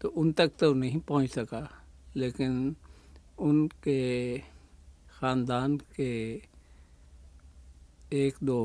तो 0.00 0.08
उन 0.10 0.32
तक 0.32 0.52
तो 0.58 0.72
नहीं 0.74 1.00
पहुँच 1.00 1.30
सका, 1.30 1.68
लेकिन 2.16 2.76
उनके 3.38 4.38
ख़ानदान 5.10 5.76
के 5.96 6.12
एक 8.12 8.36
दो, 8.42 8.60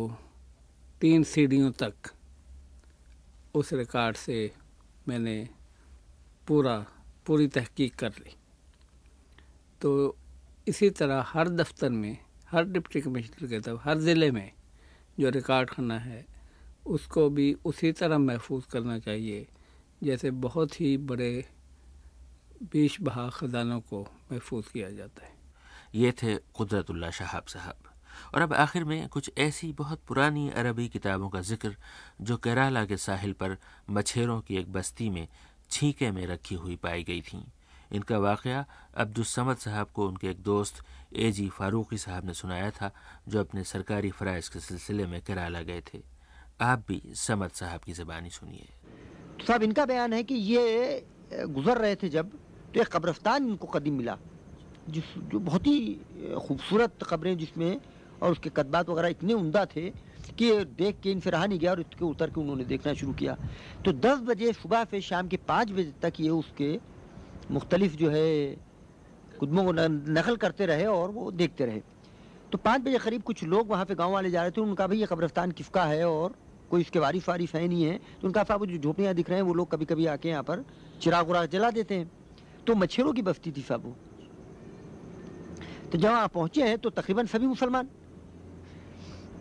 तीन 1.01 1.23
सीढ़ियों 1.23 1.71
तक 1.73 2.11
उस 3.55 3.73
रिकॉर्ड 3.73 4.15
से 4.17 4.51
मैंने 5.07 5.38
पूरा, 6.47 6.78
पूरी 7.26 7.47
तहकीक 7.47 7.95
कर 7.95 8.11
ली। 8.11 8.36
तो 9.82 10.17
इसी 10.67 10.89
तरह 10.89 11.26
हर 11.28 11.49
दफ्तर 11.49 11.89
में, 11.89 12.17
हर 12.51 12.63
डिप्टी 12.65 13.01
कमिश्नर 13.01 13.47
के 13.47 13.59
तरफ़ 13.59 13.82
हर 13.84 13.97
ज़िले 13.97 14.32
में 14.32 14.51
जो 15.19 15.30
रिकॉर्ड 15.30 15.69
खाना 15.69 15.97
है, 15.99 16.26
उसको 16.86 17.30
भी 17.30 17.55
उसी 17.65 17.91
तरह 17.91 18.17
महफूज 18.17 18.65
करना 18.65 18.99
चाहिए। 18.99 19.47
जैसे 20.03 20.32
बहुत 20.32 20.80
ही 20.82 20.97
बड़े 20.97 21.45
बीश 22.71 23.01
बहा 23.01 23.30
ख़जानों 23.30 23.80
को 23.82 24.01
महफूज 24.32 24.67
किया 24.67 24.89
जाता 24.91 25.26
है। 25.26 25.34
ये 25.95 26.11
थे 26.11 26.36
कुदरतुल्ला 26.53 27.09
शहाब 27.11 27.45
साहब। 27.45 27.91
और 28.36 28.41
अब 28.41 28.53
आखिर 28.53 28.84
में 28.84 29.07
कुछ 29.07 29.32
ऐसी 29.38 29.71
बहुत 29.73 30.01
पुरानी 30.07 30.49
अरबी 30.49 30.88
किताबों 30.88 31.30
का 31.30 31.41
ज़िक्र, 31.41 31.76
जो 32.21 32.38
केराला 32.38 32.86
के 32.86 32.97
साहिल 32.97 33.34
पर 33.34 33.57
मछेरों 33.89 34.39
की 34.41 34.57
एक 34.57 34.71
बस्ती 34.71 35.09
में 35.09 35.28
छींके 35.71 36.11
में 36.11 36.26
रखी 36.28 36.55
हुई 36.55 36.76
पाई 36.76 37.03
गई 37.03 37.21
थीं। 37.21 37.43
इनका 37.91 38.17
वाक़ 38.17 38.47
अब्दुलसमद 38.47 39.57
साहब 39.57 39.88
को 39.93 40.07
उनके 40.07 40.27
एक 40.29 40.41
दोस्त 40.43 40.83
ए 41.13 41.31
जी 41.31 41.47
फारूकी 41.49 41.97
साहब 41.97 42.25
ने 42.25 42.33
सुनाया 42.33 42.71
था, 42.71 42.91
जो 43.27 43.39
अपने 43.39 43.63
सरकारी 43.63 44.11
फ़राइज़ 44.11 44.49
के 44.49 44.59
सिलसिले 44.59 45.05
में 45.07 45.21
केराला 45.21 45.61
गए 45.61 45.81
थे। 45.93 45.99
आप 46.61 46.83
भी 46.88 47.01
समद 47.15 47.51
साहब 47.51 47.81
की 47.81 47.93
ज़बानी 47.93 48.29
सुनिए। 48.29 48.67
तो 49.39 49.45
साहब, 49.45 49.63
इनका 49.63 49.86
बयान 49.86 50.13
है 50.13 50.23
कि 50.23 50.36
ये 50.36 51.05
गुजर 51.33 51.77
रहे 51.77 51.95
थे 51.95 52.09
जब 52.09 52.31
तो 52.73 52.81
एक 52.81 52.88
कब्रस्तान 52.88 53.47
इनको 53.47 53.67
कदीम 53.67 53.93
मिला, 53.93 54.17
जिस, 54.89 55.03
जो 55.31 55.39
बहुत 55.39 55.67
ही 55.67 55.77
खूबसूरत 56.38 57.03
कब्रें 57.09 57.38
जिसमें, 57.38 57.79
और 58.21 58.31
उसके 58.31 58.49
कदबात 58.49 58.89
वगैरह 58.89 59.07
इतने 59.09 59.33
उमदा 59.33 59.65
थे 59.65 59.89
कि 60.39 60.51
देख 60.75 60.99
के 61.03 61.11
इनसे 61.11 61.29
रहा 61.29 61.45
नहीं 61.45 61.59
गया 61.59 61.71
और 61.71 61.79
इसके 61.81 62.05
उतर 62.05 62.29
के 62.29 62.39
उन्होंने 62.41 62.63
देखना 62.65 62.93
शुरू 62.93 63.13
किया। 63.13 63.36
तो 63.86 63.91
10 63.93 64.19
बजे 64.27 64.53
सुबह 64.53 64.83
से 64.91 65.01
शाम 65.01 65.27
के 65.27 65.38
5 65.47 65.71
बजे 65.71 65.93
तक 66.01 66.19
ये 66.19 66.29
उसके 66.29 66.69
मुख्तलिफ़ 67.51 67.95
जो 67.95 68.09
है, 68.09 68.55
कुदमों 69.39 69.63
को 69.65 69.71
नकल 69.71 70.35
करते 70.37 70.65
रहे 70.65 70.85
और 70.85 71.11
वो 71.11 71.29
देखते 71.31 71.65
रहे। 71.65 71.81
तो 72.51 72.57
पाँच 72.57 72.81
बजे 72.81 72.97
करीब 72.99 73.21
कुछ 73.23 73.43
लोग 73.43 73.69
वहाँ 73.69 73.85
पे 73.85 73.95
गाँव 73.95 74.11
वाले 74.11 74.31
जा 74.31 74.41
रहे 74.41 74.51
थे, 74.51 74.61
उनका 74.61 74.87
भाई 74.87 74.97
ये 74.97 75.05
कब्रस्तान 75.05 75.51
किसका 75.51 75.83
है 75.85 76.03
और 76.05 76.35
कोई 76.71 76.81
इसके 76.81 76.99
वारिफ 76.99 77.27
वारिफ 77.29 77.55
है 77.55 77.67
नहीं 77.67 77.83
है 77.83 77.97
तो 78.21 78.27
उनका 78.27 78.43
साहब 78.43 78.65
जो 78.65 78.77
झोपड़ियाँ 78.77 79.13
दिख 79.13 79.29
रहे 79.29 79.39
हैं, 79.39 79.45
वो 79.45 79.53
लोग 79.53 79.71
कभी 79.71 79.85
कभी 79.85 80.05
आके 80.05 80.29
यहाँ 80.29 80.43
पर 80.43 80.63
चिराग 81.01 81.29
उराग 81.29 81.49
जला 81.49 81.69
देते 81.71 81.95
हैं। 81.95 82.11
तो 82.67 82.75
मच्छरों 82.75 83.13
की 83.13 83.21
बस्ती 83.21 83.51
थी 83.51 83.61
साहब 83.61 83.85
वो। 83.85 83.95
तो 85.91 85.97
जब 85.97 86.09
वहाँ 86.09 86.27
पहुँचे 86.27 86.63
हैं 86.63 86.77
तो 86.77 86.89
तकरीबन 86.89 87.25
सभी 87.25 87.47
मुसलमान। 87.47 87.89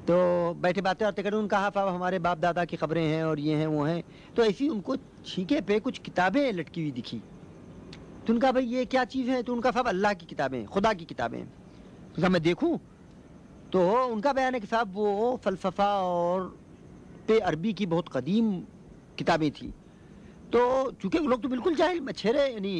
तो 0.06 0.14
बैठे 0.54 0.80
बातें 0.80 1.06
बातें 1.06 1.24
करें 1.24 1.36
उनका 1.38 1.58
हाफ़ 1.58 1.78
हमारे 1.78 2.18
बाप 2.18 2.38
दादा 2.38 2.64
की 2.64 2.76
खबरें 2.76 3.04
हैं 3.04 3.22
और 3.24 3.40
ये 3.40 3.54
हैं, 3.56 3.66
वो 3.66 3.84
हैं। 3.84 4.02
तो 4.36 4.44
ऐसी 4.44 4.68
उनको 4.68 4.96
छीके 5.24 5.60
पे 5.60 5.78
कुछ 5.80 5.98
किताबें 5.98 6.52
लटकी 6.52 6.80
हुई 6.80 6.90
दिखी। 6.92 7.22
तो 8.26 8.32
उनका 8.32 8.50
भाई, 8.52 8.64
ये 8.64 8.84
क्या 8.86 9.04
चीज़ 9.04 9.30
है? 9.30 9.42
तो 9.42 9.52
उनका 9.52 9.70
साहब 9.70 9.88
अल्लाह 9.88 10.12
की 10.14 10.26
किताबें, 10.26 10.64
खुदा 10.66 10.92
की 10.92 11.04
किताबें। 11.04 11.40
उनका 11.40 12.28
मैं 12.28 12.42
देखूँ 12.42 12.78
तो 13.72 13.80
उनका 14.06 14.32
बयान 14.32 14.54
है 14.54 14.60
कि 14.60 14.66
साहब, 14.66 14.92
वो 14.94 15.40
फ़लसफ़ा 15.44 15.88
और 16.02 16.56
पे 17.28 17.38
अरबी 17.40 17.72
की 17.72 17.86
बहुत 17.86 18.08
कदीम 18.12 18.52
किताबें 19.18 19.50
थी। 19.52 19.72
तो 20.52 20.60
चूँकि 21.02 21.18
वो 21.18 21.28
लोग 21.28 21.42
तो 21.42 21.48
बिल्कुल 21.48 21.74
जाहिल 21.74 22.00
मच्छेरे 22.00 22.46
यानी 22.48 22.74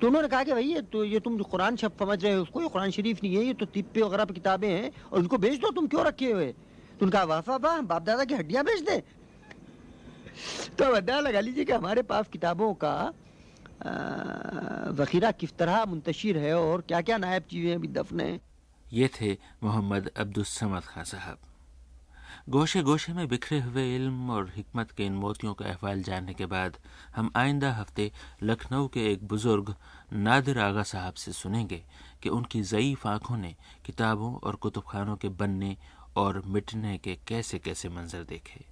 तो 0.00 0.06
उन्होंने 0.06 0.28
कहा 0.28 0.42
कि 0.44 0.52
भाई, 0.52 0.64
ये 0.64 0.80
तो 0.82 1.04
ये 1.04 1.20
तुम 1.20 1.36
जो 1.38 1.44
कुरान 1.44 1.76
शब 1.76 1.92
समझ 1.98 2.22
रहे 2.24 2.32
हो 2.34 2.42
उसको, 2.42 2.60
ये 2.62 2.68
कुरान 2.68 2.90
शरीफ 2.90 3.22
नहीं 3.22 3.36
है, 3.36 3.44
ये 3.44 3.54
तो 3.54 3.66
तिप्पे 3.66 4.02
वगैरह 4.02 4.24
पर 4.24 4.34
किताबें 4.34 4.68
हैं, 4.68 4.90
और 5.12 5.18
उनको 5.18 5.38
बेच 5.38 5.60
दो, 5.60 5.70
तुम 5.70 5.86
क्यों 5.86 6.04
रखे 6.04 6.30
हुए? 6.32 6.46
तो 6.98 7.06
उनका 7.06 7.22
वाफा 7.24 7.56
वाह 7.56 7.80
बाप 7.82 8.02
दादा 8.02 8.24
की 8.24 8.34
हड्डियाँ 8.34 8.64
बेच 8.64 8.80
दे। 8.80 8.98
तो 10.78 10.84
अंदाज़ा 10.84 11.20
लगा 11.20 11.40
लीजिए 11.40 11.64
कि 11.64 11.72
हमारे 11.72 12.02
पास 12.02 12.28
किताबों 12.28 12.72
का 12.74 13.12
ज़ख़ीरा 13.82 15.30
किस 15.32 15.56
तरह 15.58 15.84
मुंतशिर 15.84 16.38
है 16.38 16.54
और 16.56 16.80
क्या 16.88 17.00
क्या 17.00 17.16
नायब 17.18 17.42
चीज़ें 17.50 17.74
अभी 17.74 17.88
दफन 17.88 18.20
हैं? 18.20 18.40
ये 18.86 19.08
थे 19.14 19.32
मोहम्मद 19.62 20.10
अब्दुलसमद 20.16 20.82
खां 20.84 21.04
साहब। 21.04 21.38
गोशे 22.48 22.82
गोशे 22.82 23.12
में 23.12 23.26
बिखरे 23.28 23.60
हुए 23.60 23.84
इल्म 23.96 24.30
और 24.30 24.50
हिकमत 24.56 24.90
के 24.96 25.04
इन 25.06 25.12
मोतियों 25.14 25.54
का 25.54 25.64
अहवाल 25.64 26.02
जानने 26.02 26.34
के 26.34 26.46
बाद 26.46 26.76
हम 27.16 27.30
आइंदा 27.36 27.72
हफ़्ते 27.72 28.10
लखनऊ 28.42 28.88
के 28.94 29.06
एक 29.12 29.26
बुज़ुर्ग 29.28 29.74
नादिर 30.12 30.58
आगा 30.58 30.82
साहब 30.92 31.14
से 31.24 31.32
सुनेंगे 31.32 31.82
कि 32.22 32.28
उनकी 32.28 32.62
ज़यीफ़ 32.62 33.08
आँखों 33.08 33.36
ने 33.36 33.54
किताबों 33.86 34.34
और 34.36 34.56
कुतुब 34.62 34.84
खानों 34.88 35.16
के 35.16 35.28
बनने 35.42 35.76
और 36.16 36.42
मिटने 36.46 36.96
के 36.98 37.18
कैसे 37.28 37.58
कैसे 37.58 37.88
मंजर 37.88 38.24
देखे। 38.30 38.64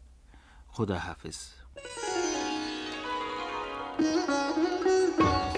खुदा 0.74 0.98
हाफिज़। 1.00 2.19
Thank 3.98 5.18
you. 5.18 5.49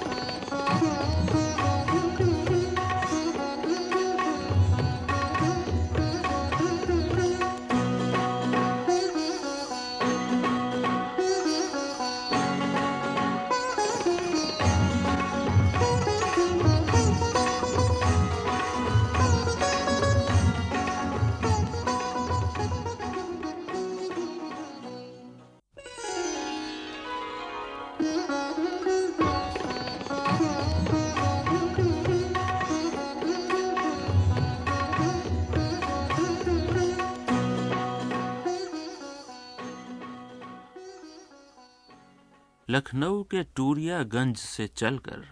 लखनऊ 42.73 43.23
के 43.23 43.43
टूरियागंज 43.57 44.37
से 44.37 44.67
चलकर 44.67 45.25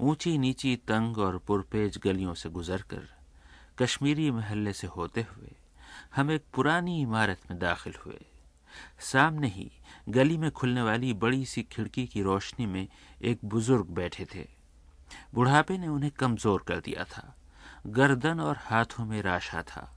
ऊँची 0.00 0.36
नीची 0.38 0.74
तंग 0.76 1.18
और 1.18 1.38
पुरपेज 1.38 1.98
गलियों 1.98 2.34
से 2.34 2.48
गुजरकर 2.48 3.06
कश्मीरी 3.78 4.30
महल्ले 4.30 4.72
से 4.72 4.86
होते 4.86 5.20
हुए 5.20 5.54
हम 6.16 6.30
एक 6.30 6.44
पुरानी 6.54 7.00
इमारत 7.02 7.50
में 7.50 7.58
दाखिल 7.58 7.94
हुए। 8.06 8.20
सामने 9.02 9.48
ही 9.48 9.70
गली 10.08 10.36
में 10.38 10.50
खुलने 10.50 10.82
वाली 10.82 11.12
बड़ी 11.14 11.44
सी 11.44 11.62
खिड़की 11.62 12.06
की 12.06 12.22
रोशनी 12.22 12.66
में 12.66 12.86
एक 13.22 13.44
बुज़ुर्ग 13.44 13.86
बैठे 13.90 14.26
थे। 14.34 14.46
बुढ़ापे 15.34 15.78
ने 15.78 15.88
उन्हें 15.88 16.12
कमज़ोर 16.12 16.64
कर 16.68 16.80
दिया 16.80 17.04
था। 17.04 17.34
गर्दन 17.86 18.40
और 18.40 18.58
हाथों 18.60 19.04
में 19.04 19.20
राशा 19.22 19.62
था। 19.62 19.90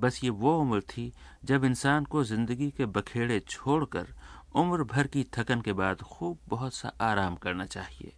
बस 0.00 0.24
ये 0.24 0.30
वो 0.30 0.58
उम्र 0.60 0.80
थी 0.80 1.12
जब 1.44 1.64
इंसान 1.64 2.04
को 2.04 2.24
ज़िंदगी 2.24 2.70
के 2.70 2.86
बखेड़े 2.86 3.40
छोड़कर 3.40 4.14
उम्र 4.58 4.84
भर 4.84 5.06
की 5.06 5.24
थकन 5.24 5.60
के 5.60 5.72
बाद 5.72 6.02
खूब 6.02 6.38
बहुत 6.48 6.74
सा 6.74 6.92
आराम 7.00 7.36
करना 7.36 7.66
चाहिए। 7.66 8.12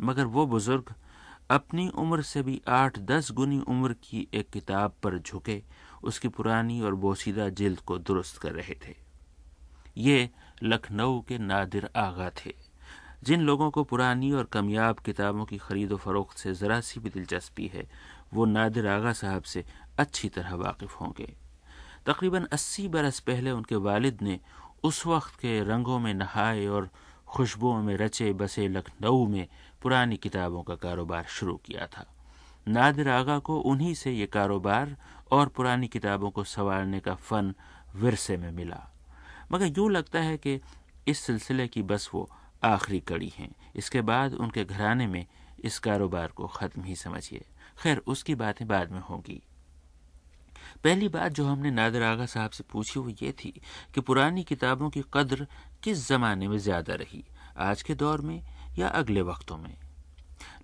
मगर 0.00 0.24
वो 0.24 0.46
बुज़ुर्ग 0.46 0.94
अपनी 1.50 1.88
उम्र 1.88 2.22
से 2.22 2.42
भी 2.42 2.62
आठ 2.68 2.98
दस 2.98 3.32
गुनी 3.32 3.60
उम्र 3.60 3.92
की 3.92 4.28
एक 4.34 4.50
किताब 4.50 4.94
पर 5.02 5.18
झुके, 5.18 5.62
उसकी 6.02 6.28
पुरानी 6.28 6.80
और 6.80 6.94
बोसीदा 6.94 7.48
जिल्द 7.48 7.80
को 7.80 7.98
दुरुस्त 7.98 8.38
कर 8.38 8.52
रहे 8.52 8.74
थे। 8.74 8.96
ये 9.96 10.30
लखनऊ 10.62 11.20
के 11.20 11.38
नादिर 11.38 11.90
आगा 11.96 12.30
थे। 12.30 12.54
जिन 13.22 13.40
लोगों 13.40 13.70
को 13.70 13.84
पुरानी 13.84 14.32
और 14.32 14.44
कमयाब 14.44 14.98
किताबों 14.98 15.44
की 15.44 15.58
खरीदो 15.58 15.96
फरोख्त 15.96 16.38
से 16.38 16.54
ज़रा 16.54 16.80
सी 16.80 17.00
भी 17.00 17.10
दिलचस्पी 17.10 17.66
है, 17.66 17.90
वो 18.34 18.44
नादिर 18.44 18.86
आगा 18.86 19.12
साहब 19.12 19.42
से 19.42 19.64
अच्छी 19.98 20.28
तरह 20.28 20.54
वाकिफ़ 20.54 20.94
होंगे। 20.94 21.36
तकरीबन 22.06 22.44
अस्सी 22.44 22.88
बरस 22.88 23.20
पहले 23.20 23.50
उनके 23.50 23.74
वालिद 23.74 24.18
ने 24.22 24.40
उस 24.84 25.06
वक्त 25.06 25.40
के 25.40 25.64
रंगों 25.64 25.98
में 25.98 26.14
नहाए 26.14 26.66
और 26.66 26.88
खुशबुओं 27.26 27.82
में 27.82 27.96
रचे 27.96 28.32
बसे 28.32 28.68
लखनऊ 28.68 29.26
में 29.26 29.48
पुरानी 29.82 30.16
किताबों 30.16 30.62
का 30.62 30.74
कारोबार 30.74 31.24
शुरू 31.24 31.56
किया 31.56 31.86
था। 31.86 32.06
नादिर 32.68 33.08
आगा 33.08 33.38
को 33.38 33.60
उन्हीं 33.60 33.94
से 33.94 34.12
ये 34.12 34.26
कारोबार 34.26 34.96
और 35.30 35.48
पुरानी 35.48 35.88
किताबों 35.88 36.30
को 36.30 36.44
संवारने 36.44 37.00
का 37.00 37.14
फ़न 37.14 37.54
विरसे 37.96 38.36
में 38.36 38.50
मिला। 38.50 38.92
मगर 39.52 39.66
यूँ 39.66 39.90
लगता 39.90 40.20
है 40.20 40.36
कि 40.36 40.60
इस 41.08 41.18
सिलसिले 41.18 41.68
की 41.68 41.82
बस 41.82 42.10
वो 42.14 42.30
आखिरी 42.64 43.00
कड़ी 43.00 43.32
हैं। 43.38 43.54
इसके 43.76 44.00
बाद 44.00 44.34
उनके 44.34 44.64
घराने 44.64 45.06
में 45.06 45.26
इस 45.64 45.78
कारोबार 45.78 46.28
को 46.28 46.46
ख़त्म 46.46 46.82
ही 46.82 46.96
समझिए। 46.96 47.44
खैर, 47.82 47.98
उसकी 47.98 48.34
बातें 48.34 48.68
बाद 48.68 48.90
में 48.90 49.00
होंगी। 49.00 49.42
पहली 50.84 51.08
बात 51.08 51.32
जो 51.32 51.44
हमने 51.46 51.70
नादिर 51.70 52.02
आगा 52.02 52.26
साहब 52.26 52.50
से 52.50 52.64
पूछी 52.70 53.00
वो 53.00 53.10
ये 53.22 53.32
थी 53.32 53.50
कि 53.94 54.00
पुरानी 54.00 54.42
किताबों 54.42 54.90
की 54.90 55.02
कद्र 55.14 55.46
किस 55.82 56.08
ज़माने 56.08 56.48
में 56.48 56.58
ज़्यादा 56.58 56.94
रही? 56.94 57.24
आज 57.56 57.82
के 57.82 57.94
दौर 57.94 58.20
में 58.20 58.42
या 58.78 58.88
अगले 58.88 59.22
वक्तों 59.22 59.58
में? 59.58 59.76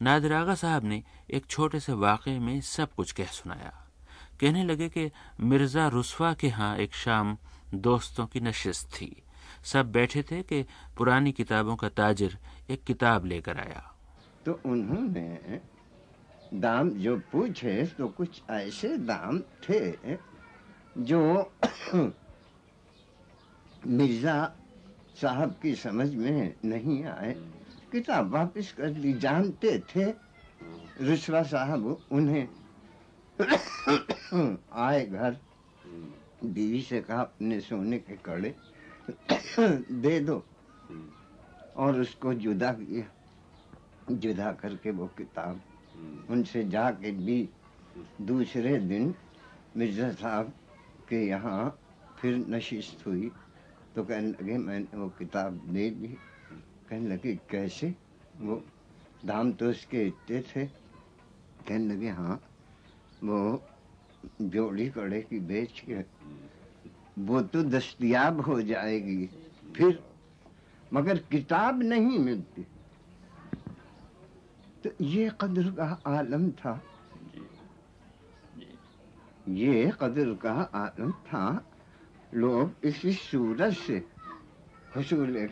नादिर 0.02 0.32
आगा 0.32 0.54
साहब 0.54 0.84
ने 0.84 1.02
एक 1.30 1.46
छोटे 1.46 1.80
से 1.80 1.92
वाक़े 1.92 2.38
में 2.38 2.60
सब 2.60 2.94
कुछ 2.94 3.12
कह 3.12 3.26
सुनाया। 3.32 3.72
कहने 4.40 4.64
लगे 4.64 4.88
कि 4.88 5.10
मिर्ज़ा 5.40 5.86
रुस्वा 5.88 6.32
के 6.34 6.46
यहाँ 6.46 6.76
एक 6.76 6.94
शाम 6.94 7.36
दोस्तों 7.74 8.26
की 8.26 8.40
नशस्त 8.40 8.88
थी। 8.90 9.14
सब 9.64 9.92
बैठे 9.92 10.22
थे 10.22 10.42
कि 10.42 10.64
पुरानी 10.96 11.32
किताबों 11.32 11.76
का 11.76 11.88
ताजिर 11.88 12.38
एक 12.70 12.84
किताब 12.84 13.26
लेकर 13.26 13.58
आया। 13.58 13.82
तो 14.46 14.60
उन्होंने 14.66 15.60
दाम 16.54 16.90
जो 16.90 17.18
पूछे 17.32 17.86
तो 17.98 18.08
कुछ 18.08 18.42
ऐसे 18.50 18.96
दाम 18.98 19.38
थे 19.38 20.16
जो 20.98 21.52
मिर्ज़ा 23.86 24.56
साहब 25.14 25.56
की 25.62 25.74
समझ 25.74 26.14
में 26.14 26.54
नहीं 26.64 27.04
आए। 27.04 27.34
किताब 27.92 28.30
वापस 28.30 28.72
कर 28.72 28.90
दी 28.90 29.12
जानते 29.12 29.78
थे 29.78 30.04
रुसवा 31.00 31.42
साहब 31.42 32.02
उन्हें 32.12 32.48
आए 34.72 35.06
घर। 35.06 35.36
बीवी 36.44 36.82
से 36.82 37.00
कहा, 37.00 37.20
अपने 37.20 37.60
सोने 37.60 37.98
के 37.98 38.16
कड़े 38.16 38.54
दे 39.92 40.20
दो। 40.20 40.44
और 41.76 42.00
उसको 42.00 42.34
जुदा 42.34 42.72
किया। 42.72 43.06
जुदा 44.14 44.52
करके 44.52 44.90
वो 44.90 45.06
किताब 45.06 45.60
उनसे 46.30 46.64
जाके 46.68 47.10
भी 47.12 47.48
दूसरे 48.22 48.78
दिन 48.78 49.14
मिर्ज़ा 49.76 50.10
साहब 50.12 50.52
के 51.08 51.26
यहाँ 51.26 51.78
फिर 52.20 52.36
नशिस्त 52.48 53.06
हुई। 53.06 53.30
तो 53.94 54.04
कहने 54.04 54.28
लगे, 54.30 54.58
मैंने 54.58 54.98
वो 54.98 55.08
किताब 55.18 55.60
दे 55.68 55.88
दी। 55.90 56.08
कहने 56.88 57.08
लगे, 57.08 57.34
कैसे? 57.50 57.94
वो, 58.40 58.62
दाम 59.24 59.52
तो 59.52 59.70
उसके 59.70 60.06
इतने 60.06 60.40
थे। 60.42 60.66
कहने 61.68 61.94
लगे 61.94 62.08
हाँ 62.10 62.40
वो 63.24 63.62
जोड़ी 64.42 64.88
कड़े 64.90 65.20
की 65.22 65.38
बेच 65.40 65.82
के, 65.88 66.02
वो 67.18 67.40
तो 67.42 67.62
दस्तियाब 67.64 68.40
हो 68.40 68.60
जाएगी 68.62 69.26
फिर। 69.76 69.98
मगर 70.92 71.18
किताब 71.30 71.82
नहीं 71.82 72.18
मिलती। 72.18 72.66
तो 74.84 75.04
ये 75.04 75.30
कदर 75.40 75.70
का 75.70 75.88
आलम 76.06 76.50
था। 76.50 76.80
ये 79.48 79.92
कदर 80.00 80.34
का 80.34 80.52
आलम 80.74 81.12
था। 81.12 81.44
लोग 82.34 82.86
इसी 82.86 83.12
सूरत 83.12 83.74
से 83.76 84.04
हसूल 84.96 85.48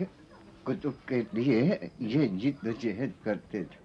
कुतुब 0.66 0.98
के 1.08 1.20
लिए 1.34 1.90
ये 2.02 2.26
जिद्दोजहद 2.28 3.12
करते 3.24 3.64
थे। 3.64 3.84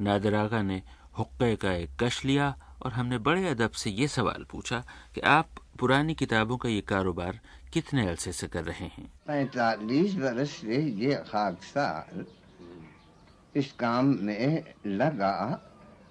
नादिर 0.00 0.34
आगा 0.34 0.62
ने 0.62 0.82
हुक्के 1.18 1.54
का 1.56 1.72
एक 1.72 1.90
कश 2.02 2.24
लिया 2.24 2.48
और 2.82 2.92
हमने 2.92 3.18
बड़े 3.18 3.48
अदब 3.48 3.70
से 3.70 3.90
ये 3.90 4.08
सवाल 4.08 4.46
पूछा 4.50 4.82
कि 5.14 5.20
आप 5.20 5.46
पुरानी 5.78 6.14
किताबों 6.14 6.56
का 6.56 6.68
ये 6.68 6.80
कारोबार 6.80 7.40
कितने 7.72 8.06
अरसे 8.08 8.32
से 8.32 8.46
कर 8.48 8.64
रहे 8.64 8.86
हैं? 8.86 9.06
पैतालीस 9.26 10.14
बरस 10.14 10.50
से 10.50 10.82
ये 11.00 11.14
खाकसार 11.28 12.24
इस 13.56 13.72
काम 13.72 14.06
में 14.22 14.64
लगा 14.86 15.36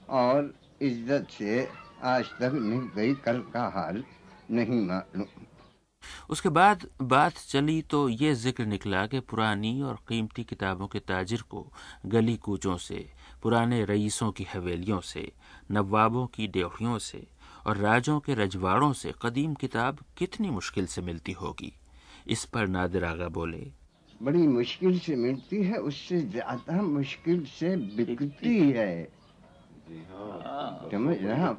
और 0.09 0.53
इज़्ज़त 0.81 1.27
से 1.31 1.67
आज 2.03 2.25
तक 2.39 2.51
नहीं 2.53 2.81
गई 2.95 3.13
कल 3.25 3.39
का 3.53 3.63
हाल 3.75 4.03
नहीं 4.51 4.81
मालूम। 4.87 5.25
उसके 6.29 6.49
बाद 6.49 6.85
बात 7.01 7.37
चली 7.49 7.81
तो 7.81 8.07
ये 8.09 8.33
ज़िक्र 8.35 8.65
निकला 8.65 9.05
कि 9.07 9.19
पुरानी 9.19 9.81
और 9.81 9.97
कीमती 10.07 10.43
किताबों 10.43 10.87
के 10.87 10.99
ताजिर 10.99 11.41
को 11.49 11.65
गली 12.05 12.35
कूचों 12.37 12.77
से 12.77 13.05
पुराने 13.43 13.83
रईसों 13.85 14.31
की 14.31 14.47
हवेलियों 14.53 14.99
से 15.01 15.31
नवाबों 15.71 16.25
की 16.27 16.47
ड्योढ़ियों 16.47 16.97
से 16.99 17.27
और 17.65 17.77
राजों 17.77 18.19
के 18.19 18.33
रजवाड़ों 18.35 18.91
से 18.93 19.13
कदीम 19.21 19.53
किताब 19.55 19.99
कितनी 20.17 20.49
मुश्किल 20.49 20.85
से 20.85 21.01
मिलती 21.01 21.31
होगी। 21.31 21.73
इस 22.27 22.45
पर 22.45 22.67
नादिर 22.67 23.03
आगा 23.05 23.27
बोले 23.29 23.71
बड़ी 24.21 24.47
मुश्किल 24.47 24.99
से 24.99 25.15
मिलती 25.15 25.61
है 25.63 25.77
उससे 25.81 26.19
ज़्यादा 26.21 26.81
मुश्किल 26.81 27.43
से 27.49 27.75
बिकती 27.75 28.59
है। 28.71 29.03
समझ 30.91 31.17
रहा 31.21 31.51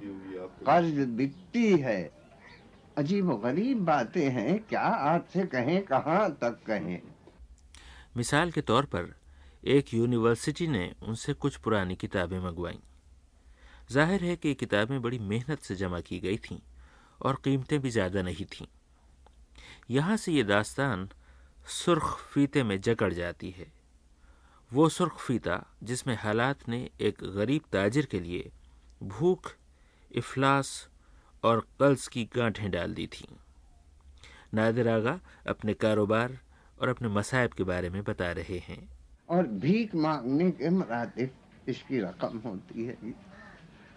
कर्ज 0.66 0.98
बिकती 1.08 1.66
है। 1.78 1.98
अजीब 2.98 3.30
गरीब 3.42 3.84
बातें 3.84 4.28
हैं 4.30 4.58
क्या 4.68 4.80
आपसे 4.80 5.46
कहें 5.46 5.82
कहाँ 5.84 6.30
तक 6.42 6.60
कहें? 6.66 7.00
मिसाल 8.16 8.50
के 8.50 8.60
तौर 8.62 8.84
पर 8.84 9.14
एक 9.68 9.94
यूनिवर्सिटी 9.94 10.66
ने 10.66 10.90
उनसे 11.02 11.32
कुछ 11.34 11.56
पुरानी 11.56 11.94
किताबें 11.96 12.38
मंगवाईं। 12.40 12.78
ज़ाहिर 13.92 14.24
है 14.24 14.36
कि 14.36 14.48
ये 14.48 14.54
किताबें 14.54 15.00
बड़ी 15.02 15.18
मेहनत 15.18 15.60
से 15.60 15.74
जमा 15.74 16.00
की 16.00 16.18
गई 16.20 16.36
थीं 16.36 16.58
और 17.20 17.38
कीमतें 17.44 17.78
भी 17.80 17.90
ज़्यादा 17.90 18.22
नहीं 18.22 18.44
थीं। 18.44 18.66
यहाँ 19.90 20.16
से 20.16 20.32
ये 20.32 20.42
दास्तान 20.44 21.08
सुर्ख 21.66 22.04
फीते 22.32 22.62
में 22.62 22.80
जकड़ 22.80 23.12
जाती 23.12 23.50
है। 23.50 23.66
वो 24.70 24.88
सुर्ख 24.88 25.18
फीता 25.18 25.62
जिसमें 25.82 26.16
हालात 26.20 26.68
ने 26.68 26.88
एक 27.00 27.24
गरीब 27.36 27.62
ताजिर 27.72 28.06
के 28.06 28.20
लिए 28.20 28.50
भूख, 29.02 29.52
इफलास 30.10 30.88
और 31.44 31.66
कल्स 31.80 32.08
की 32.08 32.24
गांठें 32.36 32.70
डाल 32.70 32.94
दी 32.94 33.06
थीं। 33.06 33.34
नादिर 34.54 34.88
आगा 34.88 35.18
अपने 35.48 35.74
कारोबार 35.74 36.38
और 36.80 36.88
अपने 36.88 37.08
मसायब 37.08 37.52
के 37.52 37.64
बारे 37.64 37.90
में 37.90 38.02
बता 38.04 38.30
रहे 38.32 38.58
हैं। 38.58 38.88
और 39.28 39.46
भीख 39.46 39.94
मांगने 39.94 40.50
के 40.50 40.70
मरातिब 40.70 41.30
इसकी 41.68 42.00
रकम 42.00 42.38
होती 42.38 42.84
है। 42.84 42.96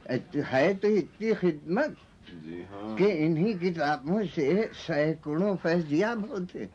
है 0.07 0.73
तो 0.73 0.87
इतनी 0.89 1.33
खिदमत 1.35 1.95
हाँ। 2.27 2.95
कि 2.97 3.07
इन्हीं 3.25 3.57
किताबों 3.59 4.25
से 4.25 4.69
सैकड़ों 4.75 5.55
फैजियाब 5.55 6.29
होते 6.31 6.67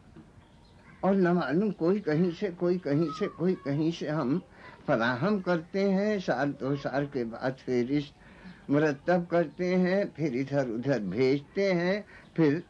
और 1.04 1.14
न 1.16 1.32
मालूम 1.32 1.70
कोई 1.74 2.00
कहीं 2.00 2.30
से 2.32 2.50
कोई 2.54 2.78
कहीं 2.78 3.08
से 3.18 3.26
कोई 3.28 3.54
कहीं 3.64 3.90
से 3.92 4.08
हम 4.08 4.40
फराहम 4.86 5.40
करते 5.40 5.90
हैं 5.90 6.18
साल 6.20 6.52
दो 6.60 6.74
साल 6.76 7.06
के 7.06 7.24
बाद 7.24 7.56
फेरिस्त 7.66 8.70
मुरतब 8.70 9.26
करते 9.30 9.74
हैं 9.76 10.06
फिर 10.12 10.34
इधर 10.36 10.68
उधर 10.70 11.00
भेजते 11.10 11.72
हैं 11.72 12.04
फिर 12.36 12.62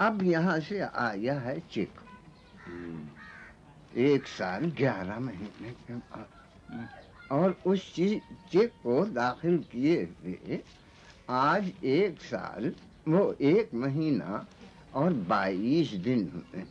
अब 0.00 0.22
यहाँ 0.22 0.58
से 0.60 0.80
आया 0.80 1.38
है 1.40 1.58
चेक 1.72 2.00
हम्म। 2.66 4.00
एक 4.02 4.26
साल 4.28 4.70
ग्यारह 4.78 5.18
महीने 5.20 5.70
के 5.70 5.94
बाद 5.94 6.38
और 7.32 7.56
उस 7.66 7.94
चीज़ 7.94 8.18
चेक 8.52 8.70
को 8.82 9.04
दाखिल 9.04 9.58
किए 9.58 10.02
हुए 10.04 10.60
आज 11.30 11.72
एक 11.84 12.20
साल, 12.20 12.72
वो 13.08 13.32
एक 13.40 13.74
महीना 13.74 14.46
और 14.94 15.12
बाईस 15.12 15.90
दिन 15.90 16.30
हुए 16.34 16.64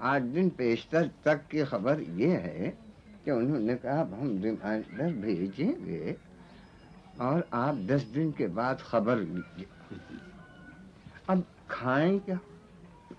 आठ 0.00 0.22
दिन 0.22 0.50
पेशतर 0.50 1.10
तक 1.24 1.46
की 1.50 1.64
खबर 1.64 2.00
ये 2.00 2.36
है 2.36 2.68
कि 3.24 3.30
उन्होंने 3.30 3.74
कहा, 3.74 4.00
अब 4.00 4.14
हम 4.14 4.42
रिमाइंडर 4.42 5.12
भेजेंगे 5.12 6.16
और 7.20 7.48
आप 7.52 7.74
दस 7.74 8.02
दिन 8.02 8.32
के 8.32 8.46
बाद 8.46 8.80
खबर 8.80 9.18
लीजिए। 9.18 9.66
अब 11.28 11.44
खाएँ 11.70 12.18
क्या? 12.18 12.38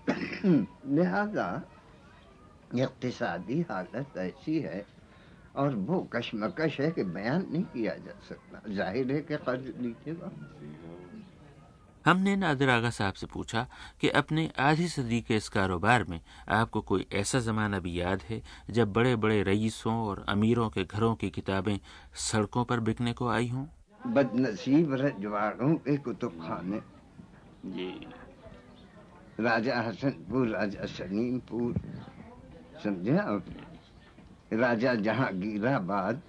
लिहाजा 0.86 1.62
इकतसादी 2.74 3.60
हालत 3.70 4.18
ऐसी 4.18 4.60
है 4.60 4.99
और 5.56 5.74
वो 5.74 6.00
कशमकश 6.12 6.80
है 6.80 6.90
कि 6.90 7.04
बयान 7.04 7.46
नहीं 7.52 7.62
किया 7.64 7.94
जा 7.96 8.18
सकता। 8.28 8.62
ज़ाहिर 8.74 9.12
है 9.12 9.20
कि 9.20 9.36
कर्ज 9.36 9.66
लीजिएगा 9.80 10.30
हमने 12.04 12.34
नादिर 12.36 12.70
आगा 12.70 12.90
साहब 12.90 13.14
से 13.14 13.26
पूछा 13.26 13.66
कि 14.00 14.08
अपने 14.08 14.48
आधी 14.58 14.86
सदी 14.88 15.20
के 15.20 15.36
इस 15.36 15.48
कारोबार 15.48 16.04
में 16.04 16.20
आपको 16.48 16.80
कोई 16.80 17.06
ऐसा 17.12 17.38
ज़माना 17.38 17.78
भी 17.78 18.00
याद 18.00 18.22
है 18.30 18.40
जब 18.70 18.92
बड़े 18.92 19.14
बड़े 19.16 19.42
रईसों 19.42 19.94
और 20.06 20.24
अमीरों 20.28 20.68
के 20.70 20.84
घरों 20.84 21.14
की 21.14 21.30
किताबें 21.30 21.78
सड़कों 22.14 22.64
पर 22.64 22.80
बिकने 22.80 23.12
को 23.12 23.28
आई 23.28 23.48
हों? 23.48 23.66
बदनसीब 24.06 24.94
रजवाड़ों 24.94 25.74
के 25.76 25.96
कुतुब 25.96 26.40
खाने। 26.42 26.80
जी। 27.66 27.90
राजा 29.40 29.80
हसनपुर 29.80 30.48
राजा 30.48 30.86
सलीमपुर 30.86 31.74
समझे 32.84 33.16
आप? 33.18 33.44
राजा 34.52 34.94
जहांगीराबाद 34.94 36.20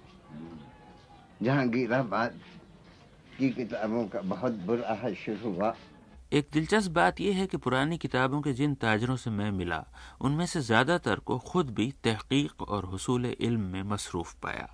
जहांगीराबाद 1.42 2.38
की 3.38 3.48
किताबों 3.50 4.06
का 4.06 4.20
बहुत 4.20 4.52
बुरा 4.52 4.98
हशर 5.04 5.40
हुआ। 5.44 5.74
एक 6.32 6.48
दिलचस्प 6.52 6.90
बात 6.90 7.20
यह 7.20 7.36
है 7.36 7.46
कि 7.46 7.56
पुरानी 7.56 7.98
किताबों 7.98 8.40
के 8.40 8.52
जिन 8.52 8.74
ताजरों 8.74 9.16
से 9.16 9.30
मैं 9.30 9.50
मिला, 9.50 9.84
उनमें 10.20 10.46
से 10.46 10.60
ज़्यादातर 10.60 11.18
को 11.18 11.38
खुद 11.38 11.70
भी 11.70 11.92
तहकीक 12.04 12.62
और 12.62 12.90
हसूल 12.94 13.26
इल्म 13.26 13.60
में 13.60 13.82
मसरूफ़ 13.82 14.34
पाया। 14.42 14.68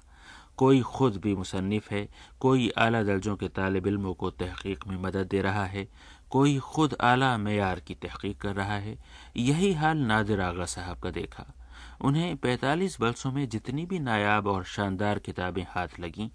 कोई 0.57 0.81
खुद 0.81 1.17
भी 1.17 1.35
मुसन्फ़ 1.35 1.95
है, 1.95 2.09
कोई 2.41 2.71
आला 2.79 3.03
दर्जों 3.03 3.37
के 3.37 3.49
तालब 3.49 3.87
इल्मों 3.87 4.15
को 4.15 4.31
तहकीक 4.31 4.87
में 4.87 4.97
मदद 4.97 5.27
दे 5.27 5.43
रहा 5.43 5.65
है, 5.65 5.89
कोई 6.31 6.59
खुद 6.59 6.97
आला 7.01 7.37
मैार 7.39 7.81
की 7.81 7.95
तहकीक 7.95 8.41
कर 8.41 8.55
रहा 8.55 8.77
है। 8.77 8.99
यही 9.37 9.73
हाल 9.73 9.99
नादिर 9.99 10.41
आगा 10.41 10.65
साहब 10.65 10.99
का 10.99 11.11
देखा। 11.11 11.55
उन्हें 12.01 12.37
45 12.37 13.01
बरसों 13.01 13.33
में 13.33 13.49
जितनी 13.49 13.87
भी 13.87 13.99
नायाब 13.99 14.47
और 14.47 14.65
शानदार 14.65 15.19
किताबें 15.19 15.67
हाथ 15.71 16.01
लगीं, 16.01 16.29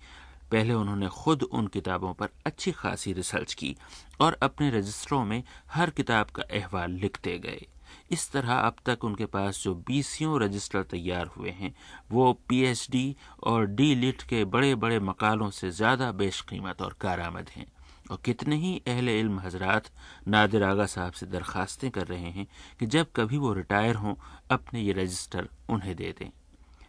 पहले 0.52 0.74
उन्होंने 0.74 1.08
खुद 1.08 1.44
उन 1.44 1.68
किताबों 1.68 2.14
पर 2.14 2.30
अच्छी 2.46 2.72
खासी 2.72 3.14
रिसर्च 3.14 3.54
की 3.54 3.76
और 4.22 4.38
अपने 4.44 4.70
रजिस्टरों 4.70 5.26
में 5.26 5.44
हर 5.72 5.90
किताब 5.90 6.30
का 6.30 6.44
अहवाल 6.44 6.92
लिखते 6.92 7.38
गए। 7.40 7.66
इस 8.12 8.32
तरह 8.32 8.54
अब 8.54 8.76
तक 8.86 9.04
उनके 9.04 9.26
पास 9.26 9.64
जो 9.64 9.74
बीसियों 9.76 10.42
रजिस्टर 10.42 10.84
तैयार 10.84 11.28
हुए 11.28 11.50
हैं, 11.50 11.76
वो 12.12 12.34
पीएचडी 12.50 13.16
और 13.44 13.66
डी 13.66 13.96
लिट 13.96 14.22
के 14.22 14.46
बड़े 14.46 14.76
बड़े 14.76 15.00
मकालों 15.00 15.50
से 15.50 15.72
ज़्यादा 15.72 16.12
बेशकीमत 16.12 16.82
और 16.82 16.96
कारामद 17.02 17.50
हैं। 17.50 17.66
और 18.14 18.20
कितने 18.26 18.56
ही 18.56 18.72
अहले 18.88 19.20
इल्म 19.20 19.40
हजरात 19.40 19.84
नादिर 20.28 20.64
आगा 20.64 20.86
साहब 20.86 21.14
से 21.14 21.26
दरखास्तें 21.26 21.90
कर 21.92 22.08
रहे 22.08 22.30
हैं 22.32 22.46
कि 22.80 22.86
जब 22.86 23.08
कभी 23.16 23.38
वो 23.38 23.54
रिटायर 23.54 23.96
हों, 23.96 24.14
अपने 24.52 24.82
ये 24.82 24.94
रजिस्टर 24.94 25.48
उन्हें 25.70 25.96
दे 25.96 26.14
दें। 26.20 26.30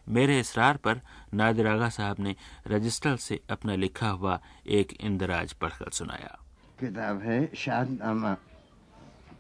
मेरे 0.09 0.39
इसरार 0.41 0.77
पर 0.77 1.01
नादिर 1.35 1.67
आगा 1.67 1.89
साहब 1.89 2.21
ने 2.21 2.35
रजिस्टर 2.69 3.17
से 3.17 3.41
अपना 3.51 3.75
लिखा 3.77 4.09
हुआ 4.09 4.39
एक 4.69 4.93
इंदराज 5.01 5.53
पढ़कर 5.55 5.91
सुनाया। 5.91 6.37
किताब 6.81 7.23
है 7.23 7.41
शादनामा 7.57 8.35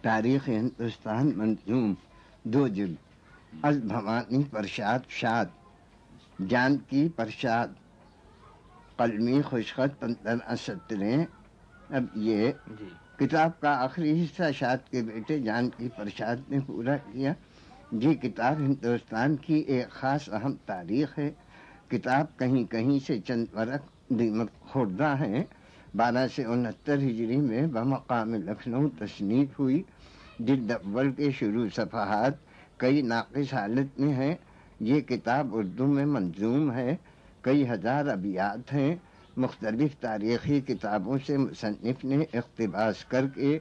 तारीख 0.05 0.49
हिंदुस्तान 0.49 1.35
मंजूम, 1.37 1.97
दो 2.47 2.68
जुल 2.68 2.97
अज 3.64 3.85
भवानी 3.85 4.45
प्रसाद 4.45 5.05
शाद, 5.11 5.53
जानकी 6.41 7.09
प्रसाद 7.09 7.76
कलमी 8.99 9.41
खुशखत 9.43 9.99
पंद्रह 10.01 10.55
सत्रह 10.57 11.26
अब 11.93 12.11
ये 12.16 12.55
किताब 13.18 13.55
का 13.62 13.72
आखिरी 13.72 14.12
हिस्सा 14.12 14.51
शाद 14.53 14.80
के 14.93 15.03
बेटे 15.03 15.41
जानकी 15.41 15.89
प्रसाद 15.89 16.45
ने 16.51 16.61
पूरा 16.61 16.97
किया। 16.97 17.35
ये 17.95 18.14
किताब 18.14 18.61
हिंदुस्तान 18.61 19.37
की 19.37 19.59
एक 19.70 19.89
ख़ास 19.93 20.28
अहम 20.28 20.55
तारीख 20.68 21.18
है। 21.18 21.28
किताब 21.91 22.28
कहीं 22.39 22.64
कहीं 22.66 22.99
से 23.01 23.18
चंद 23.20 23.49
वरक 23.57 23.89
दीमक 24.12 24.51
खुर्दा 24.72 25.12
है। 25.14 25.47
बारह 25.97 26.26
से 26.26 26.45
उनहत्तर 26.45 26.99
हिजरी 27.01 27.37
में 27.37 27.72
बमकाम 27.72 28.35
लखनऊ 28.45 28.89
तसनीफ 29.01 29.59
हुई। 29.59 29.85
जिल्द 30.41 30.72
अव्वल 30.72 31.11
के 31.12 31.30
शुरू 31.32 31.68
सफ़ात 31.70 32.41
कई 32.80 33.03
नाकिस 33.03 33.55
हालत 33.55 33.91
में 34.01 34.12
हैं। 34.12 34.39
ये 34.82 35.01
किताब 35.03 35.55
उर्दू 35.55 35.87
में 35.87 36.05
मंजूम 36.07 36.70
है। 36.72 36.99
कई 37.45 37.64
हज़ार 37.64 38.09
अबियात 38.09 38.72
हैं। 38.72 39.01
मुख्तलिफ़ 39.39 39.95
तारीख़ी 40.03 40.61
किताबों 40.62 41.18
से 41.18 41.37
मुसनफ़ 41.39 42.07
ने 42.07 42.22
इकतबास 42.24 43.03
करके 43.11 43.55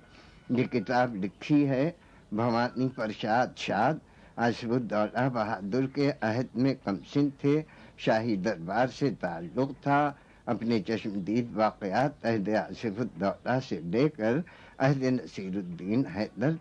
ये 0.52 0.64
किताब 0.66 1.16
लिखी 1.16 1.62
है, 1.66 1.86
भवानी 2.34 2.88
प्रसाद 2.90 3.56
शाद 3.58 4.02
आसफुद्दौला 4.40 5.28
बहादुर 5.30 5.86
के 5.96 6.10
अहद 6.10 6.50
में 6.56 6.76
कमसिन 6.78 7.32
थे, 7.44 7.62
शाही 7.98 8.38
दरबार 8.38 8.88
से 8.90 9.10
ताल्लुक़ 9.18 9.72
था, 9.82 10.00
अपने 10.48 10.80
चश्मदीद 10.82 11.54
वाक़ात 11.56 12.26
अहद 12.26 12.50
आसिफुद्दौला 12.52 13.60
से 13.60 13.80
लेकर 13.86 14.44
अहद 14.80 15.04
नसीरुद्दीन 15.14 16.06
हैदर 16.06 16.58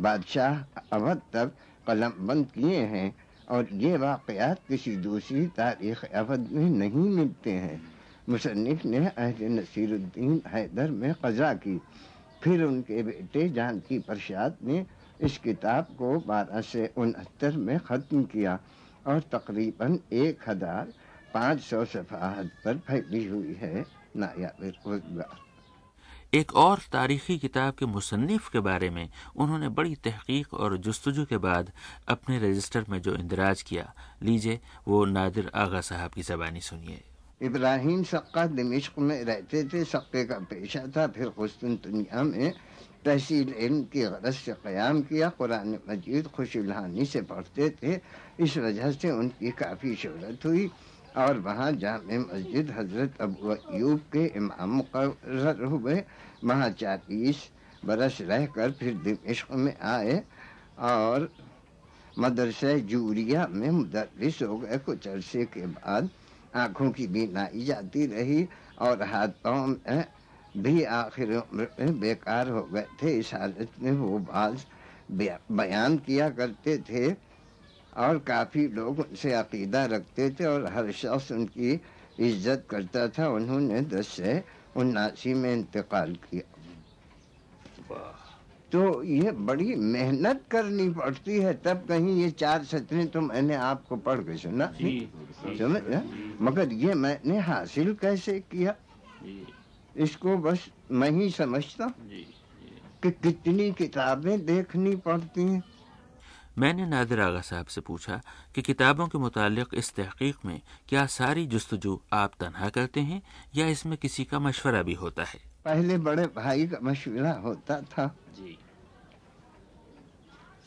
बादशाह 0.00 0.54
अवध 0.92 1.20
तक 1.32 1.52
कलम 1.86 2.12
बंद 2.26 2.46
किए 2.54 2.80
हैं 2.86 3.14
और 3.48 3.68
ये 3.74 3.96
वाक़ात 3.96 4.60
किसी 4.68 4.96
दूसरी 4.98 5.46
तारीख़ 5.56 6.04
अवध 6.06 6.48
में 6.52 6.70
नहीं 6.70 7.08
मिलते 7.10 7.52
हैं। 7.52 7.80
मुसनफ़ 8.28 8.86
ने 8.86 9.06
अहद 9.06 9.42
नसीरुद्दीन 9.52 10.40
हैदर 10.46 10.90
में 10.92 11.14
कज़ा 11.24 11.52
की। 11.56 11.80
फिर 12.42 12.62
उनके 12.64 13.02
बेटे 13.02 13.48
जानकी 13.50 13.98
प्रसाद 13.98 14.56
ने 14.64 14.84
इस 15.20 15.38
किताब 15.38 15.84
को 15.98 16.18
बारह 16.26 16.60
से 16.62 16.90
उनहत्तर 16.96 17.56
में 17.56 17.78
ख़त्म 17.80 18.22
किया 18.24 18.58
और 19.06 19.20
तकरीबन 19.32 19.98
एक 20.14 20.48
हज़ार 20.48 20.92
पाँच 21.34 21.60
सौ 21.60 21.84
सफ़ाहत 21.86 22.50
पर 22.64 22.78
फैली 22.86 23.24
हुई 23.26 23.56
है 23.60 23.84
नायाब 24.16 24.62
रोज़गार 24.62 25.44
एक 26.34 26.54
और 26.56 26.78
तारीखी 26.92 27.38
किताब 27.38 27.74
के 27.74 27.86
मुसन्फ 27.86 28.48
के 28.52 28.60
बारे 28.60 28.90
में 28.90 29.08
उन्होंने 29.36 29.68
बड़ी 29.70 29.94
तहकीक 30.04 30.54
और 30.54 30.76
जस्तजू 30.78 31.24
के 31.24 31.38
बाद 31.38 31.70
अपने 32.08 32.38
रजिस्टर 32.38 32.84
में 32.88 33.00
जो 33.02 33.14
इंदराज 33.16 33.62
किया। 33.62 33.92
लीजिए, 34.22 34.60
वो 34.88 35.04
नादिर 35.06 35.50
आगा 35.54 35.80
साहब 35.80 36.10
की 36.10 36.22
जबानी 36.22 36.60
सुनिए। 36.60 37.02
इब्राहिम 37.40 38.02
सक्का 38.02 38.46
दमिश्क 38.46 38.98
में 38.98 39.22
रहते 39.24 39.64
थे 39.68 39.84
सक्के 39.84 40.24
का 40.24 40.38
पेशा 40.50 40.86
था 40.96 41.06
फिर 41.12 41.28
कुस्तुनतुनिया 41.36 42.22
में 42.22 42.52
तहसील 43.04 43.52
इल्म 43.52 43.82
की 43.92 44.02
गरज 44.02 44.34
से 44.34 44.52
क़याम 44.64 45.00
किया 45.08 45.28
कुरान 45.36 45.78
मजीद 45.88 46.26
खुशलहानी 46.36 47.04
से 47.06 47.20
पढ़ते 47.22 47.68
थे 47.82 48.00
इस 48.40 48.56
वजह 48.58 48.90
से 48.92 49.10
उनकी 49.10 49.50
काफ़ी 49.52 49.94
शहरत 49.96 50.46
हुई 50.46 50.70
और 51.16 51.38
वहाँ 51.40 51.70
जाम 51.72 52.08
मस्जिद 52.20 52.70
हज़रत 52.78 53.20
अबू 53.20 53.48
अयूब 53.50 54.00
के 54.12 54.24
इमाम 54.36 54.70
मुकर 54.70 55.64
हुए 55.64 56.02
वहाँ 56.44 56.70
चालीस 56.80 57.48
बरस 57.84 58.20
रहकर 58.20 58.72
फिर 58.80 58.94
दिमिश्क 59.04 59.52
में 59.54 59.74
आए 59.94 60.22
और 60.88 61.28
मदरसा 62.18 62.76
जूरिया 62.90 63.46
में 63.50 63.70
मुदरस 63.70 64.42
हो 64.42 64.56
गए 64.58 64.78
कुछ 64.86 65.08
अरसे 65.08 65.44
के 65.54 65.66
बाद 65.68 66.10
आँखों 66.56 66.90
की 66.90 67.06
बीनाई 67.06 67.64
जाती 67.64 68.06
रही 68.06 68.46
और 68.80 69.02
हाथ 69.04 69.28
पाँव 69.44 69.76
भी 70.54 70.82
आखिर 70.84 71.30
बेकार 72.00 72.48
हो 72.48 72.62
गए 72.64 72.86
थे। 73.02 73.10
इस 73.18 73.32
हालत 73.34 73.72
में 73.80 73.92
वो 73.92 74.18
बाज 74.20 74.64
बयान 75.10 75.96
किया 75.98 76.28
करते 76.30 76.78
थे 76.88 77.10
और 77.96 78.18
काफ़ी 78.28 78.66
लोग 78.68 78.98
उनसे 79.00 79.32
अकीदा 79.34 79.84
रखते 79.86 80.30
थे 80.30 80.44
और 80.46 80.66
हर 80.72 80.90
शख्स 80.92 81.30
उनकी 81.32 81.72
इज़्ज़त 82.18 82.66
करता 82.70 83.08
था। 83.08 83.28
उन्होंने 83.30 83.80
दस 83.88 84.08
से 84.08 84.42
उन्नासी 84.76 85.34
में 85.34 85.52
इंतकाल 85.52 86.14
किया। 86.24 86.44
तो 88.72 89.02
ये 89.02 89.32
बड़ी 89.48 89.74
मेहनत 89.74 90.40
करनी 90.50 90.88
पड़ती 90.90 91.38
है 91.38 91.52
तब 91.64 91.84
कहीं 91.88 92.16
ये 92.22 92.30
चार 92.30 92.64
सतरें 92.64 93.06
तो 93.08 93.20
मैंने 93.20 93.54
आपको 93.54 93.96
पढ़ 93.96 94.20
के 94.20 94.36
सुना 94.36 94.66
समझ 95.58 95.82
मगर 96.42 96.72
ये 96.72 96.94
मैंने 96.94 97.38
हासिल 97.40 97.94
कैसे 97.94 98.38
किया? 98.40 98.74
इसको 99.96 100.36
बस 100.38 100.68
मैं 100.90 101.10
ही 101.10 101.30
समझता 101.30 101.92
कि 103.02 103.10
कितनी 103.10 103.70
किताबें 103.72 104.44
देखनी 104.46 104.96
पड़ती 104.96 105.42
हैं। 105.42 105.62
मैंने 106.58 106.86
नादिर 106.86 107.20
आगा 107.20 107.40
साहब 107.40 107.66
से 107.66 107.80
पूछा 107.80 108.20
कि 108.54 108.62
किताबों 108.62 109.06
के 109.08 109.18
मुतालिक 109.18 109.74
इस 109.74 109.94
तहकीक 109.94 110.44
में 110.44 110.60
क्या 110.88 111.06
सारी 111.06 111.46
जस्तजू 111.46 112.00
आप 112.12 112.32
तनहा 112.40 112.68
करते 112.68 113.00
हैं 113.00 113.22
या 113.56 113.66
इसमें 113.66 113.98
किसी 113.98 114.24
का 114.24 114.38
मशवरा 114.38 114.82
भी 114.82 114.94
होता 114.94 115.24
है? 115.24 115.55
पहले 115.66 115.98
बड़े 115.98 116.26
भाई 116.26 116.66
का 116.66 116.78
मशवरा 116.82 117.32
होता 117.32 117.80
था। 117.80 118.14
जी। 118.34 118.58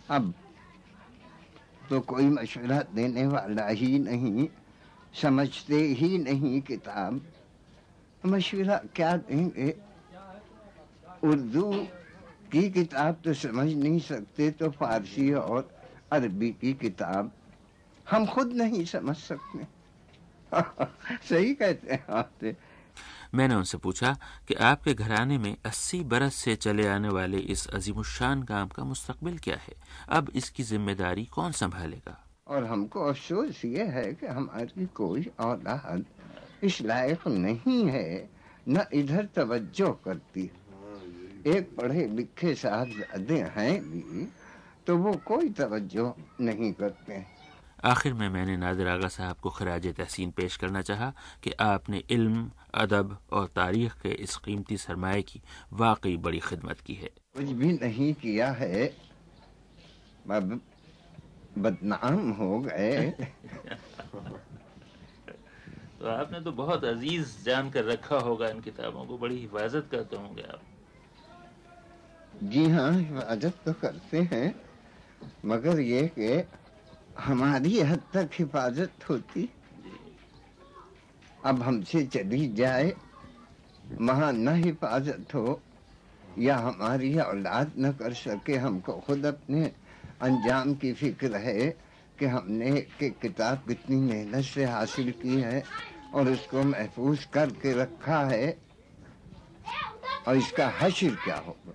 अब 0.09 0.33
तो 1.89 1.99
कोई 1.99 2.25
मशवरा 2.25 2.81
देने 2.81 3.27
वाला 3.27 3.67
ही 3.67 3.99
नहीं 3.99 4.47
समझते 5.21 5.75
ही 5.75 6.17
नहीं 6.17 6.61
किताब। 6.61 7.21
मशवरा 8.25 8.81
क्या 8.95 9.17
देंगे? 9.17 9.75
उर्दू 11.23 11.71
की 12.51 12.69
किताब 12.69 13.21
तो 13.23 13.33
समझ 13.33 13.73
नहीं 13.73 13.99
सकते 13.99 14.51
तो 14.51 14.69
फारसी 14.69 15.33
और 15.33 15.69
अरबी 16.11 16.51
की 16.51 16.73
किताब 16.73 17.31
हम 18.11 18.25
खुद 18.25 18.53
नहीं 18.53 18.85
समझ 18.85 19.15
सकते। 19.15 19.67
सही 21.29 21.53
कहते 21.53 21.93
हैं 21.93 22.05
आपसे 22.09 22.55
मैंने 23.35 23.55
उनसे 23.55 23.77
पूछा 23.77 24.11
कि 24.47 24.53
आपके 24.53 24.93
घराने 24.93 25.37
में 25.37 25.55
80 25.65 26.03
बरस 26.03 26.35
से 26.35 26.55
चले 26.55 26.87
आने 26.87 27.09
वाले 27.09 27.37
इस 27.37 27.67
अजीमुशान 27.67 28.43
काम 28.43 28.67
का 28.67 28.83
मुस्तकबिल 28.83 29.37
क्या 29.37 29.55
है? 29.55 29.73
अब 30.09 30.31
इसकी 30.35 30.63
ज़िम्मेदारी 30.63 31.25
कौन 31.25 31.51
संभालेगा? 31.51 32.17
और 32.47 32.63
हमको 32.65 32.99
अफसोस 32.99 33.65
ये 33.65 33.83
है 33.85 34.13
कि 34.13 34.27
हमारी 34.27 34.85
कोई 34.85 35.29
औलाद 35.39 36.05
इस 36.63 36.81
लायक 36.81 37.27
नहीं 37.27 37.85
है, 37.85 38.29
न 38.69 38.85
इधर 38.93 39.27
तवज्जो 39.35 39.91
करती। 40.05 40.51
एक 41.47 41.69
पढ़े 41.77 42.07
लिखे 42.07 42.53
साहबजादे 42.55 43.41
हैं 43.55 43.81
भी 43.81 44.27
तो 44.87 44.97
वो 44.97 45.13
कोई 45.25 45.49
तवज्जो 45.49 46.15
नहीं 46.41 46.71
करते। 46.73 47.25
आखिर 47.85 48.13
में 48.13 48.27
मैंने 48.29 48.55
नादिर 48.57 48.87
आगा 48.87 49.07
साहब 49.07 49.35
को 49.35 49.49
खराज 49.49 49.87
तहसीन 49.97 50.31
पेश 50.31 50.55
करना 50.57 50.81
चाहा 50.81 51.11
कि 51.43 51.51
आपने 51.61 52.03
इल्म 52.09 52.51
अदब 52.75 53.17
और 53.31 53.47
तारीख 53.47 53.93
के 54.01 54.09
इस 54.23 54.35
कीमती 54.37 54.77
सरमाए 54.77 55.21
की 55.21 55.41
वाकई 55.73 56.17
बड़ी 56.17 56.39
खिदमत 56.39 56.79
की 56.79 56.93
है। 56.93 57.09
कुछ 57.35 57.49
भी 57.51 57.71
नहीं 57.73 58.13
किया 58.13 58.51
है 58.51 58.85
बदनाम 61.57 62.29
हो 62.31 62.59
गए। 62.59 63.09
तो 65.99 66.07
आपने 66.07 66.39
तो 66.41 66.51
बहुत 66.51 66.83
अज़ीज़ 66.85 67.43
जान 67.45 67.69
कर 67.71 67.85
रखा 67.85 68.17
होगा 68.19 68.49
इन 68.49 68.59
किताबों 68.61 69.05
को 69.05 69.17
बड़ी 69.17 69.39
हिफाजत 69.39 69.87
करते 69.91 70.15
होंगे 70.15 70.43
आप। 70.43 70.61
जी 72.43 72.69
हाँ 72.69 72.91
हिफाजत 72.93 73.53
तो 73.65 73.73
करते 73.73 74.21
हैं 74.33 74.55
मगर 75.45 75.79
ये 75.79 76.07
कि 76.19 76.37
हमारी 77.19 77.79
हद 77.79 78.01
तक 78.13 78.29
हिफाजत 78.33 79.09
होती। 79.09 79.49
अब 81.45 81.61
हमसे 81.61 82.05
चली 82.05 82.47
जाए, 82.47 82.93
वहाँ 84.01 84.31
न 84.33 84.55
हिफाजत 84.55 85.35
हो, 85.35 85.61
या 86.39 86.57
हमारी 86.57 87.19
औलाद 87.19 87.71
न 87.79 87.91
कर 87.91 88.13
सके, 88.13 88.55
हमको 88.55 88.93
खुद 88.93 89.25
अपने 89.25 89.71
अंजाम 90.21 90.73
की 90.75 90.93
फ़िक्र 90.93 91.35
है 91.35 91.69
कि 92.19 92.25
हमने 92.25 92.71
कि 92.99 93.09
किताब 93.09 93.63
कितनी 93.67 93.95
मेहनत 93.95 94.45
से 94.45 94.65
हासिल 94.65 95.11
की 95.11 95.41
है 95.41 95.63
और 96.13 96.29
उसको 96.29 96.63
महफूज 96.63 97.25
करके 97.25 97.73
रखा 97.73 98.19
है। 98.25 98.57
और 100.27 100.37
इसका 100.37 100.67
हशर 100.81 101.15
क्या 101.15 101.35
होगा? 101.35 101.73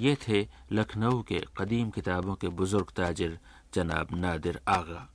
ये 0.00 0.16
थे 0.28 0.48
लखनऊ 0.72 1.22
के 1.22 1.40
कदीम 1.58 1.90
किताबों 1.90 2.34
के 2.34 2.48
बुज़ुर्ग 2.48 2.90
ताजिर 2.96 3.38
जनाब 3.74 4.08
नादिर 4.14 4.60
आगा। 4.68 5.08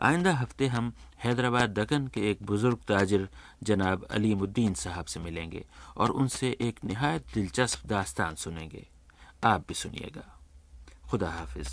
आइंदा 0.00 0.32
हफ़्ते 0.34 0.66
हम 0.66 0.92
हैदराबाद 1.24 1.70
दकन 1.70 2.06
के 2.06 2.30
एक 2.30 2.42
बुज़ुर्ग 2.42 2.78
ताजिर 2.88 3.28
जनाब 3.62 4.04
अलीमुद्दीन 4.10 4.74
साहब 4.74 5.04
से 5.04 5.20
मिलेंगे 5.20 5.64
और 5.96 6.10
उनसे 6.10 6.56
एक 6.60 6.80
नहायत 6.84 7.26
दिलचस्प 7.34 7.86
दास्तान 7.86 8.34
सुनेंगे। 8.34 8.86
आप 9.44 9.64
भी 9.68 9.74
सुनिएगा। 9.74 10.26
खुदा 11.10 11.30
हाफिज। 11.30 11.68